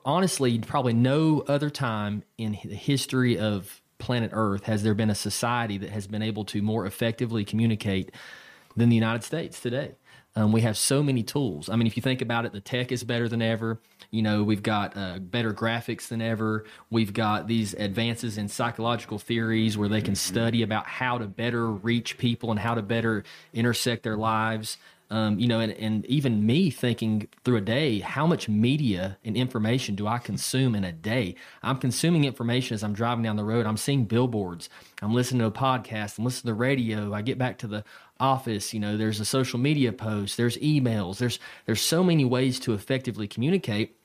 honestly, 0.04 0.58
probably 0.60 0.92
no 0.92 1.44
other 1.48 1.70
time 1.70 2.22
in 2.36 2.52
the 2.52 2.74
history 2.74 3.38
of 3.38 3.80
planet 3.98 4.30
Earth 4.32 4.64
has 4.64 4.84
there 4.84 4.94
been 4.94 5.10
a 5.10 5.14
society 5.14 5.76
that 5.78 5.90
has 5.90 6.06
been 6.06 6.22
able 6.22 6.44
to 6.44 6.62
more 6.62 6.86
effectively 6.86 7.44
communicate 7.44 8.12
than 8.76 8.90
the 8.90 8.94
United 8.94 9.24
States 9.24 9.60
today. 9.60 9.96
Um, 10.36 10.52
we 10.52 10.60
have 10.60 10.76
so 10.76 11.02
many 11.02 11.24
tools. 11.24 11.68
I 11.68 11.74
mean, 11.74 11.88
if 11.88 11.96
you 11.96 12.02
think 12.02 12.22
about 12.22 12.44
it, 12.44 12.52
the 12.52 12.60
tech 12.60 12.92
is 12.92 13.02
better 13.02 13.28
than 13.28 13.42
ever. 13.42 13.80
You 14.10 14.22
know, 14.22 14.42
we've 14.42 14.62
got 14.62 14.96
uh, 14.96 15.18
better 15.18 15.52
graphics 15.52 16.08
than 16.08 16.22
ever. 16.22 16.64
We've 16.90 17.12
got 17.12 17.46
these 17.46 17.74
advances 17.74 18.38
in 18.38 18.48
psychological 18.48 19.18
theories 19.18 19.76
where 19.76 19.88
they 19.88 20.00
can 20.00 20.14
study 20.14 20.62
about 20.62 20.86
how 20.86 21.18
to 21.18 21.26
better 21.26 21.70
reach 21.70 22.16
people 22.16 22.50
and 22.50 22.58
how 22.58 22.74
to 22.74 22.82
better 22.82 23.24
intersect 23.52 24.04
their 24.04 24.16
lives. 24.16 24.78
Um, 25.10 25.38
you 25.38 25.48
know, 25.48 25.60
and, 25.60 25.72
and 25.72 26.04
even 26.04 26.44
me 26.44 26.70
thinking 26.70 27.28
through 27.42 27.56
a 27.56 27.62
day, 27.62 28.00
how 28.00 28.26
much 28.26 28.46
media 28.46 29.16
and 29.24 29.36
information 29.38 29.94
do 29.94 30.06
I 30.06 30.18
consume 30.18 30.74
in 30.74 30.84
a 30.84 30.92
day? 30.92 31.34
I'm 31.62 31.78
consuming 31.78 32.24
information 32.24 32.74
as 32.74 32.84
I'm 32.84 32.92
driving 32.92 33.24
down 33.24 33.36
the 33.36 33.44
road. 33.44 33.64
I'm 33.64 33.78
seeing 33.78 34.04
billboards. 34.04 34.68
I'm 35.00 35.14
listening 35.14 35.40
to 35.40 35.46
a 35.46 35.50
podcast. 35.50 36.18
I'm 36.18 36.24
listening 36.24 36.42
to 36.42 36.46
the 36.46 36.54
radio. 36.54 37.14
I 37.14 37.22
get 37.22 37.38
back 37.38 37.56
to 37.58 37.66
the 37.66 37.84
office. 38.20 38.74
You 38.74 38.80
know, 38.80 38.98
there's 38.98 39.20
a 39.20 39.24
social 39.24 39.58
media 39.58 39.92
post. 39.92 40.36
There's 40.36 40.58
emails. 40.58 41.16
There's 41.18 41.38
there's 41.64 41.80
so 41.80 42.04
many 42.04 42.26
ways 42.26 42.60
to 42.60 42.74
effectively 42.74 43.26
communicate 43.26 43.97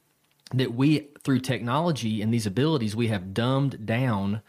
that 0.53 0.73
we 0.73 1.07
through 1.23 1.39
technology 1.39 2.21
and 2.21 2.33
these 2.33 2.45
abilities 2.45 2.95
we 2.95 3.07
have 3.07 3.33
dumbed 3.33 3.85
down 3.85 4.41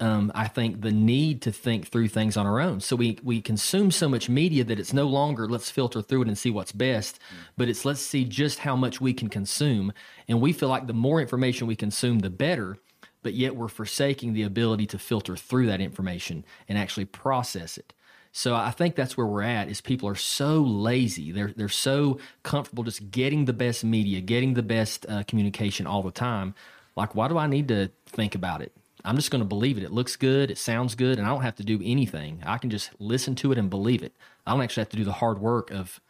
um, 0.00 0.30
I 0.34 0.46
think 0.46 0.80
the 0.80 0.92
need 0.92 1.42
to 1.42 1.52
think 1.52 1.88
through 1.88 2.08
things 2.08 2.36
on 2.36 2.46
our 2.46 2.60
own. 2.60 2.80
So 2.80 2.94
we 2.94 3.18
we 3.22 3.40
consume 3.40 3.90
so 3.90 4.08
much 4.08 4.28
media 4.28 4.64
that 4.64 4.78
it's 4.78 4.92
no 4.92 5.06
longer 5.06 5.48
let's 5.48 5.70
filter 5.70 6.02
through 6.02 6.22
it 6.22 6.28
and 6.28 6.38
see 6.38 6.50
what's 6.50 6.72
best, 6.72 7.18
but 7.56 7.68
it's 7.68 7.84
let's 7.84 8.00
see 8.00 8.24
just 8.24 8.60
how 8.60 8.76
much 8.76 9.00
we 9.00 9.12
can 9.12 9.28
consume. 9.28 9.92
And 10.28 10.40
we 10.40 10.52
feel 10.52 10.68
like 10.68 10.86
the 10.86 10.92
more 10.92 11.20
information 11.20 11.66
we 11.66 11.76
consume, 11.76 12.20
the 12.20 12.30
better. 12.30 12.78
But 13.22 13.34
yet 13.34 13.56
we're 13.56 13.68
forsaking 13.68 14.32
the 14.32 14.44
ability 14.44 14.86
to 14.86 14.98
filter 14.98 15.36
through 15.36 15.66
that 15.66 15.80
information 15.80 16.44
and 16.68 16.78
actually 16.78 17.04
process 17.04 17.76
it. 17.76 17.92
So 18.38 18.54
I 18.54 18.70
think 18.70 18.94
that's 18.94 19.16
where 19.16 19.26
we're 19.26 19.42
at 19.42 19.68
is 19.68 19.80
people 19.80 20.08
are 20.08 20.14
so 20.14 20.60
lazy. 20.60 21.32
They're 21.32 21.52
they're 21.56 21.68
so 21.68 22.20
comfortable 22.44 22.84
just 22.84 23.10
getting 23.10 23.46
the 23.46 23.52
best 23.52 23.82
media, 23.82 24.20
getting 24.20 24.54
the 24.54 24.62
best 24.62 25.04
uh, 25.08 25.24
communication 25.24 25.88
all 25.88 26.04
the 26.04 26.12
time. 26.12 26.54
Like, 26.94 27.16
why 27.16 27.26
do 27.26 27.36
I 27.36 27.48
need 27.48 27.66
to 27.66 27.90
think 28.06 28.36
about 28.36 28.62
it? 28.62 28.70
I'm 29.04 29.16
just 29.16 29.32
going 29.32 29.42
to 29.42 29.44
believe 29.44 29.76
it. 29.76 29.82
It 29.82 29.90
looks 29.90 30.14
good, 30.14 30.52
it 30.52 30.58
sounds 30.58 30.94
good, 30.94 31.18
and 31.18 31.26
I 31.26 31.30
don't 31.30 31.42
have 31.42 31.56
to 31.56 31.64
do 31.64 31.80
anything. 31.82 32.40
I 32.46 32.58
can 32.58 32.70
just 32.70 32.90
listen 33.00 33.34
to 33.36 33.50
it 33.50 33.58
and 33.58 33.68
believe 33.68 34.04
it. 34.04 34.14
I 34.46 34.52
don't 34.52 34.62
actually 34.62 34.82
have 34.82 34.90
to 34.90 34.96
do 34.96 35.04
the 35.04 35.14
hard 35.14 35.40
work 35.40 35.72
of 35.72 36.00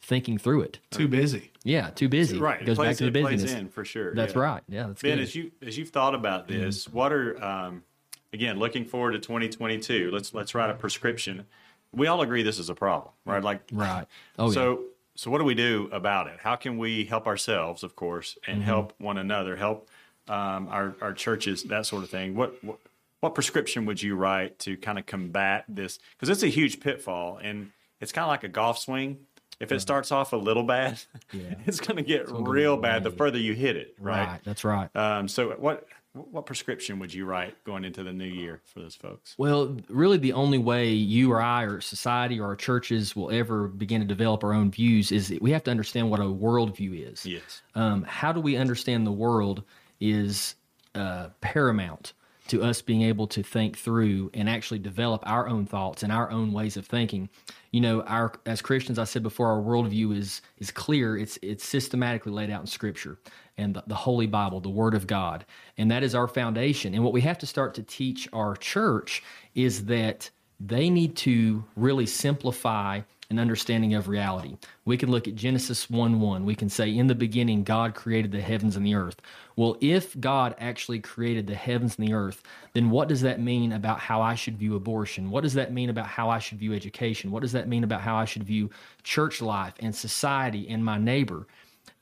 thinking 0.00 0.38
through 0.38 0.62
it. 0.62 0.80
Too 0.90 1.06
busy. 1.06 1.52
Yeah, 1.62 1.90
too 1.90 2.08
busy. 2.08 2.36
Right. 2.36 2.62
It 2.62 2.66
goes 2.66 2.78
plays, 2.78 2.88
back 2.88 2.96
to 2.96 3.04
the 3.04 3.10
business. 3.12 3.42
plays 3.42 3.54
in 3.54 3.68
for 3.68 3.84
sure. 3.84 4.12
That's 4.12 4.34
yeah. 4.34 4.40
right. 4.40 4.62
Yeah, 4.68 4.86
that's 4.88 5.02
Ben, 5.02 5.18
good. 5.18 5.22
as 5.22 5.36
you 5.36 5.52
as 5.64 5.78
you've 5.78 5.90
thought 5.90 6.16
about 6.16 6.48
this, 6.48 6.88
what 6.88 7.12
are 7.12 7.40
um, 7.40 7.84
again 8.32 8.58
looking 8.58 8.86
forward 8.86 9.12
to 9.12 9.20
2022? 9.20 10.10
Let's 10.12 10.34
let's 10.34 10.52
write 10.52 10.70
a 10.70 10.74
prescription. 10.74 11.46
We 11.92 12.06
all 12.06 12.20
agree 12.20 12.42
this 12.42 12.58
is 12.58 12.68
a 12.68 12.74
problem, 12.74 13.12
right? 13.24 13.42
Like 13.42 13.62
right. 13.72 14.06
Oh, 14.38 14.50
so 14.50 14.70
yeah. 14.70 14.86
so 15.14 15.30
what 15.30 15.38
do 15.38 15.44
we 15.44 15.54
do 15.54 15.88
about 15.92 16.26
it? 16.26 16.38
How 16.40 16.56
can 16.56 16.78
we 16.78 17.04
help 17.04 17.26
ourselves, 17.26 17.82
of 17.82 17.96
course, 17.96 18.36
and 18.46 18.58
Mm-hmm. 18.58 18.66
help 18.66 18.92
one 18.98 19.18
another, 19.18 19.56
help 19.56 19.88
um, 20.28 20.68
our 20.68 20.94
our 21.00 21.12
churches, 21.12 21.62
that 21.64 21.86
sort 21.86 22.02
of 22.04 22.10
thing? 22.10 22.34
What, 22.34 22.62
what 22.62 22.78
what 23.20 23.34
prescription 23.34 23.86
would 23.86 24.02
you 24.02 24.14
write 24.14 24.58
to 24.60 24.76
kind 24.76 24.98
of 24.98 25.06
combat 25.06 25.64
this? 25.68 25.98
Because 26.16 26.28
it's 26.28 26.42
a 26.42 26.48
huge 26.48 26.80
pitfall, 26.80 27.38
and 27.42 27.70
it's 28.00 28.12
kind 28.12 28.24
of 28.24 28.28
like 28.28 28.44
a 28.44 28.48
golf 28.48 28.78
swing. 28.78 29.18
If 29.58 29.72
it 29.72 29.80
starts 29.80 30.12
off 30.12 30.34
a 30.34 30.36
little 30.36 30.64
bad, 30.64 31.00
it's 31.66 31.80
going 31.80 31.96
to 31.96 32.02
get 32.02 32.26
real 32.30 32.76
bad 32.76 33.04
the 33.04 33.10
further 33.10 33.38
you 33.38 33.54
hit 33.54 33.74
it, 33.76 33.94
right? 33.98 34.26
Right. 34.28 34.40
That's 34.44 34.64
right. 34.64 34.94
Um, 34.94 35.28
so 35.28 35.52
what 35.52 35.86
what 36.16 36.46
prescription 36.46 36.98
would 36.98 37.12
you 37.12 37.24
write 37.24 37.62
going 37.64 37.84
into 37.84 38.02
the 38.02 38.12
new 38.12 38.24
year 38.24 38.60
for 38.64 38.80
those 38.80 38.94
folks? 38.94 39.34
Well, 39.38 39.76
really, 39.88 40.18
the 40.18 40.32
only 40.32 40.58
way 40.58 40.90
you 40.90 41.32
or 41.32 41.42
I 41.42 41.64
or 41.64 41.80
society 41.80 42.40
or 42.40 42.46
our 42.46 42.56
churches 42.56 43.14
will 43.14 43.30
ever 43.30 43.68
begin 43.68 44.00
to 44.00 44.06
develop 44.06 44.42
our 44.42 44.52
own 44.52 44.70
views 44.70 45.12
is 45.12 45.36
we 45.40 45.50
have 45.50 45.64
to 45.64 45.70
understand 45.70 46.10
what 46.10 46.20
a 46.20 46.24
worldview 46.24 47.12
is. 47.12 47.24
Yes. 47.26 47.62
Um, 47.74 48.02
how 48.04 48.32
do 48.32 48.40
we 48.40 48.56
understand 48.56 49.06
the 49.06 49.12
world 49.12 49.62
is 50.00 50.54
uh, 50.94 51.28
paramount 51.40 52.12
to 52.48 52.62
us 52.62 52.80
being 52.80 53.02
able 53.02 53.26
to 53.26 53.42
think 53.42 53.76
through 53.76 54.30
and 54.34 54.48
actually 54.48 54.78
develop 54.78 55.22
our 55.26 55.48
own 55.48 55.66
thoughts 55.66 56.02
and 56.02 56.12
our 56.12 56.30
own 56.30 56.52
ways 56.52 56.76
of 56.76 56.86
thinking. 56.86 57.28
You 57.76 57.82
know, 57.82 58.00
our 58.04 58.32
as 58.46 58.62
Christians, 58.62 58.98
I 58.98 59.04
said 59.04 59.22
before, 59.22 59.48
our 59.48 59.60
worldview 59.60 60.16
is 60.16 60.40
is 60.56 60.70
clear. 60.70 61.14
It's 61.14 61.38
it's 61.42 61.62
systematically 61.62 62.32
laid 62.32 62.48
out 62.48 62.62
in 62.62 62.66
Scripture 62.66 63.18
and 63.58 63.74
the, 63.74 63.84
the 63.86 63.94
Holy 63.94 64.26
Bible, 64.26 64.60
the 64.60 64.70
Word 64.70 64.94
of 64.94 65.06
God, 65.06 65.44
and 65.76 65.90
that 65.90 66.02
is 66.02 66.14
our 66.14 66.26
foundation. 66.26 66.94
And 66.94 67.04
what 67.04 67.12
we 67.12 67.20
have 67.20 67.36
to 67.36 67.46
start 67.46 67.74
to 67.74 67.82
teach 67.82 68.30
our 68.32 68.56
church 68.56 69.22
is 69.54 69.84
that 69.84 70.30
they 70.58 70.88
need 70.88 71.16
to 71.16 71.64
really 71.76 72.06
simplify 72.06 73.02
an 73.30 73.38
understanding 73.38 73.94
of 73.94 74.08
reality. 74.08 74.56
We 74.84 74.96
can 74.96 75.10
look 75.10 75.26
at 75.26 75.34
Genesis 75.34 75.90
1 75.90 76.20
1. 76.20 76.44
We 76.44 76.54
can 76.54 76.68
say, 76.68 76.94
In 76.94 77.06
the 77.06 77.14
beginning, 77.14 77.64
God 77.64 77.94
created 77.94 78.32
the 78.32 78.40
heavens 78.40 78.76
and 78.76 78.86
the 78.86 78.94
earth. 78.94 79.20
Well, 79.56 79.76
if 79.80 80.18
God 80.20 80.54
actually 80.58 81.00
created 81.00 81.46
the 81.46 81.54
heavens 81.54 81.96
and 81.98 82.06
the 82.06 82.14
earth, 82.14 82.42
then 82.74 82.90
what 82.90 83.08
does 83.08 83.22
that 83.22 83.40
mean 83.40 83.72
about 83.72 83.98
how 83.98 84.20
I 84.22 84.34
should 84.34 84.58
view 84.58 84.76
abortion? 84.76 85.30
What 85.30 85.42
does 85.42 85.54
that 85.54 85.72
mean 85.72 85.90
about 85.90 86.06
how 86.06 86.28
I 86.30 86.38
should 86.38 86.58
view 86.58 86.72
education? 86.72 87.30
What 87.30 87.42
does 87.42 87.52
that 87.52 87.68
mean 87.68 87.84
about 87.84 88.02
how 88.02 88.16
I 88.16 88.26
should 88.26 88.44
view 88.44 88.70
church 89.02 89.42
life 89.42 89.74
and 89.80 89.94
society 89.94 90.68
and 90.68 90.84
my 90.84 90.98
neighbor? 90.98 91.46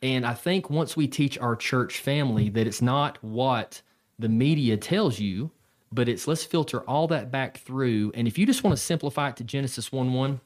And 0.03 0.27
I 0.27 0.35
think 0.35 0.69
once 0.69 0.97
we 0.97 1.07
teach 1.07 1.39
our 1.39 1.57
church 1.57 1.99
family 1.99 2.51
that 2.51 2.67
it's 2.67 2.83
not 2.83 3.23
what 3.23 3.81
the 4.19 4.29
media 4.29 4.77
tells 4.77 5.19
you, 5.19 5.51
but 5.93 6.09
it's 6.09 6.27
let's 6.27 6.45
filter 6.45 6.81
all 6.83 7.07
that 7.09 7.31
back 7.31 7.59
through. 7.59 8.13
And 8.15 8.27
if 8.27 8.37
you 8.37 8.47
just 8.47 8.65
want 8.65 8.77
to 8.77 8.83
simplify 8.83 9.29
it 9.29 9.37
to 9.37 9.45
Genesis 9.45 9.93
1 9.93 10.13
1, 10.13 10.41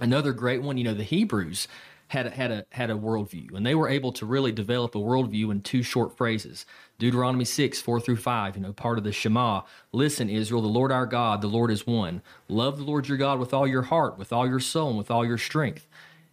another 0.00 0.32
great 0.32 0.62
one, 0.62 0.78
you 0.78 0.84
know, 0.84 0.94
the 0.94 1.02
Hebrews 1.02 1.68
had 2.08 2.26
a, 2.26 2.30
had 2.30 2.50
a 2.50 2.66
had 2.70 2.90
a 2.90 2.94
worldview, 2.94 3.54
and 3.54 3.64
they 3.66 3.74
were 3.74 3.88
able 3.88 4.12
to 4.12 4.24
really 4.24 4.50
develop 4.50 4.94
a 4.94 4.98
worldview 4.98 5.50
in 5.50 5.60
two 5.60 5.82
short 5.82 6.16
phrases. 6.16 6.64
Deuteronomy 6.98 7.44
six 7.44 7.80
four 7.80 8.00
through 8.00 8.16
five, 8.16 8.56
you 8.56 8.62
know, 8.62 8.72
part 8.72 8.98
of 8.98 9.04
the 9.04 9.12
Shema. 9.12 9.62
Listen, 9.92 10.30
Israel, 10.30 10.62
the 10.62 10.68
Lord 10.68 10.90
our 10.90 11.06
God, 11.06 11.42
the 11.42 11.48
Lord 11.48 11.70
is 11.70 11.86
one. 11.86 12.22
Love 12.48 12.78
the 12.78 12.84
Lord 12.84 13.08
your 13.08 13.18
God 13.18 13.38
with 13.38 13.52
all 13.52 13.66
your 13.66 13.82
heart, 13.82 14.18
with 14.18 14.32
all 14.32 14.48
your 14.48 14.60
soul, 14.60 14.88
and 14.88 14.98
with 14.98 15.10
all 15.10 15.24
your 15.24 15.38
strength. 15.38 15.86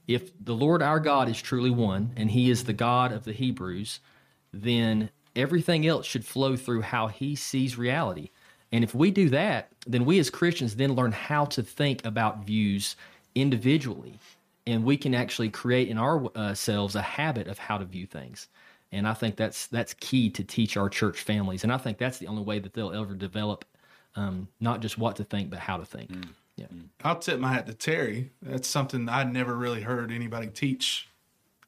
If 0.07 0.31
the 0.43 0.55
Lord 0.55 0.81
our 0.81 0.99
God 0.99 1.27
is 1.27 1.41
truly 1.41 1.71
one, 1.71 2.11
and 2.15 2.31
He 2.31 2.49
is 2.49 2.63
the 2.63 2.73
God 2.73 3.11
of 3.11 3.25
the 3.25 3.33
Hebrews, 3.33 3.99
then 4.53 5.09
everything 5.35 5.85
else 5.85 6.05
should 6.05 6.23
flow 6.23 6.55
through 6.55 6.81
how 6.81 7.07
He 7.07 7.35
sees 7.35 7.77
reality. 7.77 8.29
And 8.71 8.83
if 8.83 8.95
we 8.95 9.11
do 9.11 9.29
that, 9.29 9.71
then 9.85 10.05
we 10.05 10.19
as 10.19 10.29
Christians 10.29 10.75
then 10.75 10.93
learn 10.93 11.11
how 11.11 11.45
to 11.45 11.63
think 11.63 12.05
about 12.05 12.45
views 12.45 12.95
individually 13.35 14.17
and 14.67 14.83
we 14.83 14.97
can 14.97 15.13
actually 15.13 15.49
create 15.49 15.89
in 15.89 15.97
ourselves 15.97 16.95
uh, 16.95 16.99
a 16.99 17.01
habit 17.01 17.47
of 17.47 17.57
how 17.59 17.77
to 17.77 17.85
view 17.85 18.05
things 18.05 18.47
and 18.91 19.07
i 19.07 19.13
think 19.13 19.35
that's 19.35 19.67
that's 19.67 19.93
key 19.95 20.29
to 20.29 20.43
teach 20.43 20.77
our 20.77 20.89
church 20.89 21.21
families 21.21 21.63
and 21.63 21.71
i 21.71 21.77
think 21.77 21.97
that's 21.97 22.17
the 22.17 22.27
only 22.27 22.43
way 22.43 22.59
that 22.59 22.73
they'll 22.73 22.93
ever 22.93 23.13
develop 23.13 23.65
um, 24.17 24.47
not 24.61 24.79
just 24.79 24.97
what 24.97 25.17
to 25.17 25.23
think 25.25 25.49
but 25.49 25.59
how 25.59 25.75
to 25.77 25.85
think 25.85 26.09
mm. 26.09 26.27
yeah 26.55 26.65
mm. 26.73 26.85
I'll 27.03 27.19
tip 27.19 27.39
my 27.39 27.53
hat 27.53 27.67
to 27.67 27.73
Terry. 27.73 28.31
That's 28.41 28.67
something 28.67 29.07
I'd 29.09 29.31
never 29.31 29.53
really 29.55 29.81
heard 29.81 30.11
anybody 30.11 30.47
teach 30.47 31.09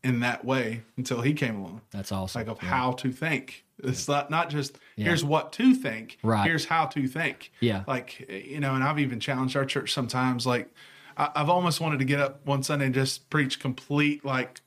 in 0.03 0.21
that 0.21 0.45
way 0.45 0.81
until 0.95 1.21
he 1.21 1.33
came 1.33 1.57
along. 1.57 1.81
that's 1.91 2.11
awesome 2.11 2.39
Like 2.39 2.47
of 2.47 2.63
Yeah. 2.63 2.69
how 2.69 2.91
to 2.93 3.11
think. 3.11 3.65
It's 3.83 4.07
not 4.07 4.31
not 4.31 4.49
just 4.49 4.79
here's 4.95 5.23
what 5.25 5.51
to 5.53 5.75
think. 5.75 6.17
Right. 6.23 6.45
Here's 6.47 6.65
how 6.65 6.85
to 6.85 7.07
think. 7.07 7.51
Yeah. 7.59 7.83
Like 7.85 8.25
eh, 8.29 8.43
you 8.45 8.59
know, 8.61 8.73
and 8.75 8.83
I've 8.83 8.97
even 8.99 9.19
challenged 9.19 9.55
our 9.57 9.65
church 9.65 9.91
sometimes. 9.93 10.47
Like 10.47 10.73
I, 11.17 11.31
I've 11.35 11.49
almost 11.49 11.81
wanted 11.81 11.99
to 11.99 12.05
get 12.05 12.19
up 12.19 12.45
one 12.45 12.63
Sunday 12.63 12.85
and 12.85 12.95
just 12.95 13.29
preach 13.29 13.59
complete 13.59 14.23
like 14.23 14.61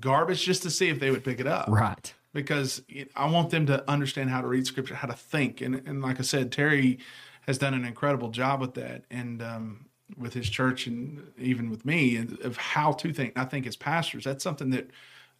garbage 0.00 0.44
just 0.44 0.62
to 0.62 0.70
see 0.70 0.88
if 0.88 1.00
they 1.00 1.10
would 1.10 1.24
pick 1.24 1.40
it 1.40 1.46
up. 1.46 1.68
right 1.68 2.14
because 2.36 2.82
I 3.16 3.30
want 3.30 3.48
them 3.48 3.64
to 3.66 3.82
understand 3.90 4.28
how 4.28 4.42
to 4.42 4.46
read 4.46 4.66
scripture, 4.66 4.94
how 4.94 5.08
to 5.08 5.14
think. 5.14 5.62
And, 5.62 5.76
and 5.86 6.02
like 6.02 6.20
I 6.20 6.22
said, 6.22 6.52
Terry 6.52 6.98
has 7.46 7.56
done 7.56 7.72
an 7.72 7.84
incredible 7.84 8.28
job 8.28 8.60
with 8.60 8.74
that 8.74 9.04
and 9.10 9.42
um, 9.42 9.86
with 10.18 10.34
his 10.34 10.48
church 10.50 10.86
and 10.86 11.32
even 11.38 11.70
with 11.70 11.86
me 11.86 12.14
and 12.16 12.38
of 12.40 12.58
how 12.58 12.92
to 12.92 13.12
think. 13.12 13.38
I 13.38 13.46
think 13.46 13.66
as 13.66 13.74
pastors, 13.74 14.24
that's 14.24 14.44
something 14.44 14.68
that, 14.70 14.90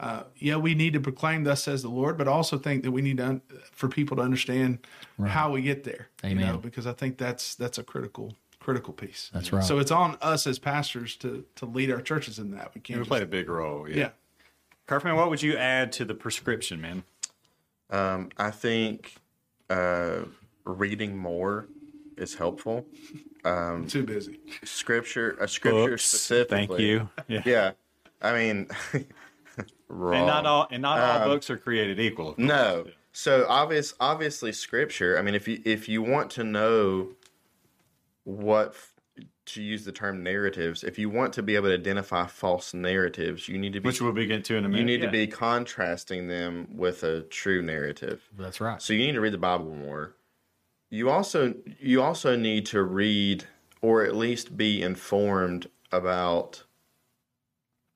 uh, 0.01 0.23
yeah, 0.37 0.57
we 0.57 0.75
need 0.75 0.95
to 0.95 1.01
proclaim 1.01 1.45
thus 1.45 1.63
says 1.63 1.83
the 1.83 1.91
Lord, 1.91 2.17
but 2.17 2.29
also 2.29 2.57
think 2.57 2.83
that 2.83 2.93
we 2.93 3.03
need 3.03 3.19
to, 3.19 3.27
un- 3.27 3.43
for 3.73 3.89
people 3.89 4.17
to 4.17 4.23
understand 4.23 4.79
how 5.23 5.53
we 5.53 5.61
get 5.61 5.85
there. 5.85 6.09
You 6.25 6.31
Amen. 6.31 6.47
know, 6.47 6.59
because 6.59 6.87
I 6.87 6.93
think 6.93 7.19
that's, 7.19 7.55
that's 7.55 7.77
a 7.77 7.83
critical, 7.83 8.35
critical 8.67 8.93
piece. 8.93 9.31
That's 9.33 9.53
right. 9.53 9.63
So 9.63 9.79
it's 9.79 9.93
on 9.93 10.19
us 10.21 10.45
as 10.49 10.59
pastors 10.59 11.15
to, 11.19 11.45
to 11.55 11.67
lead 11.67 11.89
our 11.93 12.01
churches 12.03 12.41
in 12.41 12.51
that. 12.51 12.73
We 12.75 12.81
can't 12.81 12.99
We 12.99 13.03
just- 13.03 13.09
played 13.11 13.23
a 13.23 13.27
big 13.27 13.49
role. 13.49 13.89
Yeah. 13.89 13.97
yeah. 13.97 14.09
Kerfman, 14.89 15.15
what 15.15 15.31
would 15.31 15.41
you 15.41 15.57
add 15.57 15.93
to 15.93 16.05
the 16.05 16.15
prescription, 16.15 16.81
man? 16.81 17.05
Um, 17.91 18.31
I 18.39 18.51
think 18.51 19.15
uh, 19.71 20.23
reading 20.65 21.17
more 21.17 21.69
is 22.17 22.35
helpful. 22.35 22.87
Too 23.89 24.03
busy. 24.05 24.41
Scripture, 24.65 25.37
a 25.41 25.47
scripture 25.47 25.91
Books. 25.91 26.05
specifically. 26.05 26.67
Thank 26.67 26.81
you. 26.81 27.09
Yeah. 27.29 27.43
Yeah, 27.45 27.71
I 28.21 28.33
mean, 28.33 28.67
wrong. 29.89 30.17
And 30.19 30.27
not 30.27 30.47
all 30.47 30.67
and 30.73 30.83
not 30.83 30.99
all 31.01 31.23
Um, 31.23 31.29
books 31.29 31.49
are 31.51 31.57
created 31.57 32.01
equal. 32.01 32.31
of. 32.31 32.39
No. 32.39 32.87
So 33.13 33.47
obvious, 33.49 33.95
obviously, 34.01 34.51
scripture. 34.51 35.17
I 35.17 35.23
mean, 35.23 35.37
if 35.37 35.47
you 35.47 35.61
if 35.65 35.89
you 35.89 36.03
want 36.03 36.31
to 36.33 36.43
know 36.43 37.11
what 38.27 38.75
to 39.47 39.63
use 39.63 39.85
the 39.85 39.93
term 39.93 40.23
narratives, 40.23 40.83
if 40.85 40.99
you 40.99 41.09
want 41.09 41.33
to 41.33 41.43
be 41.43 41.55
able 41.55 41.69
to 41.69 41.75
identify 41.75 42.27
false 42.27 42.75
narratives, 42.75 43.49
you 43.49 43.57
need 43.57 43.73
to 43.73 43.81
be 43.81 43.87
Which 43.87 44.03
we'll 44.03 44.13
be 44.13 44.27
getting 44.27 44.43
to 44.43 44.57
in 44.57 44.65
a 44.65 44.69
minute. 44.69 44.79
you 44.81 44.85
need 44.85 45.01
Yeah. 45.01 45.07
to 45.07 45.13
be 45.13 45.27
contrasting 45.29 46.27
them 46.29 46.67
with 46.77 47.03
a 47.05 47.23
true 47.23 47.63
narrative. 47.63 48.29
That's 48.37 48.61
right. 48.61 48.83
So 48.83 48.93
you 48.93 48.99
need 49.07 49.13
to 49.13 49.21
read 49.21 49.33
the 49.33 49.39
Bible 49.39 49.73
more. 49.75 50.17
You 50.91 51.09
also 51.09 51.55
you 51.81 52.03
also 52.03 52.37
need 52.37 52.67
to 52.67 52.83
read 52.83 53.45
or 53.81 54.05
at 54.05 54.15
least 54.17 54.57
be 54.57 54.83
informed 54.83 55.69
about 55.93 56.65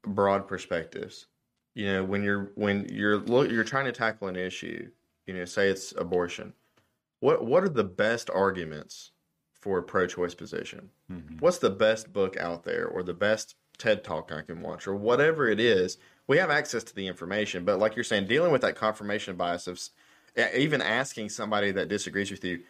broad 0.02 0.46
perspectives. 0.48 1.26
You 1.74 1.86
know, 1.86 2.04
when 2.04 2.22
you're 2.22 2.52
when 2.54 2.88
you're 2.88 3.18
look 3.18 3.50
you're 3.50 3.64
trying 3.64 3.86
to 3.86 3.92
tackle 3.92 4.28
an 4.28 4.36
issue, 4.36 4.90
you 5.26 5.34
know, 5.34 5.44
say 5.44 5.68
it's 5.68 5.92
abortion. 5.92 6.54
What 7.18 7.44
what 7.44 7.62
are 7.64 7.68
the 7.68 7.84
best 7.84 8.30
arguments 8.30 9.10
for 9.60 9.78
a 9.78 9.82
pro-choice 9.82 10.34
position? 10.34 10.90
Mm-hmm. 11.10 11.38
What's 11.38 11.58
the 11.58 11.70
best 11.70 12.12
book 12.12 12.36
out 12.36 12.64
there 12.64 12.86
or 12.86 13.02
the 13.02 13.14
best 13.14 13.56
TED 13.78 14.04
talk 14.04 14.32
I 14.32 14.42
can 14.42 14.62
watch 14.62 14.86
or 14.86 14.94
whatever 14.94 15.48
it 15.48 15.60
is? 15.60 15.98
We 16.26 16.38
have 16.38 16.50
access 16.50 16.84
to 16.84 16.94
the 16.94 17.06
information, 17.06 17.64
but 17.64 17.78
like 17.78 17.96
you're 17.96 18.04
saying, 18.04 18.26
dealing 18.26 18.52
with 18.52 18.62
that 18.62 18.76
confirmation 18.76 19.36
bias 19.36 19.66
of 19.66 19.80
even 20.56 20.80
asking 20.80 21.28
somebody 21.28 21.72
that 21.72 21.88
disagrees 21.88 22.30
with 22.30 22.44
you, 22.44 22.60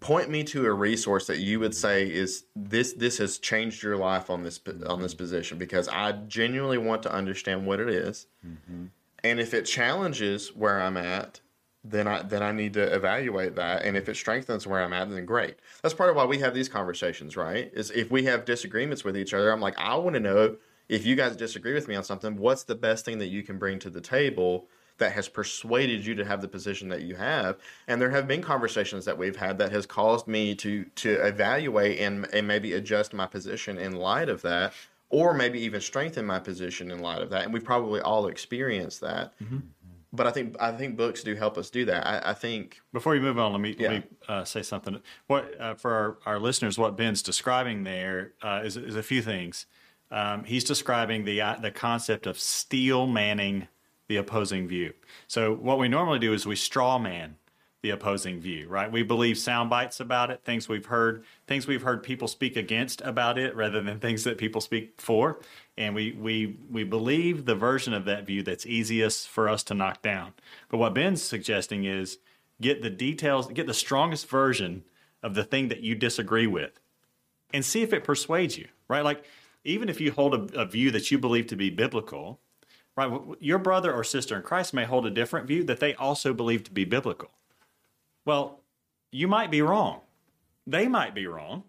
point 0.00 0.30
me 0.30 0.42
to 0.44 0.66
a 0.66 0.72
resource 0.72 1.26
that 1.26 1.38
you 1.38 1.60
would 1.60 1.72
mm-hmm. 1.72 1.80
say 1.80 2.10
is 2.10 2.44
this 2.56 2.94
this 2.94 3.18
has 3.18 3.38
changed 3.38 3.82
your 3.82 3.96
life 3.96 4.30
on 4.30 4.42
this 4.42 4.60
on 4.86 5.00
this 5.00 5.12
mm-hmm. 5.12 5.18
position 5.18 5.58
because 5.58 5.88
I 5.88 6.12
genuinely 6.12 6.78
want 6.78 7.02
to 7.04 7.12
understand 7.12 7.66
what 7.66 7.80
it 7.80 7.88
is. 7.88 8.26
and 9.24 9.40
if 9.40 9.54
it 9.54 9.64
challenges 9.64 10.54
where 10.54 10.80
I'm 10.80 10.96
at, 10.96 11.40
then 11.84 12.06
I 12.06 12.22
then 12.22 12.42
I 12.42 12.52
need 12.52 12.74
to 12.74 12.94
evaluate 12.94 13.56
that, 13.56 13.84
and 13.84 13.96
if 13.96 14.08
it 14.08 14.16
strengthens 14.16 14.66
where 14.66 14.82
I'm 14.82 14.92
at, 14.92 15.10
then 15.10 15.24
great. 15.26 15.56
That's 15.82 15.94
part 15.94 16.10
of 16.10 16.16
why 16.16 16.24
we 16.24 16.38
have 16.38 16.54
these 16.54 16.68
conversations, 16.68 17.36
right? 17.36 17.70
Is 17.74 17.90
if 17.90 18.10
we 18.10 18.24
have 18.24 18.44
disagreements 18.44 19.04
with 19.04 19.16
each 19.16 19.34
other, 19.34 19.50
I'm 19.50 19.60
like, 19.60 19.78
I 19.78 19.96
want 19.96 20.14
to 20.14 20.20
know 20.20 20.56
if 20.88 21.06
you 21.06 21.16
guys 21.16 21.36
disagree 21.36 21.74
with 21.74 21.88
me 21.88 21.94
on 21.94 22.04
something, 22.04 22.36
what's 22.36 22.64
the 22.64 22.74
best 22.74 23.04
thing 23.04 23.18
that 23.18 23.28
you 23.28 23.42
can 23.42 23.58
bring 23.58 23.78
to 23.80 23.90
the 23.90 24.00
table 24.00 24.68
that 24.98 25.12
has 25.12 25.28
persuaded 25.28 26.04
you 26.04 26.14
to 26.14 26.24
have 26.24 26.40
the 26.40 26.48
position 26.48 26.88
that 26.88 27.02
you 27.02 27.16
have 27.16 27.56
and 27.88 28.00
there 28.00 28.10
have 28.10 28.28
been 28.28 28.42
conversations 28.42 29.04
that 29.04 29.16
we've 29.16 29.36
had 29.36 29.58
that 29.58 29.72
has 29.72 29.86
caused 29.86 30.28
me 30.28 30.54
to 30.54 30.84
to 30.94 31.14
evaluate 31.26 31.98
and, 31.98 32.26
and 32.32 32.46
maybe 32.46 32.74
adjust 32.74 33.12
my 33.12 33.26
position 33.26 33.78
in 33.78 33.96
light 33.96 34.28
of 34.28 34.42
that 34.42 34.72
or 35.08 35.34
maybe 35.34 35.58
even 35.58 35.80
strengthen 35.80 36.24
my 36.24 36.38
position 36.38 36.90
in 36.90 37.00
light 37.00 37.22
of 37.22 37.30
that 37.30 37.42
and 37.44 37.52
we've 37.52 37.64
probably 37.64 38.00
all 38.00 38.26
experienced 38.26 39.00
that 39.00 39.32
mm-hmm. 39.42 39.58
But 40.12 40.26
i 40.26 40.30
think 40.30 40.56
i 40.60 40.70
think 40.72 40.96
books 40.96 41.22
do 41.22 41.34
help 41.34 41.56
us 41.56 41.70
do 41.70 41.84
that 41.84 42.06
i, 42.06 42.30
I 42.30 42.34
think 42.34 42.80
Before 42.92 43.14
you 43.14 43.20
move 43.20 43.38
on, 43.38 43.52
let 43.52 43.60
me 43.60 43.74
Yeah. 43.78 43.88
let 43.90 44.02
me 44.02 44.08
uh, 44.28 44.44
say 44.44 44.62
something. 44.62 45.00
What 45.26 45.60
uh, 45.60 45.74
for 45.74 45.92
our, 45.92 46.18
our 46.26 46.38
listeners? 46.38 46.78
What 46.78 46.96
Ben's 46.96 47.22
describing 47.22 47.84
there 47.84 48.32
uh, 48.42 48.62
is 48.64 48.76
is 48.76 48.96
a 48.96 49.02
few 49.02 49.22
things. 49.22 49.66
Um, 50.10 50.44
he's 50.44 50.64
describing 50.64 51.24
the 51.24 51.40
uh, 51.40 51.56
the 51.56 51.70
concept 51.70 52.26
of 52.26 52.38
steel 52.38 53.06
manning 53.06 53.68
the 54.08 54.16
opposing 54.18 54.68
view. 54.68 54.92
So 55.26 55.54
what 55.54 55.78
we 55.78 55.88
normally 55.88 56.18
do 56.18 56.34
is 56.34 56.44
we 56.46 56.56
straw 56.56 56.98
man 56.98 57.36
the 57.82 57.90
opposing 57.90 58.40
view, 58.40 58.68
right? 58.68 58.92
We 58.92 59.02
believe 59.02 59.36
sound 59.38 59.68
bites 59.70 59.98
about 59.98 60.30
it, 60.30 60.44
things 60.44 60.68
we've 60.68 60.86
heard, 60.86 61.24
things 61.48 61.66
we've 61.66 61.82
heard 61.82 62.02
people 62.04 62.28
speak 62.28 62.56
against 62.56 63.00
about 63.00 63.38
it, 63.38 63.56
rather 63.56 63.80
than 63.82 63.98
things 63.98 64.22
that 64.24 64.38
people 64.38 64.60
speak 64.60 65.00
for, 65.00 65.40
and 65.76 65.94
we 65.94 66.12
we 66.12 66.58
we 66.70 66.84
believe 66.84 67.44
the 67.44 67.54
version 67.54 67.94
of 67.94 68.04
that 68.04 68.26
view 68.26 68.42
that's 68.42 68.66
easiest 68.66 69.28
for 69.28 69.48
us 69.48 69.62
to 69.64 69.74
knock 69.74 70.02
down. 70.02 70.34
But 70.68 70.78
what 70.78 70.94
Ben's 70.94 71.22
suggesting 71.22 71.84
is 71.84 72.18
get 72.60 72.82
the 72.82 72.90
details, 72.90 73.48
get 73.48 73.66
the 73.66 73.74
strongest 73.74 74.28
version 74.28 74.84
of 75.22 75.34
the 75.34 75.44
thing 75.44 75.68
that 75.68 75.80
you 75.80 75.94
disagree 75.94 76.46
with, 76.46 76.80
and 77.52 77.64
see 77.64 77.82
if 77.82 77.92
it 77.92 78.04
persuades 78.04 78.58
you, 78.58 78.68
right? 78.88 79.04
Like 79.04 79.24
even 79.64 79.88
if 79.88 80.00
you 80.00 80.12
hold 80.12 80.34
a, 80.34 80.60
a 80.60 80.66
view 80.66 80.90
that 80.90 81.10
you 81.10 81.18
believe 81.18 81.46
to 81.48 81.56
be 81.56 81.70
biblical, 81.70 82.40
right? 82.96 83.10
Your 83.40 83.58
brother 83.58 83.92
or 83.92 84.04
sister 84.04 84.36
in 84.36 84.42
Christ 84.42 84.74
may 84.74 84.84
hold 84.84 85.06
a 85.06 85.10
different 85.10 85.46
view 85.46 85.64
that 85.64 85.80
they 85.80 85.94
also 85.94 86.34
believe 86.34 86.64
to 86.64 86.70
be 86.72 86.84
biblical. 86.84 87.30
Well, 88.24 88.60
you 89.10 89.28
might 89.28 89.50
be 89.50 89.62
wrong. 89.62 90.00
They 90.66 90.86
might 90.88 91.14
be 91.14 91.26
wrong, 91.26 91.64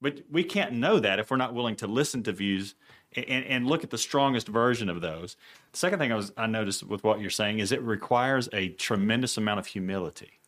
but 0.00 0.22
we 0.30 0.44
can't 0.44 0.72
know 0.72 0.98
that 0.98 1.18
if 1.18 1.30
we're 1.30 1.36
not 1.36 1.54
willing 1.54 1.76
to 1.76 1.86
listen 1.86 2.22
to 2.24 2.32
views 2.32 2.74
and, 3.14 3.44
and 3.44 3.66
look 3.66 3.84
at 3.84 3.90
the 3.90 3.98
strongest 3.98 4.48
version 4.48 4.88
of 4.88 5.00
those. 5.00 5.36
The 5.72 5.78
second 5.78 5.98
thing 5.98 6.12
I 6.12 6.16
was 6.16 6.32
I 6.36 6.46
noticed 6.46 6.82
with 6.82 7.04
what 7.04 7.20
you're 7.20 7.30
saying 7.30 7.58
is 7.60 7.72
it 7.72 7.82
requires 7.82 8.48
a 8.52 8.70
tremendous 8.70 9.36
amount 9.36 9.58
of 9.58 9.66
humility. 9.66 10.40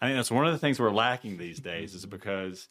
I 0.00 0.06
think 0.06 0.18
that's 0.18 0.30
one 0.30 0.46
of 0.46 0.52
the 0.52 0.58
things 0.58 0.78
we're 0.78 0.90
lacking 0.90 1.38
these 1.38 1.58
days 1.58 1.94
is 1.94 2.06
because 2.06 2.68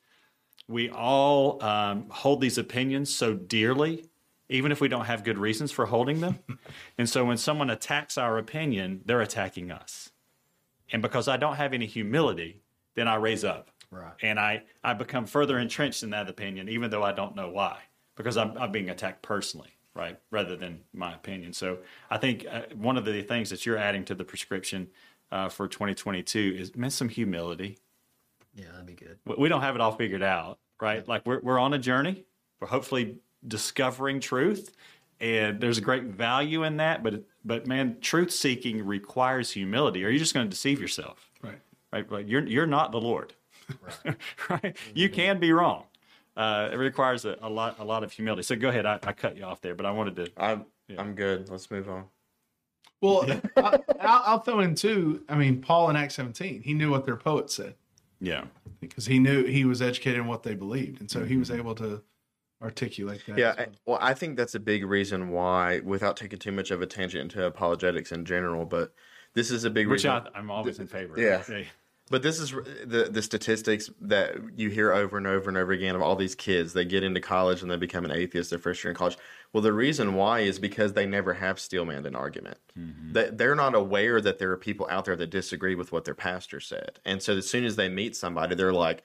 we 0.68 0.90
all 0.90 1.64
um, 1.64 2.06
hold 2.10 2.42
these 2.42 2.58
opinions 2.58 3.14
so 3.14 3.34
dearly, 3.34 4.06
even 4.50 4.72
if 4.72 4.82
we 4.82 4.88
don't 4.88 5.06
have 5.06 5.24
good 5.24 5.38
reasons 5.38 5.72
for 5.72 5.88
holding 5.88 6.22
them. 6.22 6.40
and 6.98 7.10
so 7.10 7.26
when 7.26 7.38
someone 7.38 7.70
attacks 7.70 8.18
our 8.18 8.38
opinion, 8.38 9.02
they're 9.06 9.22
attacking 9.22 9.72
us. 9.72 10.12
And 10.92 11.02
because 11.02 11.28
I 11.28 11.38
don't 11.38 11.56
have 11.56 11.74
any 11.74 11.88
humility, 11.88 12.62
then 12.96 13.08
I 13.08 13.16
raise 13.16 13.44
up. 13.44 13.72
Right. 13.96 14.14
And 14.22 14.40
I, 14.40 14.64
I 14.84 14.94
become 14.94 15.26
further 15.26 15.58
entrenched 15.60 16.04
in 16.04 16.10
that 16.12 16.30
opinion, 16.30 16.68
even 16.70 16.90
though 16.92 17.04
I 17.04 17.12
don't 17.14 17.36
know 17.36 17.50
why, 17.50 17.80
because 18.16 18.36
I'm, 18.38 18.58
I'm 18.58 18.72
being 18.72 18.90
attacked 18.90 19.22
personally, 19.22 19.70
right, 19.94 20.20
rather 20.32 20.56
than 20.56 20.82
my 20.94 21.14
opinion. 21.14 21.54
So 21.54 21.78
I 22.10 22.18
think 22.18 22.46
uh, 22.52 22.64
one 22.76 22.98
of 22.98 23.06
the 23.06 23.22
things 23.22 23.50
that 23.52 23.66
you're 23.66 23.78
adding 23.78 24.04
to 24.06 24.16
the 24.16 24.24
prescription 24.26 24.88
uh, 25.32 25.50
for 25.50 25.68
2022 25.68 26.56
is 26.60 26.76
man, 26.76 26.90
some 26.90 27.10
humility. 27.10 27.78
Yeah, 28.54 28.66
that'd 28.72 28.86
be 28.86 28.94
good. 28.94 29.18
We- 29.26 29.36
We 29.38 29.50
don't 29.50 29.62
have 29.62 29.76
it 29.76 29.82
all 29.82 29.94
figured 29.94 30.24
out, 30.24 30.60
right? 30.82 31.08
Like 31.08 31.26
we're, 31.26 31.40
we're 31.42 31.60
on 31.60 31.74
a 31.74 31.80
journey. 31.80 32.26
We're 32.60 32.68
hopefully 32.68 33.18
discovering 33.48 34.20
truth, 34.20 34.76
and 35.20 35.60
there's 35.62 35.78
a 35.78 35.82
great 35.82 36.04
value 36.04 36.64
in 36.64 36.78
that. 36.78 37.04
But 37.04 37.24
but 37.44 37.68
man, 37.68 37.98
truth 38.02 38.32
seeking 38.32 38.86
requires 38.86 39.52
humility, 39.52 40.04
or 40.04 40.10
you're 40.10 40.20
just 40.20 40.34
going 40.34 40.46
to 40.46 40.50
deceive 40.50 40.80
yourself 40.82 41.30
Right. 41.44 41.60
right? 41.94 42.10
But 42.10 42.28
you're 42.28 42.46
you're 42.48 42.66
not 42.66 42.92
the 42.92 43.00
Lord, 43.02 43.34
right? 44.50 44.76
You 44.94 45.10
can 45.10 45.40
be 45.40 45.52
wrong. 45.52 45.84
Uh, 46.38 46.70
it 46.72 46.76
requires 46.76 47.24
a, 47.26 47.38
a 47.42 47.50
lot 47.50 47.80
a 47.80 47.86
lot 47.86 48.04
of 48.04 48.12
humility. 48.12 48.44
So 48.44 48.56
go 48.56 48.70
ahead. 48.70 48.86
I, 48.86 49.00
I 49.04 49.14
cut 49.14 49.38
you 49.38 49.44
off 49.44 49.62
there, 49.62 49.74
but 49.76 49.86
I 49.86 49.92
wanted 49.92 50.16
to. 50.18 50.32
i'm 50.38 50.66
i'm 51.00 51.16
good 51.16 51.50
let's 51.50 51.72
move 51.72 51.90
on 51.90 52.04
Well, 53.02 53.26
I, 53.58 53.80
I'll, 54.02 54.24
I'll 54.26 54.40
throw 54.40 54.60
in 54.60 54.76
too. 54.76 55.24
I 55.30 55.36
mean, 55.36 55.62
Paul 55.62 55.90
in 55.90 55.96
Acts 55.96 56.16
17, 56.16 56.62
he 56.62 56.74
knew 56.74 56.92
what 56.92 57.06
their 57.06 57.16
poet 57.16 57.50
said 57.50 57.76
Yeah, 58.20 58.46
because 58.82 59.06
he 59.06 59.18
knew 59.20 59.46
he 59.46 59.66
was 59.66 59.82
educated 59.82 60.20
in 60.20 60.28
what 60.28 60.44
they 60.44 60.56
believed, 60.56 61.00
and 61.02 61.10
so 61.10 61.24
he 61.26 61.38
was 61.38 61.50
able 61.52 61.74
to 61.76 62.04
articulate 62.62 63.22
that. 63.28 63.38
Yeah, 63.38 63.54
well. 63.58 63.66
I- 63.66 63.70
well, 63.86 64.00
I 64.02 64.14
think 64.14 64.38
that's 64.38 64.56
a 64.56 64.60
big 64.60 64.86
reason 64.86 65.30
why, 65.30 65.80
without 65.80 66.18
taking 66.18 66.40
too 66.40 66.52
much 66.52 66.70
of 66.72 66.82
a 66.82 66.86
tangent 66.86 67.22
into 67.24 67.46
apologetics 67.46 68.12
in 68.12 68.26
general, 68.26 68.66
but 68.66 68.94
this 69.34 69.52
is 69.52 69.64
a 69.64 69.70
big 69.70 69.88
which 69.88 70.04
reason. 70.04 70.12
I, 70.12 70.38
I'm 70.38 70.52
always 70.52 70.80
in 70.80 70.88
favor. 70.88 71.14
of. 71.14 71.20
Yeah. 71.50 71.64
But 72.12 72.22
this 72.22 72.40
is 72.40 72.52
the 72.52 73.08
the 73.10 73.22
statistics 73.24 73.90
that 74.02 74.36
you 74.56 74.70
hear 74.70 74.94
over 74.94 75.18
and 75.18 75.26
over 75.26 75.50
and 75.50 75.58
over 75.58 75.72
again 75.72 75.96
of 75.96 76.04
all 76.04 76.16
these 76.16 76.36
kids. 76.36 76.74
They 76.74 76.86
get 76.86 77.04
into 77.04 77.20
college 77.20 77.64
and 77.64 77.72
they 77.72 77.78
become 77.78 78.06
an 78.06 78.12
atheist 78.12 78.52
their 78.52 78.60
first 78.60 78.84
year 78.84 78.92
in 78.92 78.98
college. 78.98 79.18
Well, 79.52 79.64
the 79.64 79.74
reason 79.74 80.14
why 80.14 80.42
is 80.42 80.60
because 80.60 80.94
they 80.94 81.08
never 81.08 81.34
have 81.34 81.58
steelmanned 81.58 82.06
an 82.06 82.16
argument. 82.16 82.60
Mm-hmm. 82.78 83.14
They, 83.14 83.30
they're 83.32 83.56
not 83.56 83.74
aware 83.74 84.22
that 84.22 84.38
there 84.38 84.52
are 84.52 84.58
people 84.58 84.86
out 84.88 85.06
there 85.06 85.16
that 85.16 85.32
disagree 85.32 85.74
with 85.74 85.92
what 85.92 86.06
their 86.06 86.14
pastor 86.14 86.60
said, 86.60 87.00
and 87.06 87.24
so 87.24 87.38
as 87.38 87.50
soon 87.50 87.66
as 87.66 87.76
they 87.76 87.90
meet 87.90 88.16
somebody, 88.16 88.54
they're 88.54 88.72
like, 88.72 89.04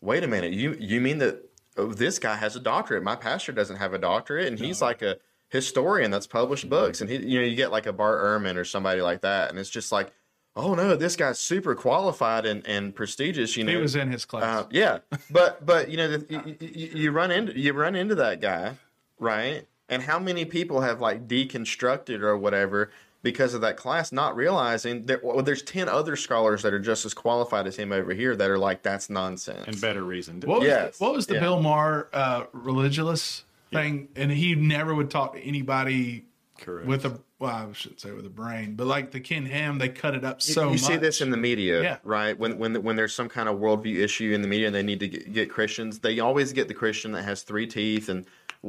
"Wait 0.00 0.24
a 0.24 0.28
minute, 0.28 0.54
you 0.54 0.74
you 0.80 1.02
mean 1.02 1.18
that 1.18 1.44
oh, 1.76 1.92
this 1.92 2.18
guy 2.18 2.36
has 2.36 2.56
a 2.56 2.60
doctorate? 2.60 3.02
My 3.02 3.16
pastor 3.16 3.52
doesn't 3.52 3.76
have 3.76 3.92
a 3.92 3.98
doctorate, 3.98 4.46
and 4.46 4.58
he's 4.58 4.80
like 4.80 5.02
a 5.02 5.18
historian 5.50 6.10
that's 6.10 6.26
published 6.26 6.70
books, 6.70 7.02
and 7.02 7.10
he 7.10 7.16
you 7.16 7.40
know 7.40 7.46
you 7.46 7.56
get 7.56 7.72
like 7.72 7.84
a 7.84 7.92
Bart 7.92 8.22
Ehrman 8.22 8.56
or 8.56 8.64
somebody 8.64 9.02
like 9.02 9.20
that, 9.20 9.50
and 9.50 9.58
it's 9.58 9.68
just 9.68 9.92
like." 9.92 10.14
Oh 10.58 10.74
no, 10.74 10.96
this 10.96 11.14
guy's 11.14 11.38
super 11.38 11.76
qualified 11.76 12.44
and, 12.44 12.66
and 12.66 12.92
prestigious. 12.94 13.56
You 13.56 13.62
know, 13.62 13.70
he 13.70 13.78
was 13.78 13.94
in 13.94 14.10
his 14.10 14.24
class. 14.24 14.64
uh, 14.64 14.66
yeah, 14.70 14.98
but 15.30 15.64
but 15.64 15.88
you 15.88 15.96
know, 15.96 16.16
the, 16.16 16.26
you, 16.28 16.56
you, 16.60 16.86
you 16.94 17.10
run 17.12 17.30
into 17.30 17.56
you 17.56 17.72
run 17.72 17.94
into 17.94 18.16
that 18.16 18.40
guy, 18.40 18.74
right? 19.20 19.66
And 19.88 20.02
how 20.02 20.18
many 20.18 20.44
people 20.44 20.80
have 20.80 21.00
like 21.00 21.28
deconstructed 21.28 22.22
or 22.22 22.36
whatever 22.36 22.90
because 23.22 23.54
of 23.54 23.60
that 23.60 23.76
class, 23.76 24.10
not 24.10 24.36
realizing 24.36 25.06
that 25.06 25.22
well, 25.22 25.42
there's 25.42 25.62
ten 25.62 25.88
other 25.88 26.16
scholars 26.16 26.62
that 26.62 26.74
are 26.74 26.80
just 26.80 27.06
as 27.06 27.14
qualified 27.14 27.66
as 27.68 27.76
him 27.76 27.92
over 27.92 28.12
here 28.12 28.34
that 28.34 28.50
are 28.50 28.58
like 28.58 28.82
that's 28.82 29.08
nonsense. 29.08 29.64
and 29.66 29.80
better 29.80 30.02
reason. 30.02 30.40
what 30.40 30.60
was, 30.60 30.68
yes, 30.68 30.98
what 30.98 31.12
was 31.12 31.26
the 31.26 31.34
yeah. 31.34 31.40
Bill 31.40 31.62
Maher 31.62 32.08
uh, 32.12 32.44
Religulous 32.52 33.44
thing? 33.72 34.08
And 34.16 34.32
he 34.32 34.56
never 34.56 34.92
would 34.92 35.10
talk 35.10 35.34
to 35.34 35.40
anybody 35.40 36.24
Correct. 36.58 36.86
with 36.86 37.04
a 37.04 37.18
well, 37.38 37.50
I 37.70 37.72
shouldn't 37.72 38.00
say 38.00 38.10
with 38.10 38.26
a 38.26 38.30
brain, 38.30 38.74
but 38.74 38.86
like 38.86 39.12
the 39.12 39.20
Ken 39.20 39.46
Ham, 39.46 39.78
they 39.78 39.88
cut 39.88 40.14
it 40.14 40.24
up 40.24 40.42
so 40.42 40.64
you 40.64 40.70
much. 40.70 40.80
see 40.80 40.96
this 40.96 41.20
in 41.20 41.30
the 41.30 41.36
media, 41.36 41.82
Yeah. 41.82 41.96
right? 42.04 42.36
When 42.38 42.58
when 42.58 42.82
when 42.82 42.96
there's 42.96 43.14
some 43.14 43.28
kind 43.28 43.48
of 43.48 43.58
worldview 43.58 43.96
issue 43.98 44.32
in 44.32 44.42
the 44.42 44.48
media 44.48 44.66
and 44.66 44.74
they 44.74 44.82
need 44.82 45.00
to 45.00 45.08
get, 45.08 45.32
get 45.32 45.50
Christians, 45.50 46.00
they 46.00 46.18
always 46.20 46.52
get 46.52 46.68
the 46.68 46.74
Christian 46.74 47.12
that 47.12 47.22
has 47.22 47.42
three 47.42 47.66
teeth 47.66 48.08
and 48.08 48.26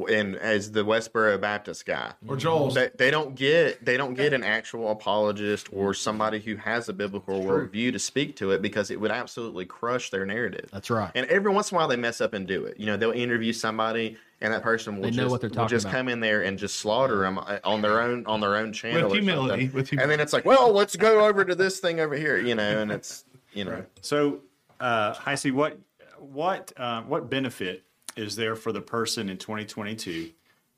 and 0.08 0.36
as 0.36 0.70
the 0.70 0.84
Westboro 0.84 1.40
Baptist 1.40 1.84
guy. 1.84 2.12
Or 2.28 2.36
Joel's. 2.36 2.74
They, 2.76 2.90
they 2.96 3.10
don't 3.10 3.34
get 3.34 3.84
they 3.84 3.96
don't 3.96 4.14
get 4.14 4.32
an 4.32 4.44
actual 4.44 4.92
apologist 4.92 5.68
or 5.72 5.92
somebody 5.94 6.38
who 6.38 6.54
has 6.56 6.88
a 6.88 6.92
biblical 6.92 7.42
worldview 7.42 7.90
to 7.92 7.98
speak 7.98 8.36
to 8.36 8.52
it 8.52 8.62
because 8.62 8.92
it 8.92 9.00
would 9.00 9.10
absolutely 9.10 9.64
crush 9.66 10.10
their 10.10 10.24
narrative. 10.24 10.68
That's 10.72 10.90
right. 10.90 11.10
And 11.16 11.26
every 11.26 11.50
once 11.52 11.72
in 11.72 11.76
a 11.76 11.78
while 11.80 11.88
they 11.88 11.96
mess 11.96 12.20
up 12.20 12.34
and 12.34 12.46
do 12.46 12.66
it. 12.66 12.78
You 12.78 12.86
know, 12.86 12.96
they'll 12.96 13.10
interview 13.10 13.52
somebody 13.52 14.16
and 14.40 14.52
that 14.52 14.62
person 14.62 14.96
will 14.96 15.02
They 15.02 15.10
know 15.10 15.24
just, 15.24 15.30
what 15.30 15.40
they're 15.40 15.50
will 15.50 15.68
just 15.68 15.84
about. 15.86 15.92
come 15.96 16.08
in 16.08 16.20
there 16.20 16.42
and 16.42 16.58
just 16.58 16.76
slaughter 16.76 17.18
them 17.18 17.38
on 17.64 17.82
their 17.82 18.00
own 18.00 18.24
on 18.26 18.40
their 18.40 18.56
own 18.56 18.72
channel. 18.72 19.10
With 19.10 19.18
humility, 19.18 19.64
something. 19.66 19.72
with 19.76 19.92
and 19.92 20.10
then 20.10 20.20
it's 20.20 20.32
like, 20.32 20.44
well, 20.44 20.72
let's 20.72 20.96
go 20.96 21.26
over 21.26 21.44
to 21.44 21.54
this 21.54 21.78
thing 21.80 22.00
over 22.00 22.16
here, 22.16 22.38
you 22.38 22.54
know, 22.54 22.80
and 22.80 22.90
it's 22.90 23.24
you 23.52 23.64
know. 23.64 23.84
So, 24.00 24.40
uh, 24.80 25.34
see 25.34 25.50
what 25.50 25.78
what 26.18 26.72
uh, 26.76 27.02
what 27.02 27.28
benefit 27.30 27.84
is 28.16 28.36
there 28.36 28.56
for 28.56 28.72
the 28.72 28.80
person 28.80 29.28
in 29.28 29.36
2022 29.38 30.30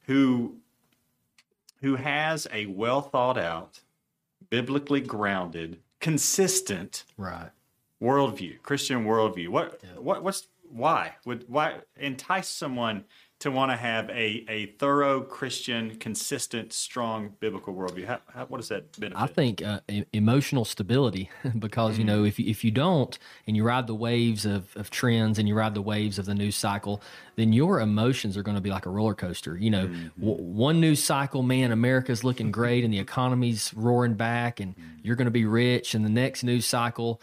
who 0.06 0.56
who 1.80 1.96
has 1.96 2.46
a 2.52 2.66
well 2.66 3.00
thought 3.00 3.38
out, 3.38 3.80
biblically 4.50 5.00
grounded, 5.00 5.78
consistent 6.00 7.04
Right. 7.16 7.50
worldview, 8.00 8.60
Christian 8.62 9.04
worldview? 9.04 9.48
What 9.48 9.80
what 9.96 10.22
what's 10.22 10.48
why 10.68 11.14
would 11.24 11.44
why 11.48 11.76
entice 11.96 12.48
someone 12.48 13.04
to 13.42 13.50
want 13.50 13.72
to 13.72 13.76
have 13.76 14.08
a, 14.10 14.44
a 14.48 14.66
thorough 14.78 15.20
Christian, 15.20 15.96
consistent, 15.96 16.72
strong 16.72 17.34
biblical 17.40 17.74
worldview? 17.74 18.06
How, 18.06 18.20
how, 18.32 18.44
what 18.46 18.58
does 18.58 18.68
that 18.68 18.98
benefit? 19.00 19.20
I 19.20 19.26
think 19.26 19.62
uh, 19.62 19.80
e- 19.88 20.04
emotional 20.12 20.64
stability, 20.64 21.28
because 21.58 21.98
you 21.98 22.04
know 22.04 22.24
if 22.24 22.38
you, 22.38 22.48
if 22.48 22.62
you 22.62 22.70
don't 22.70 23.18
and 23.48 23.56
you 23.56 23.64
ride 23.64 23.88
the 23.88 23.96
waves 23.96 24.46
of, 24.46 24.76
of 24.76 24.90
trends 24.90 25.40
and 25.40 25.48
you 25.48 25.56
ride 25.56 25.74
the 25.74 25.82
waves 25.82 26.20
of 26.20 26.26
the 26.26 26.36
news 26.36 26.54
cycle, 26.54 27.02
then 27.34 27.52
your 27.52 27.80
emotions 27.80 28.36
are 28.36 28.44
going 28.44 28.54
to 28.54 28.60
be 28.60 28.70
like 28.70 28.86
a 28.86 28.90
roller 28.90 29.14
coaster. 29.14 29.56
You 29.56 29.70
know, 29.70 29.86
w- 30.20 30.42
one 30.42 30.80
news 30.80 31.02
cycle, 31.02 31.42
man, 31.42 31.72
America's 31.72 32.22
looking 32.22 32.52
great 32.52 32.84
and 32.84 32.92
the 32.92 33.00
economy's 33.00 33.74
roaring 33.74 34.14
back, 34.14 34.60
and 34.60 34.76
you're 35.02 35.16
going 35.16 35.26
to 35.26 35.32
be 35.32 35.46
rich, 35.46 35.94
and 35.96 36.04
the 36.04 36.10
next 36.10 36.44
news 36.44 36.64
cycle, 36.64 37.20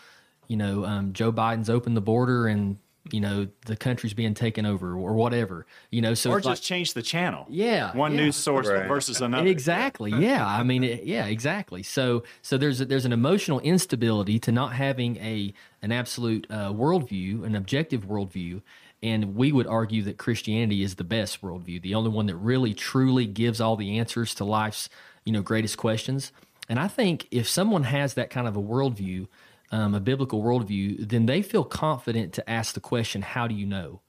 you 0.50 0.58
know, 0.58 0.84
um, 0.84 1.14
Joe 1.14 1.32
Biden's 1.32 1.70
opened 1.70 1.96
the 1.96 2.02
border 2.02 2.48
and 2.48 2.78
you 3.12 3.20
know 3.20 3.48
the 3.66 3.76
country's 3.76 4.14
being 4.14 4.34
taken 4.34 4.66
over 4.66 4.94
or 4.94 5.14
whatever. 5.14 5.66
You 5.92 6.02
know, 6.02 6.14
so 6.14 6.32
or 6.32 6.40
just 6.40 6.48
like, 6.48 6.62
change 6.62 6.94
the 6.94 7.02
channel. 7.02 7.46
Yeah, 7.50 7.96
one 7.96 8.14
yeah. 8.14 8.22
news 8.22 8.36
source 8.36 8.68
Right. 8.68 8.88
versus 8.88 9.22
another. 9.22 9.48
Exactly. 9.48 10.12
Yeah. 10.12 10.46
I 10.46 10.64
mean, 10.64 10.84
it, 10.84 11.04
yeah, 11.04 11.26
exactly. 11.26 11.84
So, 11.84 12.24
so 12.42 12.58
there's 12.58 12.82
a, 12.82 12.86
there's 12.86 13.06
an 13.06 13.14
emotional 13.14 13.60
instability 13.62 14.40
to 14.40 14.52
not 14.52 14.74
having 14.74 15.18
a 15.18 15.54
an 15.82 15.92
absolute 15.92 16.46
uh, 16.50 16.72
worldview, 16.72 17.44
an 17.46 17.56
objective 17.56 18.06
worldview, 18.06 18.62
and 19.02 19.36
we 19.36 19.52
would 19.52 19.68
argue 19.68 20.02
that 20.04 20.18
Christianity 20.18 20.84
is 20.84 20.96
the 20.96 21.04
best 21.04 21.42
worldview, 21.42 21.82
the 21.82 21.96
only 21.96 22.10
one 22.10 22.26
that 22.26 22.36
really 22.36 22.74
truly 22.74 23.26
gives 23.26 23.62
all 23.62 23.76
the 23.76 23.98
answers 23.98 24.34
to 24.36 24.44
life's 24.46 24.90
you 25.24 25.32
know 25.32 25.42
greatest 25.42 25.78
questions. 25.78 26.32
And 26.68 26.80
I 26.80 26.88
think 26.88 27.28
if 27.32 27.48
someone 27.50 27.84
has 27.84 28.14
that 28.14 28.30
kind 28.30 28.48
of 28.48 28.56
a 28.56 28.62
worldview, 28.62 29.28
um, 29.72 29.94
a 29.94 30.00
biblical 30.00 30.42
worldview, 30.42 31.08
then 31.08 31.26
they 31.26 31.42
feel 31.42 31.64
confident 31.64 32.34
to 32.34 32.50
ask 32.50 32.74
the 32.74 32.80
question, 32.80 33.22
"How 33.22 33.48
do 33.48 33.56
you 33.56 33.66
know?" 33.66 34.02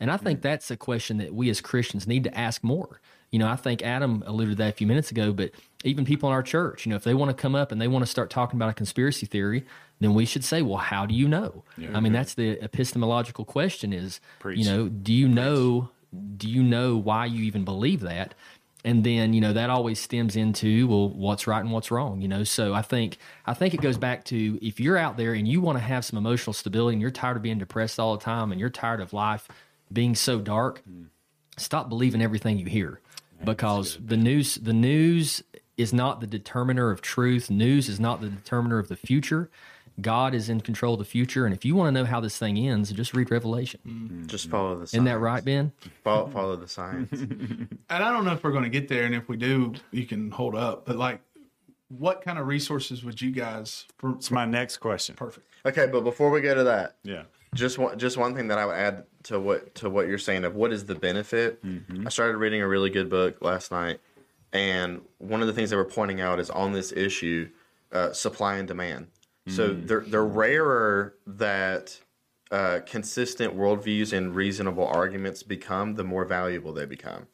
And 0.00 0.10
I 0.10 0.18
think 0.18 0.42
that's 0.42 0.70
a 0.70 0.76
question 0.76 1.16
that 1.16 1.32
we 1.32 1.48
as 1.48 1.62
Christians 1.62 2.06
need 2.06 2.24
to 2.24 2.38
ask 2.38 2.62
more. 2.62 3.00
You 3.30 3.38
know, 3.38 3.48
I 3.48 3.56
think 3.56 3.82
Adam 3.82 4.22
alluded 4.26 4.58
to 4.58 4.62
that 4.62 4.68
a 4.68 4.76
few 4.76 4.86
minutes 4.86 5.10
ago, 5.10 5.32
but 5.32 5.50
even 5.82 6.04
people 6.04 6.28
in 6.28 6.34
our 6.34 6.42
church, 6.42 6.84
you 6.84 6.90
know, 6.90 6.96
if 6.96 7.04
they 7.04 7.14
want 7.14 7.30
to 7.30 7.34
come 7.34 7.54
up 7.54 7.72
and 7.72 7.80
they 7.80 7.88
want 7.88 8.04
to 8.04 8.10
start 8.10 8.28
talking 8.28 8.58
about 8.58 8.68
a 8.68 8.74
conspiracy 8.74 9.24
theory, 9.24 9.64
then 10.00 10.12
we 10.12 10.26
should 10.26 10.44
say, 10.44 10.60
well, 10.60 10.76
how 10.76 11.06
do 11.06 11.14
you 11.14 11.26
know? 11.26 11.64
I 11.94 12.00
mean, 12.00 12.12
that's 12.12 12.34
the 12.34 12.62
epistemological 12.62 13.46
question 13.46 13.92
is, 13.94 14.20
Preach. 14.40 14.58
you 14.58 14.64
know, 14.66 14.88
do 14.88 15.12
you 15.12 15.26
know, 15.26 15.88
do 16.36 16.48
you 16.48 16.62
know 16.62 16.96
why 16.98 17.24
you 17.24 17.42
even 17.44 17.64
believe 17.64 18.00
that? 18.00 18.34
And 18.86 19.02
then, 19.02 19.32
you 19.32 19.40
know, 19.40 19.52
that 19.52 19.68
always 19.68 19.98
stems 19.98 20.36
into, 20.36 20.86
well, 20.86 21.08
what's 21.08 21.48
right 21.48 21.58
and 21.58 21.72
what's 21.72 21.90
wrong, 21.90 22.20
you 22.20 22.28
know? 22.28 22.44
So 22.44 22.72
I 22.72 22.82
think, 22.82 23.18
I 23.44 23.52
think 23.52 23.74
it 23.74 23.80
goes 23.80 23.98
back 23.98 24.24
to 24.26 24.64
if 24.64 24.78
you're 24.78 24.96
out 24.96 25.16
there 25.16 25.34
and 25.34 25.46
you 25.48 25.60
want 25.60 25.76
to 25.76 25.82
have 25.82 26.04
some 26.04 26.16
emotional 26.16 26.54
stability 26.54 26.94
and 26.94 27.02
you're 27.02 27.10
tired 27.10 27.36
of 27.36 27.42
being 27.42 27.58
depressed 27.58 27.98
all 27.98 28.16
the 28.16 28.22
time 28.22 28.52
and 28.52 28.60
you're 28.60 28.70
tired 28.70 29.00
of 29.00 29.12
life 29.12 29.48
being 29.92 30.14
so 30.14 30.38
dark, 30.38 30.84
mm. 30.88 31.06
stop 31.56 31.88
believing 31.88 32.22
everything 32.22 32.60
you 32.60 32.66
hear. 32.66 33.00
Because 33.44 33.98
the 34.02 34.16
news 34.16 34.54
the 34.54 34.72
news 34.72 35.42
is 35.76 35.92
not 35.92 36.20
the 36.20 36.26
determiner 36.26 36.90
of 36.90 37.02
truth. 37.02 37.50
News 37.50 37.88
is 37.88 37.98
not 38.00 38.20
the 38.20 38.30
determiner 38.30 38.78
of 38.78 38.86
the 38.88 38.96
future 38.96 39.50
god 40.00 40.34
is 40.34 40.48
in 40.48 40.60
control 40.60 40.94
of 40.94 40.98
the 40.98 41.04
future 41.04 41.46
and 41.46 41.54
if 41.54 41.64
you 41.64 41.74
want 41.74 41.88
to 41.88 41.92
know 41.92 42.04
how 42.06 42.20
this 42.20 42.36
thing 42.38 42.58
ends 42.58 42.92
just 42.92 43.14
read 43.14 43.30
revelation 43.30 44.24
Just 44.26 44.48
follow 44.50 44.70
the. 44.78 44.86
Science. 44.86 44.94
isn't 44.94 45.04
that 45.04 45.18
right 45.18 45.44
ben 45.44 45.72
Follow, 46.04 46.26
follow 46.28 46.56
the 46.56 46.68
science. 46.68 47.10
and 47.12 47.68
I 47.90 48.10
don't 48.12 48.24
know 48.24 48.32
if 48.32 48.44
we're 48.44 48.52
going 48.52 48.64
to 48.64 48.70
get 48.70 48.88
there, 48.88 49.04
and 49.04 49.14
if 49.14 49.28
we 49.28 49.36
do, 49.36 49.74
you 49.90 50.06
can 50.06 50.30
hold 50.30 50.54
up. 50.54 50.84
But 50.86 50.96
like, 50.96 51.20
what 51.88 52.20
kind 52.22 52.38
of 52.38 52.46
resources 52.46 53.04
would 53.04 53.20
you 53.20 53.30
guys? 53.30 53.86
For, 53.98 54.10
It's 54.12 54.30
my 54.30 54.44
next 54.44 54.76
question. 54.78 55.14
perfect. 55.16 55.46
okay, 55.64 55.86
but 55.86 56.02
before 56.02 56.30
we 56.30 56.40
go 56.40 56.54
to 56.54 56.64
that, 56.64 56.96
Yeah. 57.02 57.22
just 57.54 57.78
one 57.78 57.98
just 57.98 58.16
one 58.16 58.34
thing 58.34 58.48
that 58.48 58.58
I 58.58 58.66
would 58.66 58.74
add 58.76 59.04
to 59.24 59.40
what 59.40 59.74
to 59.76 59.88
what 59.90 60.06
you're 60.08 60.18
saying 60.18 60.44
of 60.44 60.54
what 60.54 60.72
is 60.72 60.84
the 60.84 60.94
benefit. 60.94 61.60
I 62.04 62.08
started 62.10 62.36
reading 62.38 62.60
a 62.62 62.68
really 62.68 62.90
good 62.90 63.08
book 63.08 63.38
last 63.40 63.70
night, 63.72 64.00
and 64.52 65.00
one 65.18 65.40
of 65.40 65.46
the 65.46 65.52
things 65.52 65.70
they 65.70 65.76
were 65.76 65.84
pointing 65.84 66.20
out 66.20 66.38
is 66.38 66.50
on 66.50 66.72
this 66.72 66.92
issue, 66.92 67.48
uh, 67.92 68.12
supply 68.12 68.56
and 68.56 68.68
demand. 68.68 69.08
So 69.48 69.72
the 69.72 70.00
the 70.00 70.20
rarer 70.20 71.14
that 71.26 72.00
uh, 72.50 72.80
consistent 72.86 73.56
worldviews 73.56 74.12
and 74.12 74.34
reasonable 74.34 74.86
arguments 74.86 75.42
become, 75.42 75.94
the 75.94 76.04
more 76.04 76.24
valuable 76.24 76.72
they 76.72 76.86
become. 76.86 77.26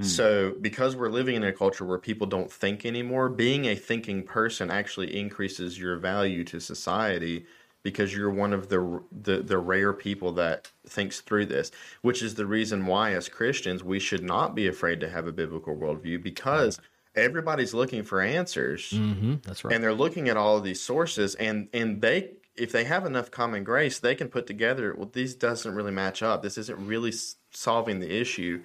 So, 0.00 0.54
because 0.60 0.96
we're 0.96 1.10
living 1.10 1.36
in 1.36 1.44
a 1.44 1.52
culture 1.52 1.84
where 1.84 1.98
people 1.98 2.26
don't 2.26 2.50
think 2.50 2.84
anymore, 2.84 3.28
being 3.28 3.66
a 3.66 3.76
thinking 3.76 4.24
person 4.24 4.68
actually 4.70 5.16
increases 5.16 5.78
your 5.78 5.96
value 5.96 6.42
to 6.44 6.58
society 6.58 7.46
because 7.84 8.14
you're 8.14 8.30
one 8.30 8.52
of 8.52 8.68
the, 8.68 9.02
the 9.12 9.38
the 9.38 9.58
rare 9.58 9.92
people 9.92 10.32
that 10.32 10.72
thinks 10.86 11.20
through 11.20 11.46
this, 11.46 11.70
which 12.00 12.22
is 12.22 12.34
the 12.34 12.46
reason 12.46 12.86
why 12.86 13.12
as 13.12 13.28
Christians 13.28 13.84
we 13.84 13.98
should 13.98 14.24
not 14.24 14.54
be 14.54 14.66
afraid 14.66 14.98
to 15.00 15.08
have 15.08 15.26
a 15.26 15.32
biblical 15.32 15.76
worldview 15.76 16.22
because 16.22 16.80
everybody's 17.14 17.74
looking 17.74 18.02
for 18.02 18.20
answers 18.20 18.90
mm-hmm, 18.90 19.34
that's 19.44 19.64
right. 19.64 19.74
and 19.74 19.82
they're 19.84 19.92
looking 19.92 20.28
at 20.28 20.36
all 20.36 20.56
of 20.56 20.64
these 20.64 20.80
sources 20.80 21.34
and 21.36 21.68
and 21.72 22.00
they 22.00 22.30
if 22.54 22.70
they 22.72 22.84
have 22.84 23.06
enough 23.06 23.30
common 23.30 23.64
grace 23.64 23.98
they 23.98 24.14
can 24.14 24.28
put 24.28 24.46
together 24.46 24.94
well 24.96 25.10
these 25.12 25.34
doesn't 25.34 25.74
really 25.74 25.90
match 25.90 26.22
up. 26.22 26.42
This 26.42 26.58
isn't 26.58 26.86
really 26.86 27.12
solving 27.50 28.00
the 28.00 28.20
issue 28.20 28.62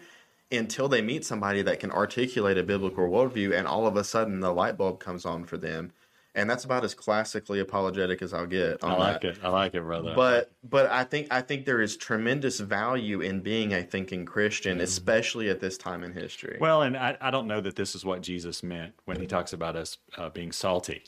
until 0.52 0.88
they 0.88 1.02
meet 1.02 1.26
somebody 1.26 1.62
that 1.62 1.80
can 1.80 1.91
articulate 1.91 2.58
a 2.58 2.64
biblical 2.64 3.08
worldview 3.08 3.58
and 3.58 3.68
all 3.68 3.86
of 3.86 3.98
a 3.98 4.04
sudden 4.04 4.39
the 4.39 4.54
light 4.54 4.78
bulb 4.78 5.00
comes 5.00 5.26
on 5.26 5.43
for 5.43 5.58
them 5.58 5.91
and 6.38 6.50
that's 6.50 6.64
about 6.64 6.86
as 6.86 6.94
classically 6.94 7.60
apologetic 7.60 8.22
as 8.22 8.34
i'll 8.34 8.46
get 8.46 8.82
I 8.84 8.94
like 8.94 9.22
that. 9.22 9.38
it. 9.38 9.40
I 9.44 9.50
like 9.50 9.76
it, 9.76 9.82
brother. 9.82 10.14
but 10.16 10.52
but 10.64 10.90
i 10.90 11.04
think 11.04 11.28
i 11.32 11.42
think 11.42 11.66
there 11.66 11.82
is 11.82 11.98
tremendous 11.98 12.60
value 12.62 13.20
in 13.20 13.42
being 13.42 13.74
a 13.74 13.84
thinking 13.84 14.24
christian 14.24 14.80
especially 14.80 15.50
at 15.50 15.60
this 15.60 15.78
time 15.78 16.04
in 16.04 16.14
history 16.14 16.58
well, 16.60 16.82
and 16.82 16.96
I, 16.98 17.18
I 17.22 17.32
don't 17.32 17.48
know 17.48 17.62
that 17.62 17.76
this 17.76 17.96
is 17.96 18.06
what 18.06 18.22
Jesus 18.22 18.64
meant 18.64 18.94
when 19.06 19.20
he 19.20 19.26
talks 19.28 19.54
about 19.54 19.76
us 19.76 19.98
uh, 20.18 20.30
being 20.30 20.52
salty. 20.52 21.04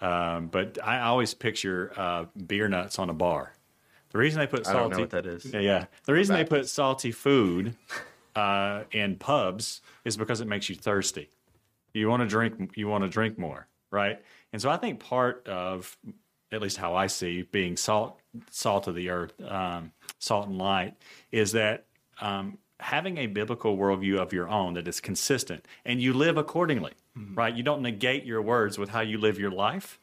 Um, 0.00 0.48
but 0.48 0.78
I 0.82 1.00
always 1.00 1.34
picture 1.34 1.92
uh, 1.96 2.26
beer 2.46 2.68
nuts 2.68 2.98
on 2.98 3.10
a 3.10 3.14
bar. 3.14 3.52
The 4.10 4.18
reason 4.18 4.40
they 4.40 4.46
put 4.46 4.64
salty, 4.64 4.78
don't 4.78 4.90
know 4.92 4.98
what 5.00 5.10
that 5.10 5.26
is. 5.26 5.44
Yeah, 5.46 5.60
yeah. 5.60 5.84
The 6.04 6.12
reason 6.12 6.36
they 6.36 6.44
put 6.44 6.68
salty 6.68 7.12
food 7.12 7.74
uh, 8.36 8.84
in 8.92 9.16
pubs 9.16 9.80
is 10.04 10.16
because 10.16 10.40
it 10.40 10.48
makes 10.48 10.68
you 10.68 10.74
thirsty. 10.74 11.30
You 11.92 12.08
want 12.08 12.22
to 12.22 12.26
drink. 12.28 12.72
You 12.76 12.88
want 12.88 13.04
to 13.04 13.08
drink 13.08 13.38
more, 13.38 13.66
right? 13.90 14.20
And 14.56 14.62
so 14.62 14.70
I 14.70 14.78
think 14.78 15.00
part 15.00 15.46
of, 15.46 15.98
at 16.50 16.62
least 16.62 16.78
how 16.78 16.94
I 16.94 17.08
see 17.08 17.42
being 17.42 17.76
salt, 17.76 18.18
salt 18.50 18.86
of 18.86 18.94
the 18.94 19.10
earth, 19.10 19.38
um, 19.42 19.92
salt 20.18 20.48
and 20.48 20.56
light, 20.56 20.94
is 21.30 21.52
that 21.52 21.84
um, 22.22 22.56
having 22.80 23.18
a 23.18 23.26
biblical 23.26 23.76
worldview 23.76 24.16
of 24.18 24.32
your 24.32 24.48
own 24.48 24.72
that 24.72 24.88
is 24.88 24.98
consistent 24.98 25.66
and 25.84 26.00
you 26.00 26.14
live 26.14 26.38
accordingly, 26.38 26.92
right? 27.34 27.54
You 27.54 27.64
don't 27.64 27.82
negate 27.82 28.24
your 28.24 28.40
words 28.40 28.78
with 28.78 28.88
how 28.88 29.02
you 29.02 29.18
live 29.18 29.38
your 29.38 29.50
life. 29.50 30.00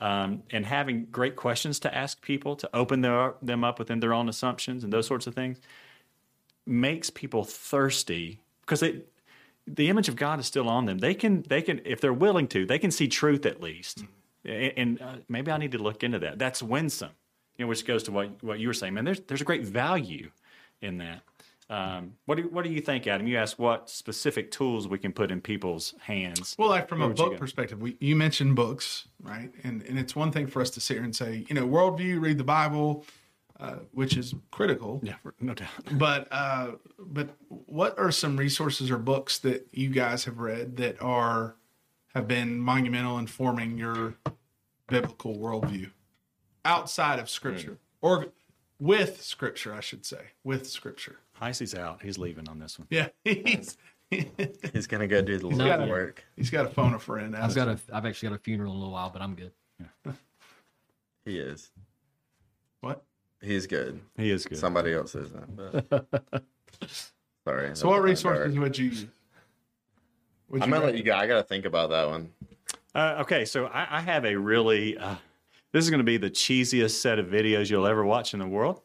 Um, 0.00 0.44
and 0.50 0.64
having 0.64 1.06
great 1.06 1.34
questions 1.34 1.80
to 1.80 1.92
ask 1.92 2.22
people 2.22 2.54
to 2.54 2.70
open 2.72 3.00
their, 3.00 3.34
them 3.42 3.64
up 3.64 3.80
within 3.80 3.98
their 3.98 4.14
own 4.14 4.28
assumptions 4.28 4.84
and 4.84 4.92
those 4.92 5.08
sorts 5.08 5.26
of 5.26 5.34
things 5.34 5.58
makes 6.64 7.10
people 7.10 7.42
thirsty 7.42 8.38
because 8.60 8.84
it, 8.84 9.10
the 9.66 9.88
image 9.88 10.08
of 10.08 10.16
God 10.16 10.38
is 10.38 10.46
still 10.46 10.68
on 10.68 10.86
them. 10.86 10.98
They 10.98 11.14
can, 11.14 11.42
they 11.48 11.62
can, 11.62 11.80
if 11.84 12.00
they're 12.00 12.12
willing 12.12 12.48
to, 12.48 12.66
they 12.66 12.78
can 12.78 12.90
see 12.90 13.08
truth 13.08 13.46
at 13.46 13.60
least. 13.60 14.04
And, 14.44 14.72
and 14.76 15.02
uh, 15.02 15.14
maybe 15.28 15.50
I 15.50 15.58
need 15.58 15.72
to 15.72 15.78
look 15.78 16.02
into 16.02 16.18
that. 16.20 16.38
That's 16.38 16.62
winsome, 16.62 17.10
you 17.56 17.64
know, 17.64 17.68
which 17.68 17.84
goes 17.84 18.02
to 18.04 18.12
what 18.12 18.42
what 18.42 18.58
you 18.60 18.68
were 18.68 18.74
saying. 18.74 18.94
Man, 18.94 19.04
there's 19.04 19.20
there's 19.20 19.40
a 19.40 19.44
great 19.44 19.64
value 19.64 20.30
in 20.80 20.98
that. 20.98 21.22
Um, 21.68 22.12
what 22.26 22.36
do 22.36 22.44
what 22.44 22.64
do 22.64 22.70
you 22.70 22.80
think, 22.80 23.08
Adam? 23.08 23.26
You 23.26 23.38
asked 23.38 23.58
what 23.58 23.90
specific 23.90 24.52
tools 24.52 24.86
we 24.86 24.98
can 24.98 25.12
put 25.12 25.32
in 25.32 25.40
people's 25.40 25.94
hands. 26.00 26.54
Well, 26.58 26.68
like 26.68 26.88
from 26.88 27.02
a 27.02 27.08
would 27.08 27.18
you 27.18 27.24
book 27.24 27.38
perspective, 27.38 27.80
we, 27.80 27.96
you 27.98 28.14
mentioned 28.14 28.54
books, 28.54 29.08
right? 29.20 29.50
And 29.64 29.82
and 29.82 29.98
it's 29.98 30.14
one 30.14 30.30
thing 30.30 30.46
for 30.46 30.62
us 30.62 30.70
to 30.70 30.80
sit 30.80 30.94
here 30.94 31.04
and 31.04 31.14
say, 31.14 31.44
you 31.48 31.56
know, 31.56 31.66
worldview, 31.66 32.20
read 32.20 32.38
the 32.38 32.44
Bible, 32.44 33.04
uh, 33.60 33.76
which 33.92 34.16
is 34.16 34.34
critical. 34.50 35.00
Yeah, 35.02 35.14
no 35.40 35.54
doubt. 35.54 35.68
But 35.98 36.28
uh, 36.30 36.72
but 36.98 37.30
what 37.48 37.98
are 37.98 38.10
some 38.10 38.36
resources 38.36 38.90
or 38.90 38.98
books 38.98 39.38
that 39.40 39.66
you 39.72 39.88
guys 39.90 40.24
have 40.24 40.38
read 40.38 40.76
that 40.78 41.00
are 41.02 41.56
have 42.14 42.26
been 42.28 42.58
monumental 42.58 43.18
in 43.18 43.26
forming 43.26 43.76
your 43.78 44.14
biblical 44.88 45.36
worldview 45.36 45.90
outside 46.64 47.18
of 47.18 47.28
Scripture 47.28 47.78
or 48.00 48.26
with 48.78 49.22
Scripture, 49.22 49.72
I 49.74 49.80
should 49.80 50.04
say, 50.04 50.20
with 50.44 50.66
Scripture. 50.68 51.16
Heisey's 51.40 51.74
out. 51.74 52.02
He's 52.02 52.18
leaving 52.18 52.48
on 52.48 52.58
this 52.58 52.78
one. 52.78 52.88
Yeah, 52.90 53.08
he's 53.24 53.76
He's 54.72 54.86
gonna 54.86 55.08
go 55.08 55.20
do 55.20 55.36
the 55.38 55.48
No. 55.48 55.66
Lord's 55.66 55.90
work. 55.90 56.24
he's 56.36 56.48
got 56.50 56.62
to 56.62 56.68
phone 56.68 56.94
a 56.94 56.98
friend. 56.98 57.34
I've 57.36 57.54
got 57.54 57.66
a, 57.68 57.78
I've 57.92 58.06
actually 58.06 58.28
got 58.28 58.36
a 58.36 58.38
funeral 58.38 58.70
in 58.72 58.76
a 58.76 58.78
little 58.78 58.92
while, 58.92 59.10
but 59.10 59.20
I'm 59.20 59.34
good. 59.34 59.50
He 61.24 61.38
is. 61.38 61.70
what? 62.82 63.02
He's 63.46 63.66
good. 63.66 64.00
He 64.16 64.30
is 64.30 64.44
good. 64.44 64.58
Somebody 64.58 64.92
else 64.92 65.14
isn't. 65.14 65.56
But... 65.56 66.06
Sorry. 67.44 67.76
So 67.76 67.88
what 67.88 67.96
that's 67.96 68.04
resources 68.04 68.54
dark. 68.54 68.62
would 68.62 68.78
you 68.78 68.86
use? 68.86 69.06
Would 70.48 70.62
I'm 70.62 70.68
you 70.68 70.74
gonna 70.74 70.86
let 70.86 70.96
you 70.96 71.04
go. 71.04 71.14
I 71.14 71.26
gotta 71.26 71.44
think 71.44 71.64
about 71.64 71.90
that 71.90 72.08
one. 72.08 72.30
Uh, 72.94 73.18
okay, 73.20 73.44
so 73.44 73.66
I, 73.66 73.98
I 73.98 74.00
have 74.00 74.24
a 74.24 74.34
really. 74.34 74.98
Uh, 74.98 75.14
this 75.72 75.84
is 75.84 75.90
going 75.90 75.98
to 75.98 76.04
be 76.04 76.16
the 76.16 76.30
cheesiest 76.30 76.92
set 76.92 77.18
of 77.18 77.26
videos 77.26 77.68
you'll 77.68 77.86
ever 77.86 78.04
watch 78.04 78.32
in 78.32 78.40
the 78.40 78.46
world. 78.46 78.80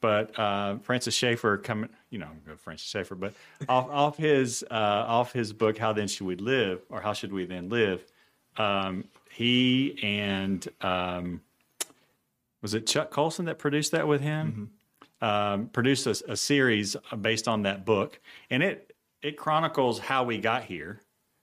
But 0.00 0.36
uh, 0.36 0.78
Francis 0.78 1.14
Schaeffer 1.14 1.58
coming, 1.58 1.88
you 2.10 2.18
know, 2.18 2.26
go 2.44 2.56
Francis 2.56 2.88
Schaeffer, 2.88 3.14
but 3.14 3.34
off 3.68 3.88
off 3.90 4.16
his 4.16 4.64
uh, 4.70 4.74
off 5.06 5.32
his 5.32 5.52
book, 5.52 5.78
How 5.78 5.92
Then 5.92 6.08
Should 6.08 6.26
We 6.26 6.34
Live, 6.34 6.82
or 6.90 7.00
How 7.00 7.12
Should 7.12 7.32
We 7.32 7.46
Then 7.46 7.68
Live? 7.68 8.04
Um, 8.56 9.04
he 9.30 9.98
and 10.02 10.66
um, 10.80 11.40
was 12.62 12.74
it 12.74 12.86
Chuck 12.86 13.10
Colson 13.10 13.44
that 13.46 13.58
produced 13.58 13.92
that 13.92 14.06
with 14.08 14.20
him? 14.20 14.70
Um, 15.20 15.68
produced 15.68 16.06
a, 16.06 16.32
a 16.32 16.36
series 16.36 16.96
based 17.20 17.46
on 17.46 17.62
that 17.62 17.84
book, 17.84 18.18
and 18.50 18.62
it 18.62 18.92
it 19.22 19.36
chronicles 19.36 20.00
how 20.00 20.24
we 20.24 20.38
got 20.38 20.64
here, 20.64 21.00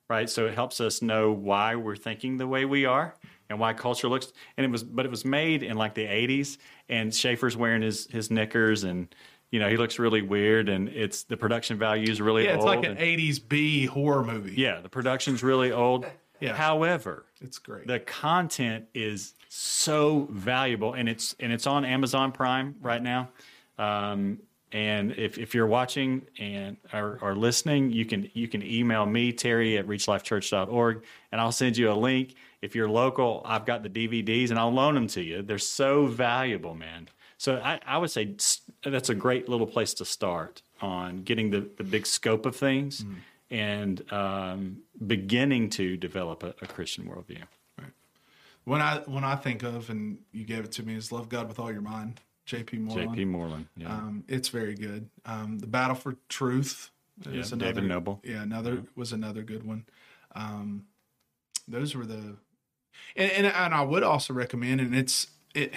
right? 0.09 0.29
So 0.29 0.47
it 0.47 0.53
helps 0.53 0.81
us 0.81 1.01
know 1.01 1.31
why 1.31 1.75
we're 1.75 1.95
thinking 1.95 2.37
the 2.37 2.47
way 2.47 2.65
we 2.65 2.85
are 2.85 3.15
and 3.49 3.57
why 3.57 3.71
culture 3.71 4.09
looks. 4.09 4.33
And 4.57 4.65
it 4.65 4.69
was, 4.71 4.83
but 4.83 5.05
it 5.05 5.09
was 5.09 5.23
made 5.23 5.63
in 5.63 5.77
like 5.77 5.93
the 5.93 6.03
'80s, 6.05 6.57
and 6.89 7.13
Schaeffer's 7.15 7.55
wearing 7.55 7.81
his 7.81 8.05
his 8.11 8.29
knickers, 8.29 8.83
and 8.83 9.13
you 9.49 9.61
know 9.61 9.69
he 9.69 9.77
looks 9.77 9.97
really 9.97 10.21
weird, 10.23 10.67
and 10.67 10.89
it's 10.89 11.23
the 11.23 11.37
production 11.37 11.77
value 11.77 12.11
is 12.11 12.19
really 12.19 12.43
Yeah, 12.43 12.55
it's 12.55 12.65
like 12.65 12.83
an 12.83 12.97
and- 12.97 12.99
'80s 12.99 13.39
B 13.47 13.85
horror 13.85 14.25
movie. 14.25 14.55
yeah, 14.57 14.81
the 14.81 14.89
production's 14.89 15.41
really 15.43 15.71
old. 15.71 16.05
Yeah. 16.41 16.53
However, 16.55 17.25
it's 17.41 17.57
great. 17.59 17.85
the 17.85 17.99
content 17.99 18.85
is 18.93 19.33
so 19.49 20.27
valuable 20.29 20.93
and 20.93 21.09
it's 21.09 21.35
and 21.39 21.51
it's 21.51 21.67
on 21.67 21.83
amazon 21.83 22.31
prime 22.31 22.75
right 22.81 23.01
now. 23.01 23.29
Um, 23.77 24.39
and 24.71 25.13
if, 25.13 25.39
if 25.39 25.55
you're 25.55 25.65
watching 25.65 26.27
and 26.37 26.77
are, 26.93 27.17
are 27.23 27.35
listening 27.35 27.91
you 27.91 28.05
can 28.05 28.29
you 28.35 28.47
can 28.47 28.61
email 28.61 29.07
me 29.07 29.33
terry 29.33 29.79
at 29.79 29.87
reachlifechurch.org 29.87 31.03
and 31.31 31.41
i'll 31.41 31.51
send 31.51 31.75
you 31.75 31.91
a 31.91 31.93
link. 31.93 32.35
If 32.61 32.75
you're 32.75 32.89
local 32.89 33.41
i've 33.43 33.65
got 33.65 33.81
the 33.81 33.89
dvds 33.89 34.51
and 34.51 34.59
i'll 34.59 34.71
loan 34.71 34.93
them 34.93 35.07
to 35.07 35.21
you. 35.21 35.41
They're 35.41 35.57
so 35.57 36.05
valuable 36.05 36.75
man. 36.75 37.09
So 37.39 37.59
i, 37.63 37.79
I 37.87 37.97
would 37.97 38.11
say 38.11 38.35
that's 38.83 39.09
a 39.09 39.15
great 39.15 39.49
little 39.49 39.67
place 39.67 39.95
to 39.95 40.05
start 40.05 40.61
on 40.79 41.23
getting 41.23 41.49
the, 41.49 41.67
the 41.77 41.83
big 41.83 42.05
scope 42.05 42.45
of 42.45 42.55
things 42.55 43.03
and 43.49 44.13
um, 44.13 44.77
beginning 45.07 45.71
to 45.71 45.97
develop 45.97 46.43
a, 46.43 46.53
a 46.61 46.67
christian 46.67 47.05
worldview 47.05 47.43
when 48.69 48.81
I 48.81 48.99
when 49.07 49.23
I 49.23 49.35
think 49.35 49.63
of 49.63 49.89
and 49.89 50.19
you 50.31 50.45
gave 50.45 50.63
it 50.63 50.71
to 50.73 50.83
me 50.83 50.93
is 50.95 51.11
love 51.11 51.27
God 51.27 51.47
with 51.47 51.57
all 51.57 51.71
your 51.71 51.81
mind. 51.81 52.21
J.P. 52.45 52.77
Moreland. 52.77 53.09
J.P. 53.11 53.25
Moreland. 53.25 53.67
Yeah. 53.75 53.91
Um, 53.91 54.23
it's 54.27 54.49
very 54.49 54.75
good. 54.75 55.09
Um, 55.25 55.57
the 55.57 55.65
Battle 55.65 55.95
for 55.95 56.15
Truth 56.29 56.91
is 57.25 57.51
Yeah, 57.51 57.55
another. 57.55 57.73
David 57.73 57.83
Noebel. 57.85 58.19
Yeah, 58.23 58.43
another 58.43 58.83
was 58.95 59.11
another 59.11 59.41
good 59.41 59.63
one. 59.63 59.85
Um, 60.35 60.85
those 61.67 61.95
were 61.95 62.05
the, 62.05 62.35
and, 63.15 63.31
and 63.31 63.47
and 63.47 63.73
I 63.73 63.81
would 63.81 64.03
also 64.03 64.35
recommend, 64.35 64.81
and 64.81 64.95
it's 64.95 65.27
it, 65.55 65.73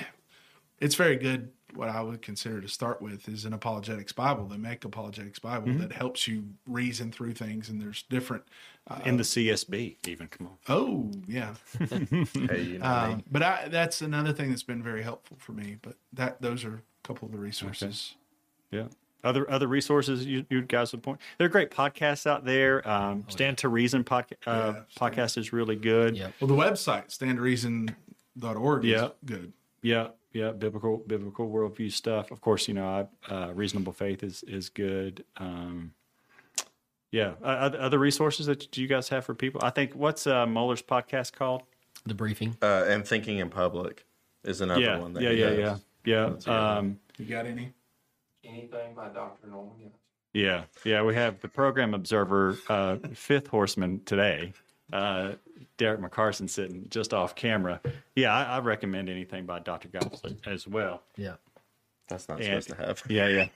it's 0.78 0.94
very 0.94 1.16
good. 1.16 1.50
What 1.74 1.88
I 1.88 2.00
would 2.02 2.22
consider 2.22 2.60
to 2.60 2.68
start 2.68 3.00
with 3.00 3.28
is 3.28 3.44
an 3.44 3.52
apologetics 3.52 4.12
Bible. 4.12 4.46
They 4.46 4.56
make 4.58 4.84
apologetics 4.84 5.38
Bible 5.38 5.68
Mm-hmm. 5.68 5.78
that 5.80 5.92
helps 5.92 6.28
you 6.28 6.44
reason 6.66 7.10
through 7.12 7.32
things, 7.34 7.68
and 7.68 7.80
there's 7.80 8.02
different. 8.10 8.44
in 9.04 9.16
the 9.16 9.22
CSB, 9.22 9.96
even. 10.06 10.26
Come 10.28 10.48
on. 10.48 10.56
Oh 10.68 11.10
yeah, 11.26 11.54
Hey, 11.78 11.88
you 11.92 12.34
know 12.34 12.48
me. 12.78 12.80
um, 12.80 13.24
but 13.30 13.42
I, 13.42 13.68
that's 13.68 14.02
another 14.02 14.32
thing 14.32 14.50
that's 14.50 14.62
been 14.64 14.82
very 14.82 15.02
helpful 15.02 15.36
for 15.40 15.52
me. 15.52 15.76
But 15.82 15.96
that 16.12 16.42
those 16.42 16.64
are 16.64 16.74
a 16.74 17.06
couple 17.06 17.26
of 17.26 17.32
the 17.32 17.38
resources. 17.38 18.16
Yeah. 18.70 18.88
Other 19.24 19.48
other 19.48 19.68
resources 19.68 20.26
you, 20.26 20.44
you 20.50 20.62
guys 20.62 20.90
would 20.90 21.02
point. 21.04 21.20
There 21.38 21.46
are 21.46 21.48
great 21.48 21.70
podcasts 21.70 22.26
out 22.26 22.44
there. 22.44 22.86
Um, 22.88 23.24
Stand 23.28 23.56
to 23.58 23.68
Reason 23.68 24.02
podca- 24.02 24.32
uh, 24.48 24.72
Yeah, 24.74 24.80
podcast 24.98 25.38
is 25.38 25.52
really 25.52 25.76
good. 25.76 26.16
Yeah. 26.16 26.30
Well, 26.40 26.48
the 26.48 26.54
website 26.56 27.16
standreason.org 27.16 28.84
is 28.84 28.90
Yeah. 28.90 29.08
good. 29.24 29.52
Yeah, 29.82 30.08
yeah, 30.32 30.50
biblical 30.52 31.02
biblical 31.06 31.50
worldview 31.50 31.92
stuff. 31.92 32.30
Of 32.30 32.40
course, 32.40 32.68
you 32.68 32.74
know, 32.74 33.08
I, 33.28 33.32
uh, 33.32 33.52
reasonable 33.52 33.92
faith 33.92 34.22
is 34.22 34.42
is 34.44 34.68
good. 34.68 35.24
Um, 35.36 35.92
yeah, 37.10 37.34
uh, 37.42 37.46
other, 37.46 37.80
other 37.80 37.98
resources 37.98 38.46
that 38.46 38.76
you 38.76 38.88
guys 38.88 39.10
have 39.10 39.24
for 39.24 39.34
people. 39.34 39.60
I 39.62 39.70
think 39.70 39.94
what's 39.94 40.26
uh, 40.26 40.46
Mohler's 40.46 40.82
podcast 40.82 41.34
called? 41.34 41.62
The 42.06 42.14
briefing. 42.14 42.56
Uh, 42.62 42.84
and 42.88 43.06
thinking 43.06 43.38
in 43.38 43.50
public 43.50 44.06
is 44.44 44.60
another 44.60 44.80
yeah, 44.80 44.98
one. 44.98 45.12
That 45.12 45.22
yeah, 45.22 45.30
he 45.30 45.40
yeah, 45.40 45.76
yeah, 46.04 46.32
yeah. 46.46 46.76
Um, 46.76 46.98
You 47.18 47.26
got 47.26 47.46
any? 47.46 47.72
Anything 48.44 48.94
by 48.94 49.08
Dr. 49.10 49.46
Norman 49.46 49.78
Young. 49.78 49.92
Yeah, 50.32 50.64
yeah, 50.84 51.02
we 51.02 51.14
have 51.14 51.40
the 51.40 51.48
program 51.48 51.92
observer, 51.92 52.56
uh, 52.68 52.96
fifth 53.12 53.48
horseman 53.48 54.00
today, 54.06 54.54
uh, 54.90 55.32
Derek 55.82 56.00
McCarson 56.00 56.48
sitting 56.48 56.86
just 56.90 57.12
off 57.12 57.34
camera. 57.34 57.80
Yeah, 58.14 58.32
I, 58.32 58.44
I 58.44 58.58
recommend 58.60 59.08
anything 59.08 59.46
by 59.46 59.58
Dr. 59.58 59.88
Gottlieb 59.88 60.38
as 60.46 60.64
well. 60.68 61.02
Yeah. 61.16 61.34
That's 62.08 62.28
not 62.28 62.40
And- 62.40 62.62
supposed 62.62 62.68
to 62.80 62.86
have. 62.86 63.02
Yeah, 63.08 63.26
yeah. 63.26 63.48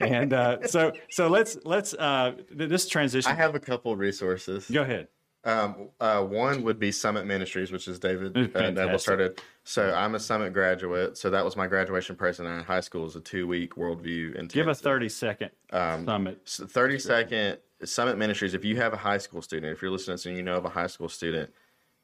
And 0.00 0.32
uh, 0.32 0.66
so, 0.66 0.92
so 1.10 1.28
let's 1.28 1.58
let's 1.64 1.92
uh, 1.92 2.32
th- 2.56 2.70
this 2.70 2.88
transition. 2.88 3.30
I 3.30 3.34
have 3.34 3.54
a 3.54 3.60
couple 3.60 3.92
of 3.92 3.98
resources. 3.98 4.70
Go 4.70 4.82
ahead. 4.82 5.08
Um, 5.44 5.90
uh, 6.00 6.22
one 6.22 6.62
would 6.64 6.78
be 6.80 6.90
Summit 6.90 7.24
Ministries, 7.26 7.70
which 7.70 7.86
is 7.88 7.98
David 8.00 8.36
uh, 8.36 8.40
Fantastic. 8.48 8.74
Noebel 8.74 8.98
started. 8.98 9.40
So 9.64 9.92
I'm 9.94 10.14
a 10.14 10.20
Summit 10.20 10.52
graduate. 10.54 11.16
So 11.18 11.28
that 11.30 11.44
was 11.44 11.56
my 11.56 11.66
graduation 11.66 12.16
present 12.16 12.48
in 12.48 12.64
high 12.64 12.80
school. 12.80 13.06
is 13.06 13.16
a 13.16 13.20
two 13.20 13.46
week 13.46 13.74
worldview 13.76 14.30
intensive. 14.30 14.52
Give 14.54 14.68
a 14.68 14.74
thirty 14.74 15.08
second 15.10 15.50
Um, 15.72 16.04
summit. 16.06 16.40
30 16.48 16.98
second 16.98 17.58
Summit 17.84 18.16
Ministries. 18.18 18.54
If 18.54 18.64
you 18.64 18.76
have 18.76 18.92
a 18.92 18.96
high 18.96 19.18
school 19.18 19.40
student, 19.42 19.72
if 19.72 19.82
you're 19.82 19.90
listening 19.90 20.16
to 20.16 20.22
this 20.22 20.26
and 20.26 20.36
you 20.36 20.42
know 20.42 20.56
of 20.56 20.64
a 20.64 20.68
high 20.70 20.86
school 20.88 21.08
student, 21.08 21.50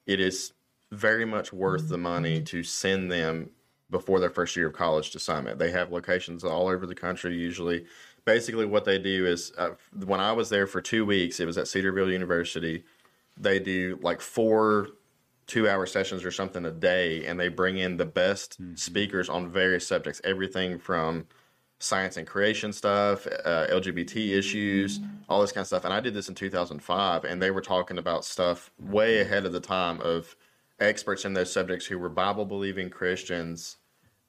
it 0.07 0.21
is 0.21 0.53
very 0.91 1.25
much 1.25 1.53
worth 1.53 1.89
the 1.89 1.99
money 1.99 2.43
to 2.43 2.63
send 2.63 3.11
them 3.11 3.51
before 3.91 4.21
their 4.21 4.31
first 4.31 4.57
year 4.57 4.69
of 4.69 4.73
college 4.73 5.11
to 5.11 5.19
Summit. 5.19 5.59
They 5.59 5.71
have 5.71 5.93
locations 5.93 6.45
all 6.45 6.69
over 6.69 6.87
the 6.87 6.95
country 6.95 7.37
usually. 7.37 7.87
Basically, 8.25 8.67
what 8.67 8.85
they 8.85 8.99
do 8.99 9.27
is 9.27 9.53
uh, 9.59 9.71
when 10.05 10.21
I 10.21 10.33
was 10.33 10.49
there 10.49 10.67
for 10.67 10.81
two 10.81 11.05
weeks, 11.05 11.41
it 11.41 11.47
was 11.47 11.59
at 11.59 11.69
Cedarville 11.69 12.11
University. 12.11 12.85
They 13.37 13.59
do 13.59 13.99
like 14.03 14.21
four 14.21 14.89
two 15.47 15.69
hour 15.69 15.87
sessions 15.87 16.25
or 16.25 16.31
something 16.31 16.65
a 16.65 16.71
day, 16.71 17.27
and 17.27 17.39
they 17.39 17.49
bring 17.49 17.77
in 17.77 17.97
the 17.97 18.07
best 18.07 18.59
speakers 18.75 19.29
on 19.29 19.49
various 19.49 19.87
subjects, 19.87 20.21
everything 20.25 20.79
from 20.79 21.27
science 21.83 22.16
and 22.16 22.26
creation 22.26 22.72
stuff, 22.72 23.26
uh, 23.45 23.66
LGBT 23.66 24.37
issues, 24.37 25.01
all 25.28 25.41
this 25.41 25.51
kind 25.51 25.62
of 25.62 25.66
stuff. 25.66 25.85
And 25.85 25.93
I 25.93 25.99
did 25.99 26.14
this 26.14 26.28
in 26.28 26.35
2005, 26.35 27.24
and 27.24 27.43
they 27.43 27.51
were 27.51 27.61
talking 27.61 27.99
about 27.99 28.24
stuff 28.24 28.70
way 28.78 29.20
ahead 29.20 29.45
of 29.45 29.53
the 29.53 29.61
time 29.61 30.01
of 30.01 30.37
experts 30.78 31.24
in 31.24 31.33
those 31.33 31.53
subjects 31.53 31.87
who 31.87 31.99
were 31.99 32.09
Bible 32.09 32.45
believing 32.45 32.89
Christians, 32.89 33.78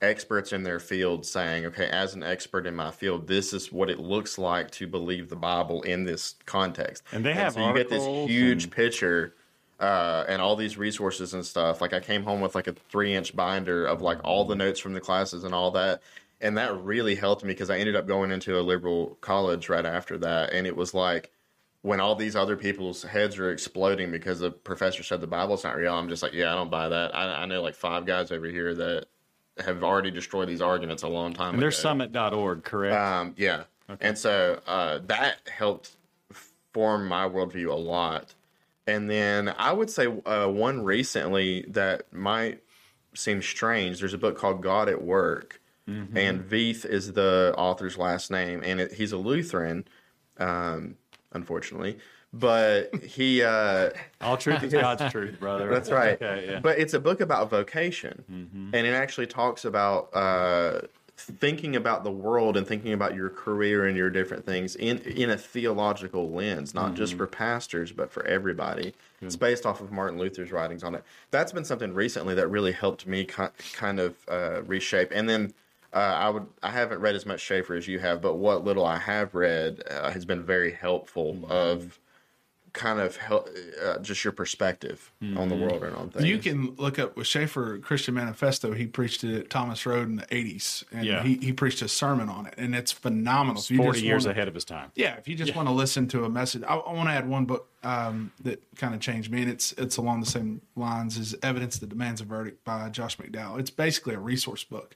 experts 0.01 0.51
in 0.51 0.63
their 0.63 0.79
field 0.79 1.25
saying, 1.25 1.65
okay, 1.67 1.87
as 1.89 2.15
an 2.15 2.23
expert 2.23 2.65
in 2.65 2.75
my 2.75 2.89
field, 2.89 3.27
this 3.27 3.53
is 3.53 3.71
what 3.71 3.89
it 3.89 3.99
looks 3.99 4.39
like 4.39 4.71
to 4.71 4.87
believe 4.87 5.29
the 5.29 5.35
Bible 5.35 5.83
in 5.83 6.05
this 6.05 6.35
context. 6.47 7.03
And 7.11 7.23
they 7.23 7.33
have 7.33 7.53
so 7.53 7.67
you 7.67 7.73
get 7.73 7.89
this 7.89 8.03
huge 8.27 8.63
and- 8.63 8.73
picture 8.73 9.35
uh, 9.79 10.23
and 10.27 10.41
all 10.41 10.55
these 10.55 10.77
resources 10.77 11.33
and 11.33 11.45
stuff. 11.45 11.81
Like 11.81 11.93
I 11.93 11.99
came 11.99 12.23
home 12.23 12.41
with 12.41 12.55
like 12.55 12.67
a 12.67 12.73
three 12.73 13.13
inch 13.13 13.35
binder 13.35 13.85
of 13.85 14.01
like 14.01 14.19
all 14.23 14.45
the 14.45 14.55
notes 14.55 14.79
from 14.79 14.93
the 14.93 15.01
classes 15.01 15.43
and 15.43 15.53
all 15.53 15.71
that. 15.71 16.01
And 16.43 16.57
that 16.57 16.77
really 16.83 17.15
helped 17.15 17.43
me 17.43 17.53
because 17.53 17.69
I 17.69 17.77
ended 17.79 17.95
up 17.95 18.05
going 18.05 18.29
into 18.31 18.59
a 18.59 18.61
liberal 18.61 19.17
college 19.21 19.69
right 19.69 19.85
after 19.85 20.17
that. 20.19 20.51
And 20.53 20.67
it 20.67 20.75
was 20.75 20.93
like 20.93 21.31
when 21.81 21.99
all 21.99 22.15
these 22.15 22.35
other 22.35 22.57
people's 22.57 23.01
heads 23.03 23.39
are 23.39 23.49
exploding 23.49 24.11
because 24.11 24.39
the 24.39 24.51
professor 24.51 25.03
said 25.03 25.21
the 25.21 25.27
Bible's 25.27 25.63
not 25.63 25.77
real, 25.77 25.93
I'm 25.93 26.09
just 26.09 26.21
like, 26.21 26.33
yeah, 26.33 26.51
I 26.51 26.55
don't 26.55 26.69
buy 26.69 26.89
that. 26.89 27.15
I, 27.15 27.43
I 27.43 27.45
know 27.45 27.61
like 27.61 27.75
five 27.75 28.05
guys 28.05 28.31
over 28.31 28.45
here 28.45 28.75
that 28.75 29.05
have 29.57 29.83
already 29.83 30.11
destroyed 30.11 30.49
these 30.49 30.61
arguments 30.61 31.03
a 31.03 31.07
long 31.07 31.33
time 31.33 31.49
And 31.49 31.55
ago. 31.55 31.61
there's 31.61 31.77
summit.org, 31.77 32.63
correct? 32.63 32.95
Um, 32.95 33.33
yeah. 33.37 33.63
And 34.01 34.17
so 34.17 34.59
uh, 34.67 34.99
that 35.07 35.37
helped 35.47 35.91
form 36.73 37.07
my 37.07 37.27
worldview 37.27 37.69
a 37.69 37.75
lot. 37.75 38.33
And 38.85 39.09
then 39.09 39.53
I 39.57 39.71
would 39.71 39.89
say 39.89 40.07
uh, 40.25 40.47
one 40.47 40.83
recently 40.83 41.65
that 41.69 42.11
might 42.11 42.61
seem 43.13 43.41
strange. 43.41 43.99
There's 43.99 44.13
a 44.13 44.17
book 44.17 44.37
called 44.37 44.61
God 44.61 44.89
at 44.89 45.01
Work 45.01 45.61
and 45.87 46.41
Veith 46.43 46.85
is 46.85 47.13
the 47.13 47.53
author's 47.57 47.97
last 47.97 48.31
name, 48.31 48.61
and 48.63 48.79
it, 48.79 48.93
he's 48.93 49.11
a 49.11 49.17
Lutheran, 49.17 49.85
um, 50.37 50.95
unfortunately. 51.33 51.97
But 52.31 52.95
he, 53.03 53.43
uh, 53.43 53.91
All 54.21 54.37
truth 54.37 54.63
is 54.63 54.71
God's 54.73 55.11
truth, 55.11 55.39
brother. 55.39 55.69
that's 55.69 55.91
right. 55.91 56.21
Okay, 56.21 56.47
yeah. 56.51 56.59
But 56.59 56.79
it's 56.79 56.93
a 56.93 56.99
book 56.99 57.21
about 57.21 57.49
vocation, 57.49 58.23
and 58.73 58.87
it 58.87 58.93
actually 58.93 59.27
talks 59.27 59.65
about 59.65 60.09
uh, 60.15 60.81
thinking 61.15 61.75
about 61.75 62.03
the 62.03 62.11
world 62.11 62.57
and 62.57 62.65
thinking 62.65 62.91
about 62.93 63.13
your 63.13 63.29
career 63.29 63.85
and 63.85 63.95
your 63.95 64.09
different 64.09 64.45
things 64.45 64.75
in 64.75 64.97
in 64.99 65.29
a 65.29 65.37
theological 65.37 66.31
lens, 66.31 66.73
not 66.73 66.95
just 66.95 67.13
for 67.13 67.27
pastors, 67.27 67.91
but 67.91 68.11
for 68.11 68.25
everybody. 68.25 68.93
It's 69.21 69.35
based 69.35 69.65
off 69.65 69.79
of 69.79 69.91
Martin 69.91 70.17
Luther's 70.17 70.51
writings 70.51 70.83
on 70.83 70.95
it. 70.95 71.03
That's 71.29 71.51
been 71.51 71.65
something 71.65 71.93
recently 71.93 72.33
that 72.35 72.47
really 72.47 72.71
helped 72.71 73.05
me 73.05 73.25
ki- 73.25 73.43
kind 73.73 73.99
of 73.99 74.15
uh, 74.27 74.63
reshape. 74.63 75.11
And 75.13 75.29
then 75.29 75.53
uh, 75.93 75.97
I 75.97 76.29
would 76.29 76.47
I 76.61 76.71
haven't 76.71 76.99
read 76.99 77.15
as 77.15 77.25
much 77.25 77.39
Schaeffer 77.41 77.75
as 77.75 77.87
you 77.87 77.99
have, 77.99 78.21
but 78.21 78.35
what 78.35 78.63
little 78.63 78.85
I 78.85 78.97
have 78.97 79.35
read 79.35 79.81
uh, 79.89 80.11
has 80.11 80.25
been 80.25 80.43
very 80.43 80.71
helpful 80.71 81.45
of 81.49 81.99
kind 82.73 82.99
of 82.99 83.15
help, 83.17 83.47
uh, 83.85 83.99
just 83.99 84.23
your 84.23 84.33
perspective 84.33 85.11
on 85.37 85.47
the 85.47 85.55
world 85.55 85.83
and 85.83 85.95
on 85.95 86.09
things. 86.09 86.25
You 86.25 86.39
can 86.39 86.73
look 86.77 86.97
up 86.97 87.15
with 87.15 87.27
Schaeffer 87.27 87.77
Christian 87.77 88.15
Manifesto. 88.15 88.73
He 88.73 88.87
preached 88.87 89.23
it 89.23 89.37
at 89.37 89.49
Thomas 89.51 89.85
Road 89.85 90.07
in 90.07 90.15
the 90.15 90.25
'80s, 90.25 90.83
and 90.91 91.05
Yeah. 91.05 91.21
he, 91.21 91.35
he 91.35 91.53
preached 91.53 91.83
a 91.83 91.87
sermon 91.87 92.29
on 92.29 92.47
it, 92.47 92.55
and 92.57 92.73
it's 92.73 92.91
phenomenal. 92.91 93.61
If 93.61 93.69
you 93.69 93.77
Forty 93.77 94.01
years 94.01 94.23
wanna- 94.25 94.31
ahead 94.31 94.47
of 94.47 94.55
his 94.55 94.65
time. 94.65 94.91
Yeah, 94.95 95.17
if 95.17 95.27
you 95.27 95.35
just 95.35 95.55
want 95.55 95.67
to 95.67 95.71
listen 95.71 96.07
to 96.07 96.25
a 96.25 96.29
message, 96.29 96.63
I, 96.63 96.73
I 96.75 96.93
want 96.93 97.09
to 97.09 97.13
add 97.13 97.29
one 97.29 97.45
book 97.45 97.69
um, 97.83 98.31
that 98.41 98.63
kind 98.77 98.95
of 98.95 98.99
changed 99.01 99.31
me, 99.31 99.43
and 99.43 99.51
it's 99.51 99.73
it's 99.73 99.97
along 99.97 100.21
the 100.21 100.25
same 100.25 100.61
lines 100.75 101.19
as 101.19 101.35
"Evidence 101.43 101.77
That 101.77 101.89
Demands 101.89 102.21
a 102.21 102.25
Verdict" 102.25 102.63
by 102.65 102.89
Josh 102.89 103.17
McDowell. 103.17 103.59
It's 103.59 103.69
basically 103.69 104.15
a 104.15 104.19
resource 104.19 104.63
book. 104.63 104.95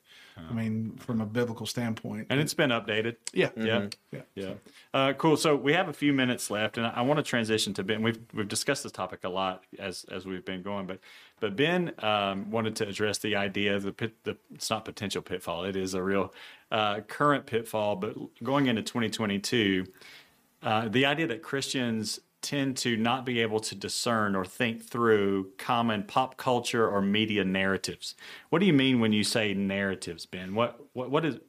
I 0.50 0.54
mean, 0.54 0.96
from 0.98 1.22
a 1.22 1.26
biblical 1.26 1.66
standpoint, 1.66 2.28
And 2.30 2.40
it's 2.40 2.54
been 2.54 2.70
updated. 2.70 3.16
yeah, 3.34 3.50
Yeah. 3.56 3.88
yeah. 4.12 4.22
Yeah. 4.36 4.54
Uh, 4.94 5.14
cool. 5.14 5.36
So 5.38 5.56
we 5.56 5.74
have 5.74 5.90
a 5.90 5.94
few 5.94 6.14
minutes 6.14 6.50
left, 6.50 6.78
and 6.78 6.86
I, 6.88 6.92
I 6.98 7.02
want 7.02 7.18
to 7.18 7.24
transition 7.24 7.74
to 7.76 7.84
Ben. 7.84 8.02
We've 8.02 8.20
we've 8.34 8.48
discussed 8.48 8.84
this 8.84 8.92
topic 8.92 9.24
a 9.24 9.30
lot 9.30 9.64
as 9.80 10.06
as 10.12 10.26
we've 10.26 10.46
been 10.46 10.62
going, 10.62 10.86
but 10.86 11.00
but 11.40 11.56
Ben 11.56 11.92
um, 12.00 12.50
wanted 12.52 12.76
to 12.78 12.88
address 12.88 13.18
the 13.18 13.36
idea 13.36 13.76
of 13.76 13.84
the 13.84 13.92
pit. 13.92 14.16
The 14.24 14.38
it's 14.54 14.70
not 14.70 14.86
potential 14.86 15.22
pitfall; 15.22 15.66
it 15.66 15.76
is 15.76 15.94
a 15.94 16.02
real 16.04 16.34
uh, 16.72 17.02
current 17.02 17.46
pitfall. 17.46 17.96
But 17.96 18.16
going 18.44 18.68
into 18.68 18.82
2022, 18.84 19.86
uh, 20.64 20.88
the 20.90 21.06
idea 21.06 21.28
that 21.28 21.42
Christians 21.44 22.20
tend 22.48 22.78
to 22.78 22.95
not 22.95 23.26
be 23.26 23.41
able 23.41 23.60
to 23.60 23.76
discern 23.76 24.34
or 24.34 24.45
think 24.45 24.82
through 24.82 25.52
common 25.58 26.04
pop 26.04 26.38
culture 26.38 26.88
or 26.88 27.02
media 27.02 27.43
narratives. 27.43 28.16
What 28.50 28.60
do 28.60 28.66
you 28.66 28.72
mean 28.74 29.02
when 29.02 29.12
you 29.12 29.26
say 29.26 29.54
narratives, 29.54 30.26
Ben? 30.26 30.56
What 30.56 30.80
what 30.93 31.12
what 31.12 31.26
is 31.26 31.39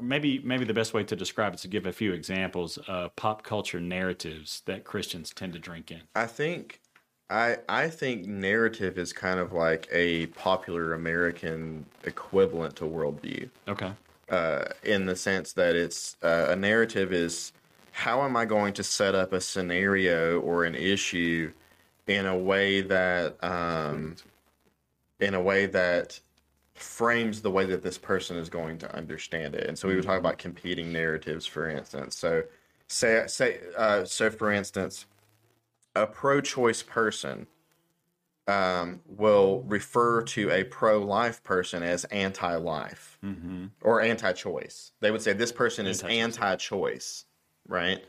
maybe 0.00 0.38
maybe 0.44 0.64
the 0.64 0.72
best 0.72 0.94
way 0.94 1.02
to 1.02 1.16
describe 1.16 1.52
it 1.52 1.56
is 1.56 1.62
to 1.62 1.68
give 1.68 1.84
a 1.84 1.92
few 1.92 2.12
examples 2.12 2.78
of 2.86 3.16
pop 3.16 3.42
culture 3.42 3.80
narratives 3.80 4.62
that 4.66 4.84
Christians 4.84 5.32
tend 5.34 5.52
to 5.54 5.58
drink 5.58 5.90
in. 5.90 6.02
I 6.14 6.26
think 6.26 6.80
I 7.28 7.56
I 7.68 7.88
think 7.88 8.26
narrative 8.26 8.98
is 8.98 9.12
kind 9.12 9.40
of 9.40 9.52
like 9.52 9.88
a 9.90 10.26
popular 10.26 10.94
American 10.94 11.86
equivalent 12.04 12.76
to 12.76 12.84
worldview. 12.84 13.50
Okay. 13.66 13.90
uh, 14.28 14.64
in 14.82 15.06
the 15.06 15.16
sense 15.16 15.52
that 15.54 15.76
it's 15.76 16.16
uh, 16.22 16.46
a 16.50 16.56
narrative 16.56 17.12
is 17.12 17.52
how 17.96 18.22
am 18.24 18.36
I 18.36 18.44
going 18.44 18.74
to 18.74 18.82
set 18.82 19.14
up 19.14 19.32
a 19.32 19.40
scenario 19.40 20.38
or 20.40 20.64
an 20.64 20.74
issue 20.74 21.50
in 22.06 22.26
a 22.26 22.36
way 22.36 22.82
that 22.82 23.42
um, 23.42 24.16
in 25.18 25.32
a 25.32 25.40
way 25.40 25.64
that 25.64 26.20
frames 26.74 27.40
the 27.40 27.50
way 27.50 27.64
that 27.64 27.82
this 27.82 27.96
person 27.96 28.36
is 28.36 28.50
going 28.50 28.76
to 28.76 28.94
understand 28.94 29.54
it. 29.54 29.66
And 29.66 29.78
so 29.78 29.88
we 29.88 29.96
were 29.96 30.02
talking 30.02 30.18
about 30.18 30.36
competing 30.36 30.92
narratives, 30.92 31.46
for 31.46 31.70
instance. 31.70 32.18
So 32.18 32.42
say 32.86 33.24
say 33.28 33.60
uh, 33.78 34.04
so 34.04 34.28
for 34.28 34.52
instance, 34.52 35.06
a 35.94 36.06
pro-choice 36.06 36.82
person 36.82 37.46
um, 38.46 39.00
will 39.08 39.62
refer 39.62 40.20
to 40.20 40.50
a 40.50 40.64
pro-life 40.64 41.42
person 41.44 41.82
as 41.82 42.04
anti-life 42.04 43.18
or 43.80 44.02
anti-choice. 44.02 44.92
They 45.00 45.10
would 45.10 45.22
say 45.22 45.32
this 45.32 45.50
person 45.50 45.86
is 45.86 46.02
Anti-choice. 46.02 47.24
Right? 47.68 48.04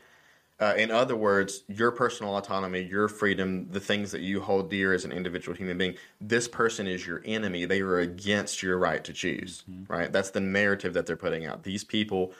Uh, 0.60 0.74
in 0.76 0.90
other 0.90 1.14
words, 1.14 1.62
your 1.68 1.92
personal 1.92 2.36
autonomy, 2.36 2.82
your 2.82 3.06
freedom, 3.06 3.68
the 3.70 3.78
things 3.78 4.10
that 4.10 4.22
you 4.22 4.40
hold 4.40 4.68
dear 4.68 4.92
as 4.92 5.04
an 5.04 5.12
individual 5.12 5.56
human 5.56 5.78
being, 5.78 5.94
this 6.20 6.48
person 6.48 6.88
is 6.88 7.06
your 7.06 7.22
enemy. 7.24 7.64
They 7.64 7.80
are 7.80 8.00
against 8.00 8.60
your 8.60 8.76
right 8.76 9.04
to 9.04 9.12
choose, 9.12 9.62
right? 9.86 10.10
That's 10.10 10.30
the 10.30 10.40
narrative 10.40 10.94
that 10.94 11.06
they're 11.06 11.16
putting 11.16 11.46
out. 11.46 11.62
These 11.62 11.84
people, 11.84 12.32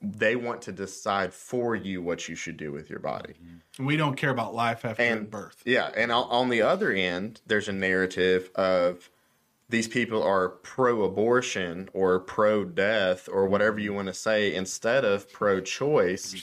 they 0.00 0.36
want 0.36 0.62
to 0.62 0.72
decide 0.72 1.34
for 1.34 1.76
you 1.76 2.00
what 2.00 2.30
you 2.30 2.34
should 2.34 2.56
do 2.56 2.72
with 2.72 2.88
your 2.88 2.98
body 2.98 3.34
And 3.76 3.86
we 3.86 3.98
don't 3.98 4.16
care 4.16 4.30
about 4.30 4.54
life 4.54 4.86
after 4.86 5.02
and 5.02 5.30
birth. 5.30 5.62
Yeah, 5.66 5.90
and 5.94 6.10
on 6.10 6.48
the 6.48 6.62
other 6.62 6.90
end, 6.90 7.42
there's 7.46 7.68
a 7.68 7.74
narrative 7.74 8.50
of 8.54 9.10
these 9.70 9.88
people 9.88 10.22
are 10.22 10.48
pro-abortion 10.48 11.88
or 11.92 12.18
pro-death 12.18 13.28
or 13.32 13.46
whatever 13.46 13.78
you 13.78 13.92
want 13.94 14.08
to 14.08 14.14
say 14.14 14.54
instead 14.54 15.04
of 15.04 15.32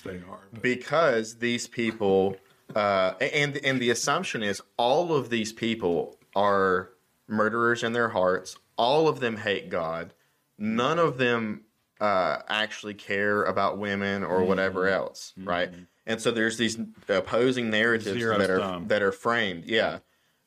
they 0.03 0.21
are. 0.29 0.39
because 0.61 1.35
these 1.35 1.67
people 1.67 2.37
uh, 2.75 3.13
and 3.19 3.57
and 3.57 3.79
the 3.79 3.89
assumption 3.89 4.43
is 4.43 4.61
all 4.77 5.13
of 5.13 5.29
these 5.29 5.53
people 5.53 6.17
are 6.35 6.89
murderers 7.27 7.83
in 7.83 7.93
their 7.93 8.09
hearts. 8.09 8.57
All 8.77 9.07
of 9.07 9.19
them 9.19 9.37
hate 9.37 9.69
God. 9.69 10.13
None 10.57 10.99
of 10.99 11.17
them 11.17 11.61
uh, 11.99 12.37
actually 12.47 12.93
care 12.93 13.43
about 13.43 13.77
women 13.77 14.23
or 14.23 14.43
whatever 14.43 14.87
else, 14.87 15.33
right? 15.37 15.69
And 16.05 16.21
so 16.21 16.31
there's 16.31 16.57
these 16.57 16.77
opposing 17.09 17.69
narratives 17.69 18.23
that 18.23 18.49
are 18.49 18.59
sum. 18.59 18.87
that 18.87 19.01
are 19.01 19.11
framed, 19.11 19.65
yeah, 19.65 19.99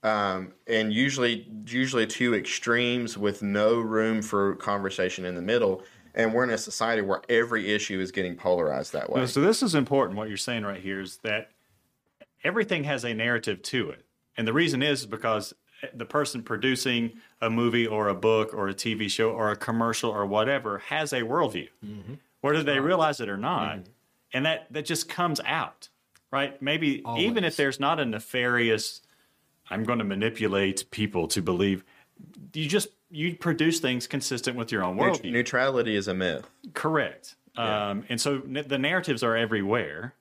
um, 0.03 0.53
and 0.67 0.93
usually 0.93 1.47
usually 1.67 2.07
two 2.07 2.35
extremes 2.35 3.19
with 3.19 3.43
no 3.43 3.79
room 3.81 4.23
for 4.23 4.55
conversation 4.57 5.25
in 5.25 5.35
the 5.35 5.43
middle. 5.43 5.83
And 6.15 6.35
we're 6.35 6.43
in 6.45 6.51
a 6.51 6.59
society 6.59 7.03
where 7.03 7.23
every 7.29 7.73
issue 7.73 8.01
is 8.01 8.11
getting 8.11 8.35
polarized 8.35 8.93
that 8.95 9.11
way. 9.11 9.27
So 9.27 9.41
this 9.41 9.63
is 9.63 9.77
important. 9.77 10.19
What 10.19 10.29
you're 10.29 10.37
saying 10.37 10.65
right 10.65 10.81
here 10.81 11.01
is 11.01 11.19
that 11.19 11.51
everything 12.43 12.83
has 12.85 13.05
a 13.05 13.15
narrative 13.15 13.63
to 13.63 13.91
it, 13.91 14.05
and 14.37 14.47
the 14.49 14.53
reason 14.53 14.83
is 14.83 15.07
because 15.07 15.55
the 15.95 16.05
person 16.05 16.43
producing 16.43 17.13
a 17.41 17.49
movie 17.49 17.87
or 17.87 18.09
a 18.09 18.15
book 18.15 18.53
or 18.53 18.69
a 18.69 18.75
TV 18.75 19.09
show 19.11 19.31
or 19.31 19.51
a 19.51 19.57
commercial 19.57 20.11
or 20.11 20.27
whatever 20.27 20.79
has 20.79 21.13
a 21.13 21.23
worldview, 21.23 21.69
whether 22.41 22.63
they 22.63 22.81
realize 22.81 23.21
it 23.21 23.29
or 23.29 23.37
not, 23.39 23.77
and 24.33 24.45
that 24.47 24.67
that 24.73 24.85
just 24.85 25.09
comes 25.09 25.41
out, 25.45 25.89
right? 26.33 26.61
Maybe 26.61 27.03
even 27.19 27.45
if 27.45 27.57
there's 27.57 27.79
not 27.81 28.01
a 28.01 28.05
nefarious, 28.05 29.01
I'm 29.71 29.85
going 29.85 29.99
to 29.99 30.05
manipulate 30.05 30.91
people 30.91 31.29
to 31.29 31.43
believe. 31.43 31.85
You 32.53 32.69
just 32.69 32.89
you 33.11 33.35
produce 33.37 33.81
things 33.81 34.07
consistent 34.07 34.57
with 34.57 34.71
your 34.71 34.85
own 34.85 34.97
worldview. 34.97 35.33
neutrality 35.33 35.97
is 35.97 36.09
a 36.09 36.15
myth. 36.15 36.49
Correct. 36.75 37.35
Um, 37.57 38.05
and 38.09 38.21
so 38.21 38.43
n- 38.47 38.65
the 38.67 38.79
narratives 38.79 39.23
are 39.23 39.37
everywhere, 39.37 40.15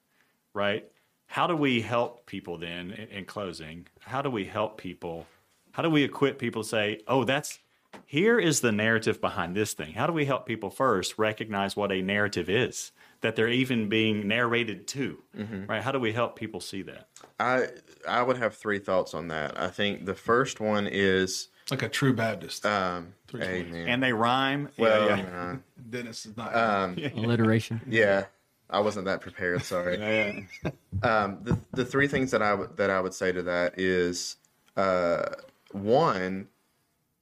right? 0.54 0.90
How 1.28 1.46
do 1.46 1.56
we 1.56 1.82
help 1.82 2.26
people 2.26 2.58
then, 2.58 2.92
in, 2.92 3.08
in 3.10 3.26
closing? 3.26 3.88
How 4.00 4.22
do 4.22 4.30
we 4.30 4.46
help 4.46 4.78
people? 4.78 5.28
How 5.72 5.84
do 5.84 5.90
we 5.90 6.04
equip 6.04 6.40
people 6.40 6.64
to 6.64 6.68
say, 6.70 7.02
oh, 7.08 7.24
that's 7.24 7.60
here 8.06 8.40
is 8.40 8.62
the 8.62 8.72
narrative 8.72 9.22
behind 9.22 9.56
this 9.56 9.74
thing? 9.74 9.94
How 9.94 10.08
do 10.08 10.14
we 10.14 10.26
help 10.26 10.46
people 10.48 10.70
first 10.72 11.18
recognize 11.20 11.76
what 11.76 11.92
a 11.92 12.02
narrative 12.02 12.50
is, 12.50 12.92
that 13.22 13.36
they're 13.36 13.48
even 13.48 13.88
being 13.90 14.28
narrated 14.28 14.88
to, 14.90 15.22
right? 15.68 15.84
How 15.84 15.92
do 15.92 16.00
we 16.00 16.12
help 16.12 16.36
people 16.36 16.60
see 16.60 16.82
that? 16.84 17.08
I 17.40 17.68
I 18.10 18.22
would 18.24 18.38
have 18.38 18.56
three 18.56 18.80
thoughts 18.80 19.14
on 19.14 19.28
that. 19.30 19.60
I 19.60 19.68
think 19.70 20.06
the 20.06 20.16
first 20.16 20.60
one 20.60 20.88
is 20.88 21.50
like 21.72 21.84
a 21.84 21.90
true 21.90 22.14
Baptist. 22.14 22.66
um, 22.66 23.14
amen. 23.36 23.88
And 23.88 24.02
they 24.02 24.14
rhyme. 24.14 24.70
well, 24.78 25.08
yeah, 25.08 25.18
yeah. 25.18 25.42
uh, 25.42 25.56
Dennis 25.90 26.26
is 26.26 26.36
not. 26.36 26.56
um, 26.56 26.98
Alliteration. 27.16 27.82
yeah, 27.88 28.26
I 28.70 28.80
wasn't 28.80 29.06
that 29.06 29.22
prepared. 29.22 29.64
Sorry. 29.64 30.48
um, 31.04 31.40
the 31.44 31.58
the 31.72 31.86
three 31.86 32.08
things 32.08 32.32
that 32.32 32.42
I 32.42 32.56
that 32.76 32.90
I 32.90 33.00
would 33.00 33.14
say 33.14 33.32
to 33.32 33.44
that 33.44 33.78
is 33.80 34.38
uh, 34.78 35.26
one, 35.72 36.48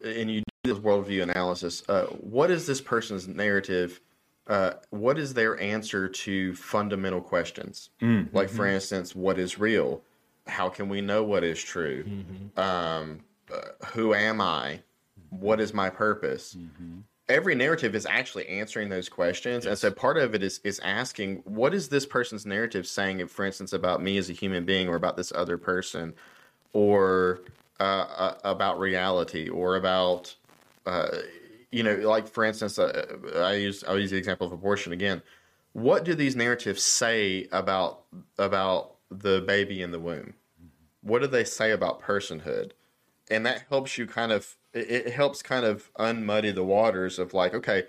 and 0.03 0.31
you 0.31 0.41
do 0.63 0.73
this 0.73 0.79
worldview 0.83 1.23
analysis. 1.23 1.83
Uh, 1.89 2.05
what 2.05 2.49
is 2.51 2.65
this 2.67 2.81
person's 2.81 3.27
narrative? 3.27 3.99
Uh, 4.47 4.71
what 4.91 5.17
is 5.19 5.33
their 5.33 5.59
answer 5.59 6.07
to 6.07 6.55
fundamental 6.55 7.19
questions? 7.19 7.89
Like, 8.31 8.47
for 8.47 8.65
instance, 8.65 9.13
what 9.13 9.37
is 9.37 9.59
real? 9.59 10.03
How 10.47 10.69
can 10.69 10.89
we 10.89 11.01
know 11.01 11.23
what 11.23 11.43
is 11.43 11.61
true? 11.61 12.05
Um, 12.55 13.21
uh, 13.53 13.61
who 13.87 14.13
am 14.13 14.41
I? 14.41 14.81
What 15.29 15.59
is 15.59 15.73
my 15.73 15.89
purpose? 15.89 16.55
every 17.29 17.55
narrative 17.55 17.93
is 17.93 18.05
actually 18.05 18.47
answering 18.47 18.87
those 18.87 19.09
questions 19.09 19.65
and 19.65 19.77
so 19.77 19.91
part 19.91 20.17
of 20.17 20.33
it 20.33 20.41
is 20.41 20.61
is 20.63 20.79
asking 20.79 21.41
what 21.43 21.73
is 21.73 21.89
this 21.89 22.05
person's 22.05 22.45
narrative 22.45 22.87
saying 22.87 23.27
for 23.27 23.43
instance 23.43 23.73
about 23.73 24.01
me 24.01 24.17
as 24.17 24.29
a 24.29 24.31
human 24.33 24.63
being 24.63 24.87
or 24.87 24.95
about 24.95 25.17
this 25.17 25.33
other 25.35 25.57
person 25.57 26.13
or 26.71 27.41
uh, 27.81 27.83
uh, 27.83 28.37
about 28.45 28.79
reality 28.79 29.49
or 29.49 29.75
about 29.75 30.33
uh, 30.85 31.09
you 31.71 31.83
know, 31.83 31.95
like 31.95 32.27
for 32.27 32.43
instance, 32.45 32.79
uh, 32.79 33.17
I 33.35 33.55
use 33.55 33.83
I'll 33.87 33.99
use 33.99 34.11
the 34.11 34.17
example 34.17 34.47
of 34.47 34.53
abortion 34.53 34.93
again. 34.93 35.21
What 35.73 36.05
do 36.05 36.15
these 36.15 36.35
narratives 36.35 36.81
say 36.81 37.47
about 37.51 38.03
about 38.37 38.95
the 39.09 39.41
baby 39.41 39.81
in 39.81 39.91
the 39.91 39.99
womb? 39.99 40.33
What 41.01 41.21
do 41.21 41.27
they 41.27 41.43
say 41.43 41.71
about 41.71 42.01
personhood? 42.01 42.71
And 43.29 43.45
that 43.45 43.65
helps 43.69 43.97
you 43.97 44.07
kind 44.07 44.31
of 44.31 44.55
it, 44.73 45.11
helps 45.11 45.41
kind 45.41 45.65
of 45.65 45.91
unmuddy 45.97 46.53
the 46.53 46.63
waters 46.63 47.19
of 47.19 47.33
like, 47.33 47.53
okay, 47.53 47.83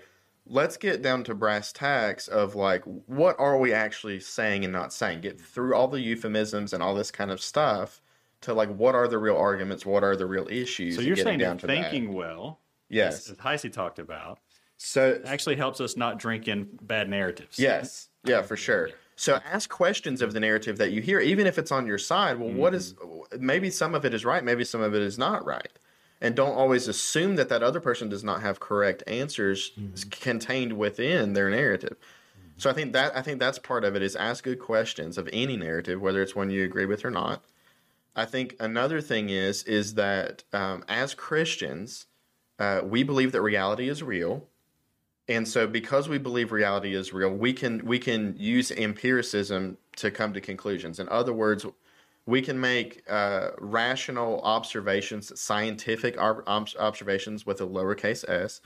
let's 0.45 0.77
get 0.77 1.01
down 1.01 1.23
to 1.25 1.35
brass 1.35 1.71
tacks 1.71 2.27
of 2.27 2.55
like 2.55 2.83
what 2.83 3.35
are 3.39 3.57
we 3.57 3.71
actually 3.73 4.19
saying 4.19 4.63
and 4.63 4.73
not 4.73 4.91
saying. 4.91 5.21
Get 5.21 5.39
through 5.39 5.75
all 5.75 5.87
the 5.87 6.01
euphemisms 6.01 6.73
and 6.73 6.81
all 6.83 6.95
this 6.95 7.11
kind 7.11 7.31
of 7.31 7.41
stuff 7.41 8.01
to 8.41 8.53
like 8.53 8.69
what 8.69 8.95
are 8.95 9.07
the 9.07 9.17
real 9.17 9.37
arguments, 9.37 9.85
what 9.85 10.03
are 10.03 10.15
the 10.15 10.25
real 10.25 10.47
issues. 10.49 10.95
So 10.95 11.01
you're 11.01 11.15
saying 11.15 11.39
down 11.39 11.57
that 11.57 11.67
thinking 11.67 12.13
well, 12.13 12.59
Yes. 12.89 13.29
as 13.29 13.37
Heisey 13.37 13.71
talked 13.71 13.99
about, 13.99 14.39
So 14.77 15.21
actually 15.25 15.55
helps 15.55 15.79
us 15.79 15.95
not 15.95 16.19
drink 16.19 16.47
in 16.47 16.67
bad 16.81 17.09
narratives. 17.09 17.59
Yes. 17.59 18.09
Yeah, 18.23 18.41
for 18.41 18.57
sure. 18.57 18.89
So 19.19 19.41
ask 19.45 19.69
questions 19.69 20.21
of 20.21 20.31
the 20.31 20.39
narrative 20.39 20.77
that 20.77 20.93
you 20.93 21.01
hear, 21.01 21.19
even 21.19 21.45
if 21.45 21.57
it's 21.57 21.73
on 21.73 21.85
your 21.85 21.97
side. 21.97 22.39
Well, 22.39 22.53
what 22.53 22.73
is 22.73 22.95
maybe 23.37 23.69
some 23.69 23.93
of 23.93 24.05
it 24.05 24.13
is 24.13 24.23
right, 24.23 24.41
maybe 24.41 24.63
some 24.63 24.79
of 24.79 24.95
it 24.95 25.01
is 25.01 25.17
not 25.17 25.45
right. 25.45 25.77
And 26.21 26.35
don't 26.35 26.55
always 26.55 26.87
assume 26.87 27.35
that 27.35 27.49
that 27.49 27.61
other 27.61 27.81
person 27.81 28.07
does 28.07 28.23
not 28.23 28.41
have 28.41 28.61
correct 28.61 29.03
answers 29.07 29.73
contained 30.09 30.77
within 30.77 31.33
their 31.33 31.49
narrative. 31.49 31.97
So 32.55 32.69
I 32.69 32.73
think 32.73 32.93
that 32.93 33.13
I 33.13 33.21
think 33.21 33.39
that's 33.39 33.59
part 33.59 33.83
of 33.83 33.93
it 33.93 34.01
is 34.01 34.15
ask 34.15 34.45
good 34.45 34.59
questions 34.59 35.17
of 35.17 35.27
any 35.33 35.57
narrative, 35.57 35.99
whether 35.99 36.21
it's 36.21 36.35
one 36.35 36.49
you 36.49 36.63
agree 36.63 36.85
with 36.85 37.03
or 37.03 37.11
not. 37.11 37.43
I 38.15 38.23
think 38.23 38.55
another 38.57 39.01
thing 39.01 39.29
is 39.29 39.63
is 39.63 39.95
that 39.95 40.45
um, 40.53 40.85
as 40.87 41.13
Christians, 41.13 42.05
uh, 42.57 42.81
we 42.85 43.03
believe 43.03 43.33
that 43.33 43.41
reality 43.41 43.89
is 43.89 44.01
real, 44.01 44.47
and 45.29 45.47
so 45.47 45.67
because 45.67 46.09
we 46.09 46.17
believe 46.17 46.51
reality 46.51 46.95
is 46.95 47.13
real, 47.13 47.29
we 47.31 47.53
can 47.53 47.85
we 47.85 47.99
can 47.99 48.35
use 48.37 48.71
empiricism 48.71 49.77
to 49.97 50.09
come 50.09 50.33
to 50.33 50.41
conclusions. 50.41 50.99
In 50.99 51.07
other 51.09 51.33
words, 51.33 51.65
we 52.25 52.41
can 52.41 52.59
make 52.59 53.03
uh, 53.07 53.51
rational 53.59 54.41
observations, 54.41 55.39
scientific 55.39 56.17
ob- 56.17 56.43
ob- 56.47 56.69
observations 56.79 57.45
with 57.45 57.61
a 57.61 57.65
lowercase 57.65 58.27
s. 58.27 58.59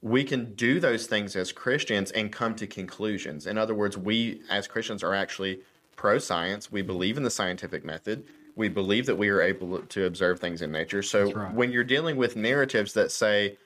We 0.00 0.22
can 0.22 0.54
do 0.54 0.78
those 0.78 1.06
things 1.06 1.34
as 1.34 1.50
Christians 1.50 2.12
and 2.12 2.30
come 2.30 2.54
to 2.54 2.66
conclusions. 2.68 3.46
In 3.46 3.58
other 3.58 3.74
words, 3.74 3.98
we 3.98 4.42
as 4.48 4.68
Christians 4.68 5.02
are 5.02 5.14
actually 5.14 5.60
pro 5.96 6.18
science. 6.18 6.70
We 6.70 6.82
believe 6.82 7.16
in 7.16 7.24
the 7.24 7.30
scientific 7.30 7.84
method. 7.84 8.24
We 8.54 8.68
believe 8.68 9.06
that 9.06 9.16
we 9.16 9.28
are 9.28 9.42
able 9.42 9.80
to 9.80 10.04
observe 10.04 10.38
things 10.38 10.62
in 10.62 10.70
nature. 10.70 11.02
So 11.02 11.32
right. 11.32 11.52
when 11.52 11.72
you're 11.72 11.84
dealing 11.84 12.16
with 12.16 12.36
narratives 12.36 12.92
that 12.92 13.10
say, 13.10 13.58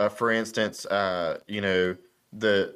uh, 0.00 0.08
for 0.08 0.30
instance, 0.30 0.86
uh, 0.86 1.38
you 1.46 1.60
know, 1.60 1.94
the 2.32 2.74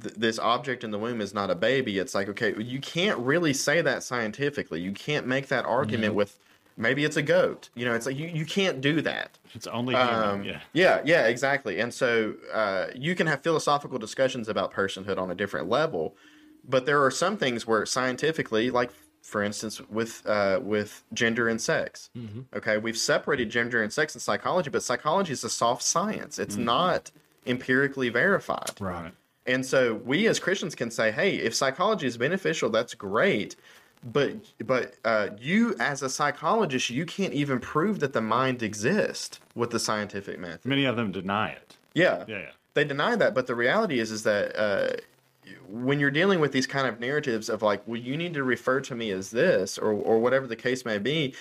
th- 0.00 0.14
this 0.14 0.38
object 0.38 0.82
in 0.82 0.90
the 0.90 0.98
womb 0.98 1.20
is 1.20 1.34
not 1.34 1.50
a 1.50 1.54
baby. 1.54 1.98
It's 1.98 2.14
like, 2.14 2.28
okay, 2.30 2.54
you 2.58 2.80
can't 2.80 3.18
really 3.18 3.52
say 3.52 3.82
that 3.82 4.02
scientifically. 4.02 4.80
You 4.80 4.92
can't 4.92 5.26
make 5.26 5.48
that 5.48 5.66
argument 5.66 6.14
with 6.14 6.38
maybe 6.78 7.04
it's 7.04 7.18
a 7.18 7.22
goat. 7.22 7.68
You 7.74 7.84
know, 7.84 7.94
it's 7.94 8.06
like 8.06 8.16
you, 8.16 8.28
you 8.28 8.46
can't 8.46 8.80
do 8.80 9.02
that. 9.02 9.38
It's 9.52 9.66
only 9.66 9.94
human. 9.94 10.14
Um, 10.14 10.44
yeah. 10.44 10.60
yeah, 10.72 11.02
yeah, 11.04 11.26
exactly. 11.26 11.80
And 11.80 11.92
so 11.92 12.34
uh, 12.52 12.86
you 12.94 13.14
can 13.14 13.26
have 13.26 13.42
philosophical 13.42 13.98
discussions 13.98 14.48
about 14.48 14.72
personhood 14.72 15.18
on 15.18 15.30
a 15.30 15.34
different 15.34 15.68
level, 15.68 16.16
but 16.66 16.86
there 16.86 17.04
are 17.04 17.10
some 17.10 17.36
things 17.36 17.66
where 17.66 17.84
scientifically, 17.84 18.70
like 18.70 18.90
for 19.24 19.42
instance, 19.42 19.80
with 19.88 20.22
uh, 20.26 20.60
with 20.62 21.02
gender 21.14 21.48
and 21.48 21.60
sex, 21.60 22.10
okay, 22.54 22.76
we've 22.76 22.98
separated 22.98 23.48
gender 23.50 23.82
and 23.82 23.90
sex 23.90 24.14
in 24.14 24.20
psychology, 24.20 24.68
but 24.68 24.82
psychology 24.82 25.32
is 25.32 25.42
a 25.42 25.50
soft 25.50 25.82
science. 25.82 26.38
It's 26.38 26.56
not 26.56 27.10
empirically 27.46 28.10
verified. 28.10 28.72
Right. 28.78 29.12
And 29.46 29.64
so 29.64 29.94
we 29.94 30.26
as 30.26 30.38
Christians 30.38 30.74
can 30.74 30.90
say, 30.90 31.10
hey, 31.10 31.36
if 31.36 31.54
psychology 31.54 32.06
is 32.06 32.16
beneficial, 32.18 32.68
that's 32.68 32.94
great. 32.94 33.56
But 34.04 34.32
but 34.64 34.94
uh, 35.06 35.28
you 35.38 35.74
as 35.80 36.02
a 36.02 36.10
psychologist, 36.10 36.90
you 36.90 37.06
can't 37.06 37.32
even 37.32 37.58
prove 37.60 38.00
that 38.00 38.12
the 38.12 38.20
mind 38.20 38.62
exists 38.62 39.40
with 39.54 39.70
the 39.70 39.80
scientific 39.80 40.38
method. 40.38 40.66
Many 40.66 40.84
of 40.84 40.96
them 40.96 41.10
deny 41.12 41.48
it. 41.50 41.76
Yeah, 41.94 42.24
Yeah, 42.26 42.38
yeah. 42.38 42.50
they 42.74 42.84
deny 42.84 43.16
that. 43.16 43.34
But 43.34 43.46
the 43.46 43.54
reality 43.54 43.98
is, 44.00 44.10
is 44.10 44.22
that 44.24 44.54
uh, 44.56 44.96
when 45.68 45.98
you're 46.00 46.10
dealing 46.10 46.40
with 46.40 46.52
these 46.52 46.66
kind 46.66 46.86
of 46.86 47.00
narratives 47.00 47.48
of 47.48 47.62
like, 47.62 47.82
well, 47.86 48.00
you 48.00 48.16
need 48.16 48.34
to 48.34 48.44
refer 48.44 48.80
to 48.82 48.94
me 48.94 49.10
as 49.10 49.30
this, 49.30 49.78
or 49.78 49.92
or 49.92 50.18
whatever 50.18 50.46
the 50.46 50.56
case 50.56 50.84
may 50.84 50.98
be, 50.98 51.34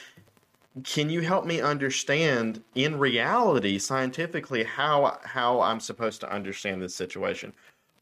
can 0.83 1.09
you 1.09 1.21
help 1.21 1.45
me 1.45 1.61
understand 1.61 2.63
in 2.75 2.97
reality 2.97 3.77
scientifically 3.79 4.63
how 4.63 5.19
how 5.23 5.61
I'm 5.61 5.79
supposed 5.79 6.19
to 6.21 6.31
understand 6.31 6.81
this 6.81 6.95
situation? 6.95 7.53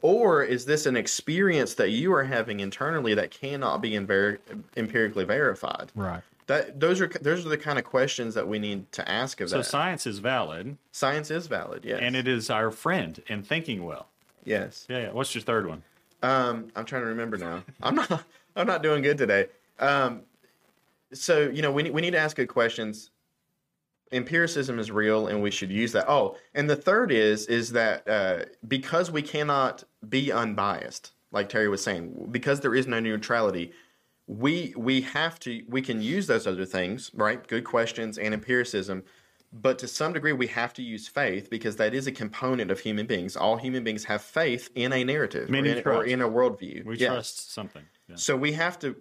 Or 0.04 0.44
is 0.44 0.66
this 0.66 0.88
an 0.88 0.96
experience 0.98 1.76
that 1.76 1.90
you 1.92 2.12
are 2.14 2.24
having 2.24 2.60
internally 2.62 3.14
that 3.14 3.30
cannot 3.30 3.82
be 3.82 3.92
inver- 3.92 4.40
empirically 4.76 5.26
verified? 5.26 5.92
Right. 5.94 6.24
That 6.48 6.80
those 6.80 7.00
are 7.02 7.08
those 7.08 7.46
are 7.46 7.50
the 7.50 7.58
kind 7.58 7.78
of 7.78 7.86
questions 7.86 8.34
that 8.34 8.48
we 8.48 8.58
need 8.58 8.92
to 8.94 9.08
ask 9.08 9.42
of 9.42 9.50
So 9.50 9.58
that. 9.58 9.64
science 9.66 10.08
is 10.08 10.18
valid, 10.20 10.76
Science 10.92 11.30
is 11.30 11.46
valid, 11.48 11.86
yes. 11.86 12.00
and 12.02 12.16
it 12.16 12.28
is 12.28 12.50
our 12.50 12.72
friend 12.72 13.22
in 13.28 13.44
thinking 13.44 13.84
well. 13.86 14.08
yes. 14.44 14.86
Yeah, 14.90 14.98
yeah. 15.00 15.12
What's 15.12 15.36
your 15.36 15.44
third 15.44 15.68
one? 15.68 15.84
Um, 16.22 16.68
I'm 16.76 16.86
trying 16.86 17.02
to 17.04 17.08
remember 17.08 17.38
now. 17.38 17.64
I'm 17.82 17.96
not. 17.96 18.24
I'm 18.56 18.68
not 18.68 18.84
doing 18.84 19.02
good 19.02 19.18
today. 19.18 19.48
Um, 19.80 20.24
so 21.14 21.50
you 21.50 21.62
know, 21.62 21.72
we 21.72 21.84
need, 21.84 21.94
we 21.94 22.02
need 22.02 22.12
to 22.12 22.20
ask 22.20 22.36
good 22.36 22.50
questions. 22.50 23.12
Empiricism 24.12 24.78
is 24.78 24.92
real, 24.92 25.28
and 25.28 25.42
we 25.42 25.52
should 25.52 25.72
use 25.72 25.94
that. 25.94 26.10
Oh, 26.10 26.38
and 26.54 26.70
the 26.70 26.76
third 26.76 27.12
is 27.12 27.46
is 27.48 27.72
that 27.72 28.08
uh, 28.08 28.46
because 28.68 29.10
we 29.10 29.22
cannot 29.22 29.84
be 30.08 30.32
unbiased, 30.32 31.14
like 31.32 31.48
Terry 31.48 31.70
was 31.70 31.82
saying, 31.82 32.28
because 32.30 32.60
there 32.60 32.76
is 32.76 32.88
no 32.88 33.00
neutrality, 33.00 33.72
we 34.28 34.74
we 34.78 35.02
have 35.02 35.40
to 35.42 35.64
we 35.68 35.82
can 35.82 36.02
use 36.02 36.28
those 36.28 36.46
other 36.46 36.66
things, 36.66 37.12
right? 37.14 37.46
Good 37.48 37.64
questions 37.64 38.18
and 38.18 38.34
empiricism, 38.34 39.04
but 39.54 39.80
to 39.80 39.88
some 39.88 40.14
degree 40.14 40.34
we 40.34 40.48
have 40.48 40.74
to 40.74 40.82
use 40.82 41.08
faith 41.08 41.50
because 41.50 41.76
that 41.76 41.94
is 41.94 42.08
a 42.08 42.12
component 42.12 42.72
of 42.72 42.80
human 42.80 43.06
beings. 43.06 43.36
All 43.36 43.58
human 43.58 43.84
beings 43.84 44.06
have 44.06 44.22
faith 44.22 44.70
in 44.76 44.94
a 44.94 45.04
narrative 45.04 45.50
or 45.50 45.56
in, 45.56 45.88
or 45.88 46.06
in 46.06 46.22
a 46.22 46.30
worldview. 46.30 46.86
We 46.86 46.98
Yes. 46.98 47.12
trust 47.12 47.54
something. 47.54 47.84
Yeah. 48.08 48.16
So 48.16 48.38
we 48.38 48.54
have 48.54 48.80
to 48.80 48.96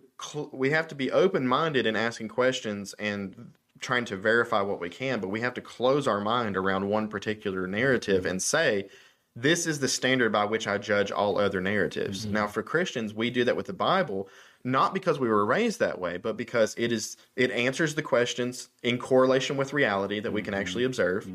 we 0.53 0.70
have 0.70 0.88
to 0.88 0.94
be 0.94 1.11
open 1.11 1.46
minded 1.46 1.86
in 1.86 1.96
asking 1.96 2.28
questions 2.28 2.94
and 2.98 3.53
trying 3.80 4.05
to 4.05 4.16
verify 4.16 4.61
what 4.61 4.80
we 4.80 4.90
can, 4.90 5.20
but 5.20 5.28
we 5.28 5.40
have 5.40 5.55
to 5.55 5.61
close 5.61 6.07
our 6.07 6.20
mind 6.20 6.57
around 6.57 6.88
one 6.88 7.09
particular 7.09 7.66
narrative 7.66 8.26
and 8.26 8.42
say, 8.42 8.88
this 9.34 9.66
is 9.66 9.78
the 9.80 9.88
standard 9.88 10.32
by 10.32 10.44
which 10.44 10.66
I 10.66 10.76
judge 10.76 11.11
all 11.11 11.38
other 11.38 11.61
narratives. 11.61 12.24
Mm-hmm. 12.24 12.34
Now, 12.34 12.46
for 12.46 12.62
Christians, 12.62 13.14
we 13.14 13.30
do 13.30 13.44
that 13.44 13.57
with 13.57 13.66
the 13.66 13.72
Bible, 13.72 14.28
not 14.64 14.94
because 14.94 15.18
we 15.18 15.28
were 15.28 15.44
raised 15.46 15.80
that 15.80 15.98
way, 15.98 16.16
but 16.16 16.36
because 16.36 16.74
it 16.76 16.92
is 16.92 17.16
it 17.36 17.50
answers 17.50 17.94
the 17.94 18.02
questions 18.02 18.68
in 18.82 18.98
correlation 18.98 19.56
with 19.56 19.72
reality 19.72 20.20
that 20.20 20.32
we 20.32 20.42
can 20.42 20.54
actually 20.54 20.84
observe. 20.84 21.26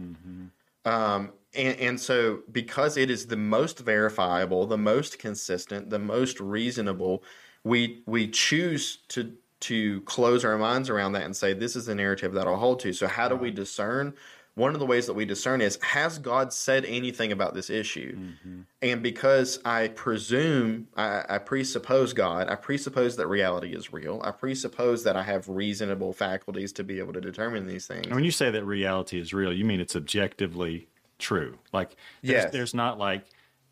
Um, 0.86 1.32
and, 1.56 1.80
and 1.80 2.00
so, 2.00 2.42
because 2.52 2.98
it 2.98 3.10
is 3.10 3.28
the 3.28 3.38
most 3.38 3.80
verifiable, 3.80 4.68
the 4.68 4.78
most 4.78 5.18
consistent, 5.20 5.90
the 5.90 6.00
most 6.00 6.40
reasonable, 6.40 7.24
we 7.64 8.04
we 8.06 8.28
choose 8.28 8.98
to 9.10 9.34
to 9.62 10.02
close 10.02 10.46
our 10.46 10.58
minds 10.58 10.90
around 10.90 11.14
that 11.14 11.24
and 11.24 11.36
say 11.36 11.54
this 11.54 11.76
is 11.76 11.88
the 11.88 11.96
narrative 11.96 12.34
that 12.34 12.46
I'll 12.46 12.58
hold 12.58 12.80
to. 12.82 12.94
So, 12.94 13.08
how 13.08 13.28
do 13.28 13.36
we 13.36 13.52
discern? 13.52 14.14
One 14.56 14.74
of 14.74 14.80
the 14.80 14.86
ways 14.86 15.06
that 15.08 15.14
we 15.14 15.26
discern 15.26 15.60
is 15.62 15.78
has 15.82 16.18
God 16.18 16.54
said 16.54 16.86
anything 16.86 17.32
about 17.34 17.54
this 17.54 17.70
issue? 17.70 18.16
Mm-hmm. 18.18 18.62
And 18.82 19.04
because 19.04 19.60
I 19.66 19.90
presume, 19.90 20.88
I, 20.96 21.24
I 21.28 21.38
presuppose 21.40 22.14
God, 22.14 22.50
I 22.50 22.56
presuppose 22.56 23.18
that 23.18 23.28
reality 23.28 23.76
is 23.76 23.92
real. 23.92 24.22
I 24.24 24.32
presuppose 24.32 25.04
that 25.04 25.18
I 25.18 25.24
have 25.24 25.50
reasonable 25.50 26.14
faculties 26.14 26.72
to 26.74 26.84
be 26.84 27.00
able 27.00 27.12
to 27.14 27.22
determine 27.22 27.68
these 27.68 27.86
things. 27.86 28.06
And 28.06 28.16
when 28.16 28.24
you 28.24 28.32
say 28.32 28.50
that 28.50 28.64
reality 28.64 29.20
is 29.20 29.34
real, 29.34 29.52
you 29.52 29.66
mean 29.66 29.82
it's 29.82 29.96
objectively 29.96 30.88
true. 31.20 31.58
Like 31.74 31.98
there's, 32.24 32.44
Yes. 32.44 32.52
there's 32.52 32.74
not 32.74 32.98
like 32.98 33.26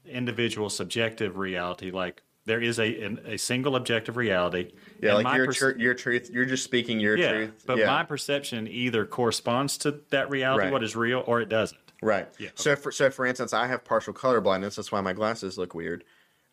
individual 0.06 0.70
subjective 0.70 1.38
reality. 1.38 1.92
Like 1.92 2.22
there 2.46 2.62
is 2.62 2.80
a 2.80 3.02
an, 3.04 3.20
a 3.26 3.38
single 3.38 3.76
objective 3.76 4.18
reality. 4.18 4.72
Yeah, 5.02 5.16
like 5.16 5.36
your 5.36 5.46
perce- 5.48 5.58
tr- 5.58 5.78
your 5.80 5.94
truth. 5.94 6.30
You're 6.32 6.46
just 6.46 6.64
speaking 6.64 7.00
your 7.00 7.18
yeah, 7.18 7.32
truth. 7.32 7.64
but 7.66 7.78
yeah. 7.78 7.88
my 7.88 8.04
perception 8.04 8.68
either 8.68 9.06
corresponds 9.06 9.78
to 9.80 10.00
that 10.10 10.30
reality, 10.30 10.66
Right. 10.66 10.72
what 10.74 10.84
is 10.84 10.96
real, 10.96 11.24
or 11.26 11.42
it 11.42 11.50
doesn't. 11.50 11.80
right. 12.02 12.28
Yeah, 12.40 12.50
So 12.56 12.76
for 12.76 12.92
so 12.92 13.10
for 13.10 13.26
instance, 13.26 13.54
I 13.54 13.68
have 13.68 13.84
partial 13.86 14.14
color 14.14 14.42
blindness. 14.42 14.76
That's 14.76 14.92
why 14.92 15.02
my 15.02 15.14
glasses 15.14 15.58
look 15.58 15.74
weird. 15.74 16.04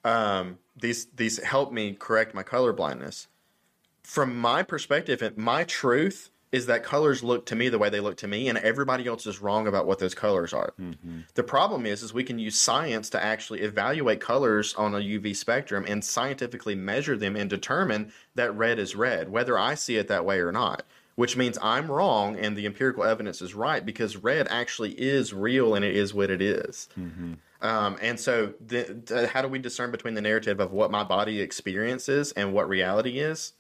Um, 0.05 0.59
these 0.76 1.07
these 1.07 1.43
help 1.43 1.72
me 1.72 1.93
correct 1.95 2.34
my 2.34 2.43
color 2.43 2.72
blindness. 2.72 3.26
From 4.03 4.36
my 4.38 4.62
perspective, 4.62 5.22
and 5.22 5.36
my 5.36 5.64
truth 5.64 6.30
is 6.53 6.66
that 6.66 6.82
colors 6.82 7.22
look 7.22 7.46
to 7.46 7.55
me 7.55 7.68
the 7.68 7.78
way 7.78 7.88
they 7.90 8.01
look 8.01 8.16
to 8.18 8.26
me, 8.26 8.48
and 8.48 8.59
everybody 8.59 9.07
else 9.07 9.24
is 9.26 9.40
wrong 9.40 9.66
about 9.68 9.86
what 9.86 9.98
those 10.01 10.14
colors 10.14 10.53
are. 10.53 10.72
The 11.34 11.42
problem 11.44 11.86
is, 11.86 12.03
is 12.03 12.12
we 12.12 12.24
can 12.24 12.38
use 12.40 12.59
science 12.59 13.09
to 13.11 13.22
actually 13.22 13.61
evaluate 13.61 14.20
colors 14.20 14.74
on 14.74 14.94
a 14.94 14.98
UV 14.98 15.36
spectrum 15.36 15.84
and 15.86 16.05
scientifically 16.05 16.74
measure 16.74 17.16
them 17.16 17.36
and 17.36 17.48
determine 17.48 18.12
that 18.34 18.51
red 18.57 18.78
is 18.80 18.96
red, 18.96 19.28
whether 19.30 19.57
I 19.59 19.74
see 19.76 19.96
it 19.96 20.09
that 20.09 20.24
way 20.24 20.40
or 20.40 20.51
not. 20.53 20.82
which 21.16 21.36
means 21.36 21.59
I'm 21.61 21.90
wrong 21.90 22.36
and 22.36 22.57
the 22.57 22.64
empirical 22.64 23.05
evidence 23.05 23.42
is 23.42 23.53
right 23.53 23.84
because 23.84 24.16
red 24.16 24.48
actually 24.48 24.92
is 24.92 25.34
real 25.34 25.74
and 25.74 25.84
it 25.84 25.94
is 25.94 26.14
what 26.14 26.30
it 26.30 26.40
is. 26.40 26.88
Um, 27.61 27.98
and 28.01 28.18
so, 28.18 28.55
the, 28.66 29.03
the- 29.05 29.26
how 29.26 29.42
do 29.42 29.48
we 29.48 29.59
discern 29.59 29.90
between 29.90 30.14
the 30.14 30.22
narrative 30.22 30.61
of 30.61 30.72
what 30.72 30.90
my 30.90 31.05
body 31.05 31.40
experiences 31.42 32.32
and 32.32 32.55
what 32.55 32.68
reality 32.70 33.18
is? 33.18 33.53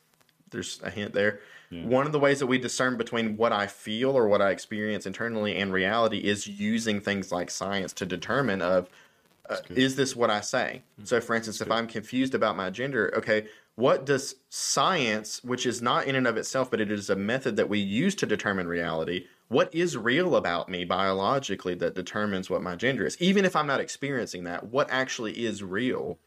There's 0.50 0.80
a 0.82 0.88
hint 0.90 1.12
there. 1.12 1.40
One 1.70 2.04
of 2.04 2.12
the 2.12 2.18
ways 2.18 2.40
that 2.40 2.46
we 2.46 2.58
discern 2.58 2.96
between 2.96 3.36
what 3.36 3.52
I 3.52 3.66
feel 3.66 4.10
or 4.10 4.26
what 4.26 4.42
I 4.42 4.50
experience 4.50 5.06
internally 5.06 5.56
and 5.56 5.72
reality 5.72 6.18
is 6.18 6.46
using 6.46 7.00
things 7.00 7.30
like 7.30 7.50
science 7.50 7.92
to 7.94 8.06
determine 8.06 8.60
of 8.60 8.88
uh, 9.48 9.56
is 9.70 9.96
this 9.96 10.14
what 10.14 10.30
I 10.30 10.40
say? 10.40 10.82
So, 11.02 11.20
for 11.20 11.34
instance, 11.34 11.60
if 11.60 11.70
I'm 11.70 11.88
confused 11.88 12.34
about 12.34 12.56
my 12.56 12.70
gender, 12.70 13.12
okay, 13.16 13.46
what 13.74 14.06
does 14.06 14.36
science, 14.48 15.42
which 15.42 15.66
is 15.66 15.82
not 15.82 16.06
in 16.06 16.14
and 16.14 16.26
of 16.26 16.36
itself, 16.36 16.70
but 16.70 16.80
it 16.80 16.90
is 16.90 17.10
a 17.10 17.16
method 17.16 17.56
that 17.56 17.68
we 17.68 17.80
use 17.80 18.14
to 18.16 18.26
determine 18.26 18.68
reality, 18.68 19.26
what 19.48 19.74
is 19.74 19.96
real 19.96 20.36
about 20.36 20.68
me 20.68 20.84
biologically 20.84 21.74
that 21.74 21.96
determines 21.96 22.48
what 22.48 22.62
my 22.62 22.76
gender 22.76 23.04
is? 23.04 23.20
Even 23.20 23.44
if 23.44 23.56
I'm 23.56 23.66
not 23.66 23.80
experiencing 23.80 24.44
that, 24.44 24.68
what 24.68 24.88
actually 24.90 25.44
is 25.44 25.64
real? 25.64 26.18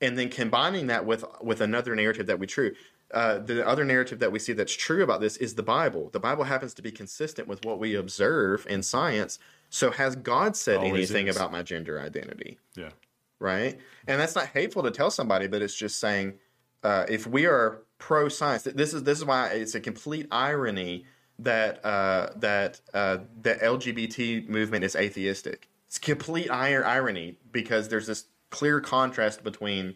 and 0.00 0.18
then 0.18 0.28
combining 0.28 0.88
that 0.88 1.06
with 1.06 1.24
with 1.40 1.60
another 1.60 1.94
narrative 1.94 2.26
that 2.26 2.38
we 2.38 2.46
true 2.46 2.72
uh, 3.12 3.38
the 3.38 3.66
other 3.66 3.84
narrative 3.84 4.18
that 4.18 4.32
we 4.32 4.38
see 4.38 4.52
that's 4.52 4.74
true 4.74 5.02
about 5.02 5.20
this 5.20 5.36
is 5.36 5.54
the 5.54 5.62
bible. 5.62 6.10
The 6.12 6.20
bible 6.20 6.44
happens 6.44 6.74
to 6.74 6.82
be 6.82 6.90
consistent 6.90 7.46
with 7.48 7.64
what 7.64 7.78
we 7.78 7.94
observe 7.94 8.66
in 8.68 8.82
science. 8.82 9.38
So 9.70 9.90
has 9.90 10.16
god 10.16 10.56
said 10.56 10.78
Always 10.78 10.92
anything 11.10 11.28
is. 11.28 11.36
about 11.36 11.52
my 11.52 11.62
gender 11.62 12.00
identity? 12.00 12.58
Yeah. 12.76 12.90
right? 13.38 13.78
And 14.06 14.20
that's 14.20 14.34
not 14.34 14.48
hateful 14.48 14.82
to 14.82 14.90
tell 14.90 15.10
somebody 15.10 15.46
but 15.46 15.62
it's 15.62 15.76
just 15.76 16.00
saying 16.00 16.34
uh, 16.82 17.04
if 17.08 17.26
we 17.26 17.46
are 17.46 17.82
pro 17.98 18.28
science 18.28 18.62
this 18.62 18.92
is 18.92 19.04
this 19.04 19.18
is 19.18 19.24
why 19.24 19.48
it's 19.48 19.74
a 19.74 19.80
complete 19.80 20.26
irony 20.30 21.04
that 21.38 21.84
uh, 21.84 22.30
that 22.36 22.80
uh, 22.94 23.18
the 23.42 23.54
lgbt 23.54 24.48
movement 24.48 24.84
is 24.84 24.96
atheistic. 24.96 25.68
It's 25.86 25.98
complete 25.98 26.48
ir- 26.48 26.84
irony 26.84 27.36
because 27.52 27.88
there's 27.88 28.06
this 28.06 28.24
clear 28.50 28.80
contrast 28.80 29.44
between 29.44 29.94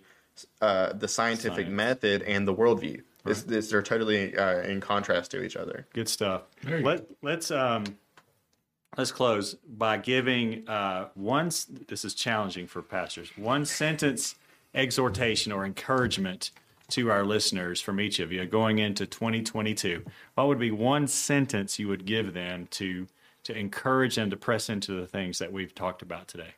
uh, 0.60 0.92
the 0.92 1.08
scientific 1.08 1.66
Science. 1.66 1.70
method 1.70 2.22
and 2.22 2.46
the 2.46 2.54
worldview 2.54 3.02
it's, 3.26 3.42
it's, 3.44 3.70
they're 3.70 3.82
totally 3.82 4.36
uh, 4.36 4.62
in 4.62 4.80
contrast 4.80 5.30
to 5.32 5.42
each 5.42 5.56
other 5.56 5.86
Good 5.92 6.08
stuff. 6.08 6.42
Very 6.62 6.82
Let 6.82 7.06
let's 7.22 7.50
um 7.50 7.84
let's 8.96 9.12
close 9.12 9.54
by 9.54 9.98
giving 9.98 10.68
uh 10.68 11.08
one 11.14 11.50
this 11.88 12.04
is 12.04 12.14
challenging 12.14 12.66
for 12.66 12.82
pastors. 12.82 13.30
One 13.36 13.64
sentence 13.64 14.36
exhortation 14.74 15.52
or 15.52 15.64
encouragement 15.64 16.50
to 16.90 17.10
our 17.10 17.24
listeners 17.24 17.80
from 17.80 18.00
each 18.00 18.18
of 18.18 18.32
you 18.32 18.44
going 18.46 18.78
into 18.78 19.06
2022. 19.06 20.04
What 20.34 20.48
would 20.48 20.58
be 20.58 20.70
one 20.70 21.06
sentence 21.06 21.78
you 21.78 21.88
would 21.88 22.04
give 22.04 22.34
them 22.34 22.68
to 22.72 23.06
to 23.42 23.56
encourage 23.56 24.16
them 24.16 24.28
to 24.30 24.36
press 24.36 24.68
into 24.68 24.92
the 24.92 25.06
things 25.06 25.38
that 25.38 25.52
we've 25.52 25.74
talked 25.74 26.02
about 26.02 26.28
today? 26.28 26.54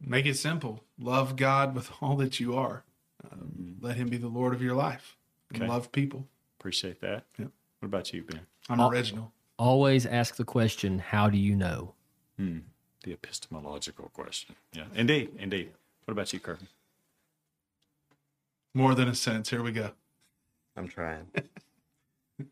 Make 0.00 0.26
it 0.26 0.36
simple. 0.36 0.84
Love 0.98 1.36
God 1.36 1.74
with 1.74 1.90
all 2.00 2.16
that 2.16 2.38
you 2.40 2.56
are. 2.56 2.84
Um, 3.30 3.76
let 3.80 3.96
Him 3.96 4.08
be 4.08 4.16
the 4.16 4.28
Lord 4.28 4.54
of 4.54 4.62
your 4.62 4.74
life. 4.76 5.16
And 5.52 5.62
Okay. 5.62 5.70
love 5.70 5.90
people. 5.92 6.26
Appreciate 6.58 7.00
that. 7.00 7.24
Yep. 7.38 7.50
What 7.80 7.86
about 7.86 8.12
you, 8.12 8.22
Ben? 8.22 8.40
I'm 8.68 8.80
original. 8.80 9.32
Always 9.58 10.06
ask 10.06 10.36
the 10.36 10.44
question, 10.44 10.98
how 10.98 11.28
do 11.30 11.38
you 11.38 11.56
know? 11.56 11.94
The 12.36 13.12
epistemological 13.12 14.10
question. 14.14 14.54
Yeah. 14.72 14.84
Indeed, 14.94 15.30
indeed. 15.38 15.72
What 16.04 16.12
about 16.12 16.32
you, 16.32 16.38
Kirk? 16.38 16.60
More 18.74 18.94
than 18.94 19.08
a 19.08 19.14
sense. 19.14 19.50
Here 19.50 19.62
we 19.62 19.72
go. 19.72 19.90
i'm 20.76 20.86
trying 20.86 21.26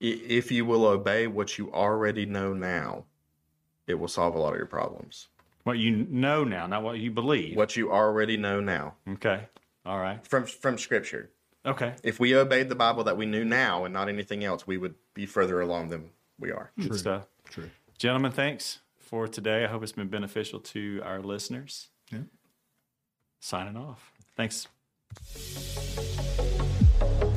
if 0.00 0.52
you 0.52 0.64
will 0.66 0.84
obey 0.86 1.26
what 1.26 1.56
you 1.58 1.72
already 1.72 2.26
know 2.26 2.52
now 2.52 3.04
it 3.86 3.94
will 3.94 4.08
solve 4.08 4.34
a 4.34 4.38
lot 4.38 4.52
of 4.52 4.56
your 4.58 4.66
problems 4.66 5.28
What 5.68 5.78
you 5.78 6.06
know 6.08 6.44
now, 6.44 6.66
not 6.66 6.82
what 6.82 6.98
you 6.98 7.10
believe. 7.10 7.54
what 7.56 7.76
you 7.76 7.92
already 7.92 8.36
know 8.38 8.58
now 8.60 8.94
Okay. 9.08 9.46
All 9.84 9.98
right. 10.00 10.26
from 10.26 10.46
from 10.46 10.78
scripture 10.78 11.30
Okay. 11.66 11.94
if 12.02 12.18
we 12.18 12.34
obeyed 12.34 12.68
the 12.70 12.74
bible 12.74 13.04
that 13.04 13.16
we 13.18 13.26
knew 13.26 13.44
now 13.44 13.84
and 13.84 13.92
not 13.92 14.08
anything 14.08 14.42
else 14.44 14.66
we 14.66 14.78
would 14.78 14.94
be 15.12 15.26
further 15.26 15.60
along 15.60 15.88
than 15.90 16.10
we 16.40 16.50
are 16.52 16.70
Good 16.80 16.94
stuff. 16.98 17.26
True. 17.50 17.68
Gentlemen, 17.98 18.32
thanks 18.32 18.78
for 18.98 19.28
today. 19.28 19.64
I 19.64 19.68
hope 19.68 19.82
it's 19.82 19.92
been 19.92 20.08
beneficial 20.08 20.60
to 20.74 21.00
our 21.04 21.20
listeners. 21.20 21.88
Yeah. 22.12 22.20
Signing 23.40 23.76
off. 23.76 24.12
Thanks. 24.36 24.68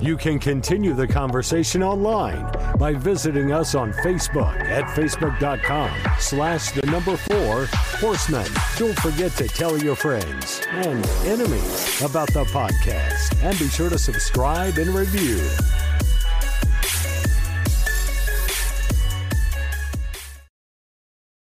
You 0.01 0.17
can 0.17 0.39
continue 0.39 0.93
the 0.95 1.07
conversation 1.07 1.83
online 1.83 2.51
by 2.79 2.95
visiting 2.95 3.51
us 3.51 3.75
on 3.75 3.93
Facebook 3.93 4.59
at 4.61 4.85
facebook.com 4.85 5.91
slash 6.17 6.71
the 6.71 6.83
number 6.87 7.15
four 7.15 7.67
horsemen. 7.99 8.47
Don't 8.77 8.99
forget 8.99 9.31
to 9.33 9.47
tell 9.47 9.77
your 9.77 9.95
friends 9.95 10.63
and 10.71 11.05
enemies 11.23 12.01
about 12.01 12.33
the 12.33 12.45
podcast 12.45 13.43
and 13.43 13.57
be 13.59 13.67
sure 13.67 13.91
to 13.91 13.99
subscribe 13.99 14.79
and 14.79 14.89
review. 14.89 15.39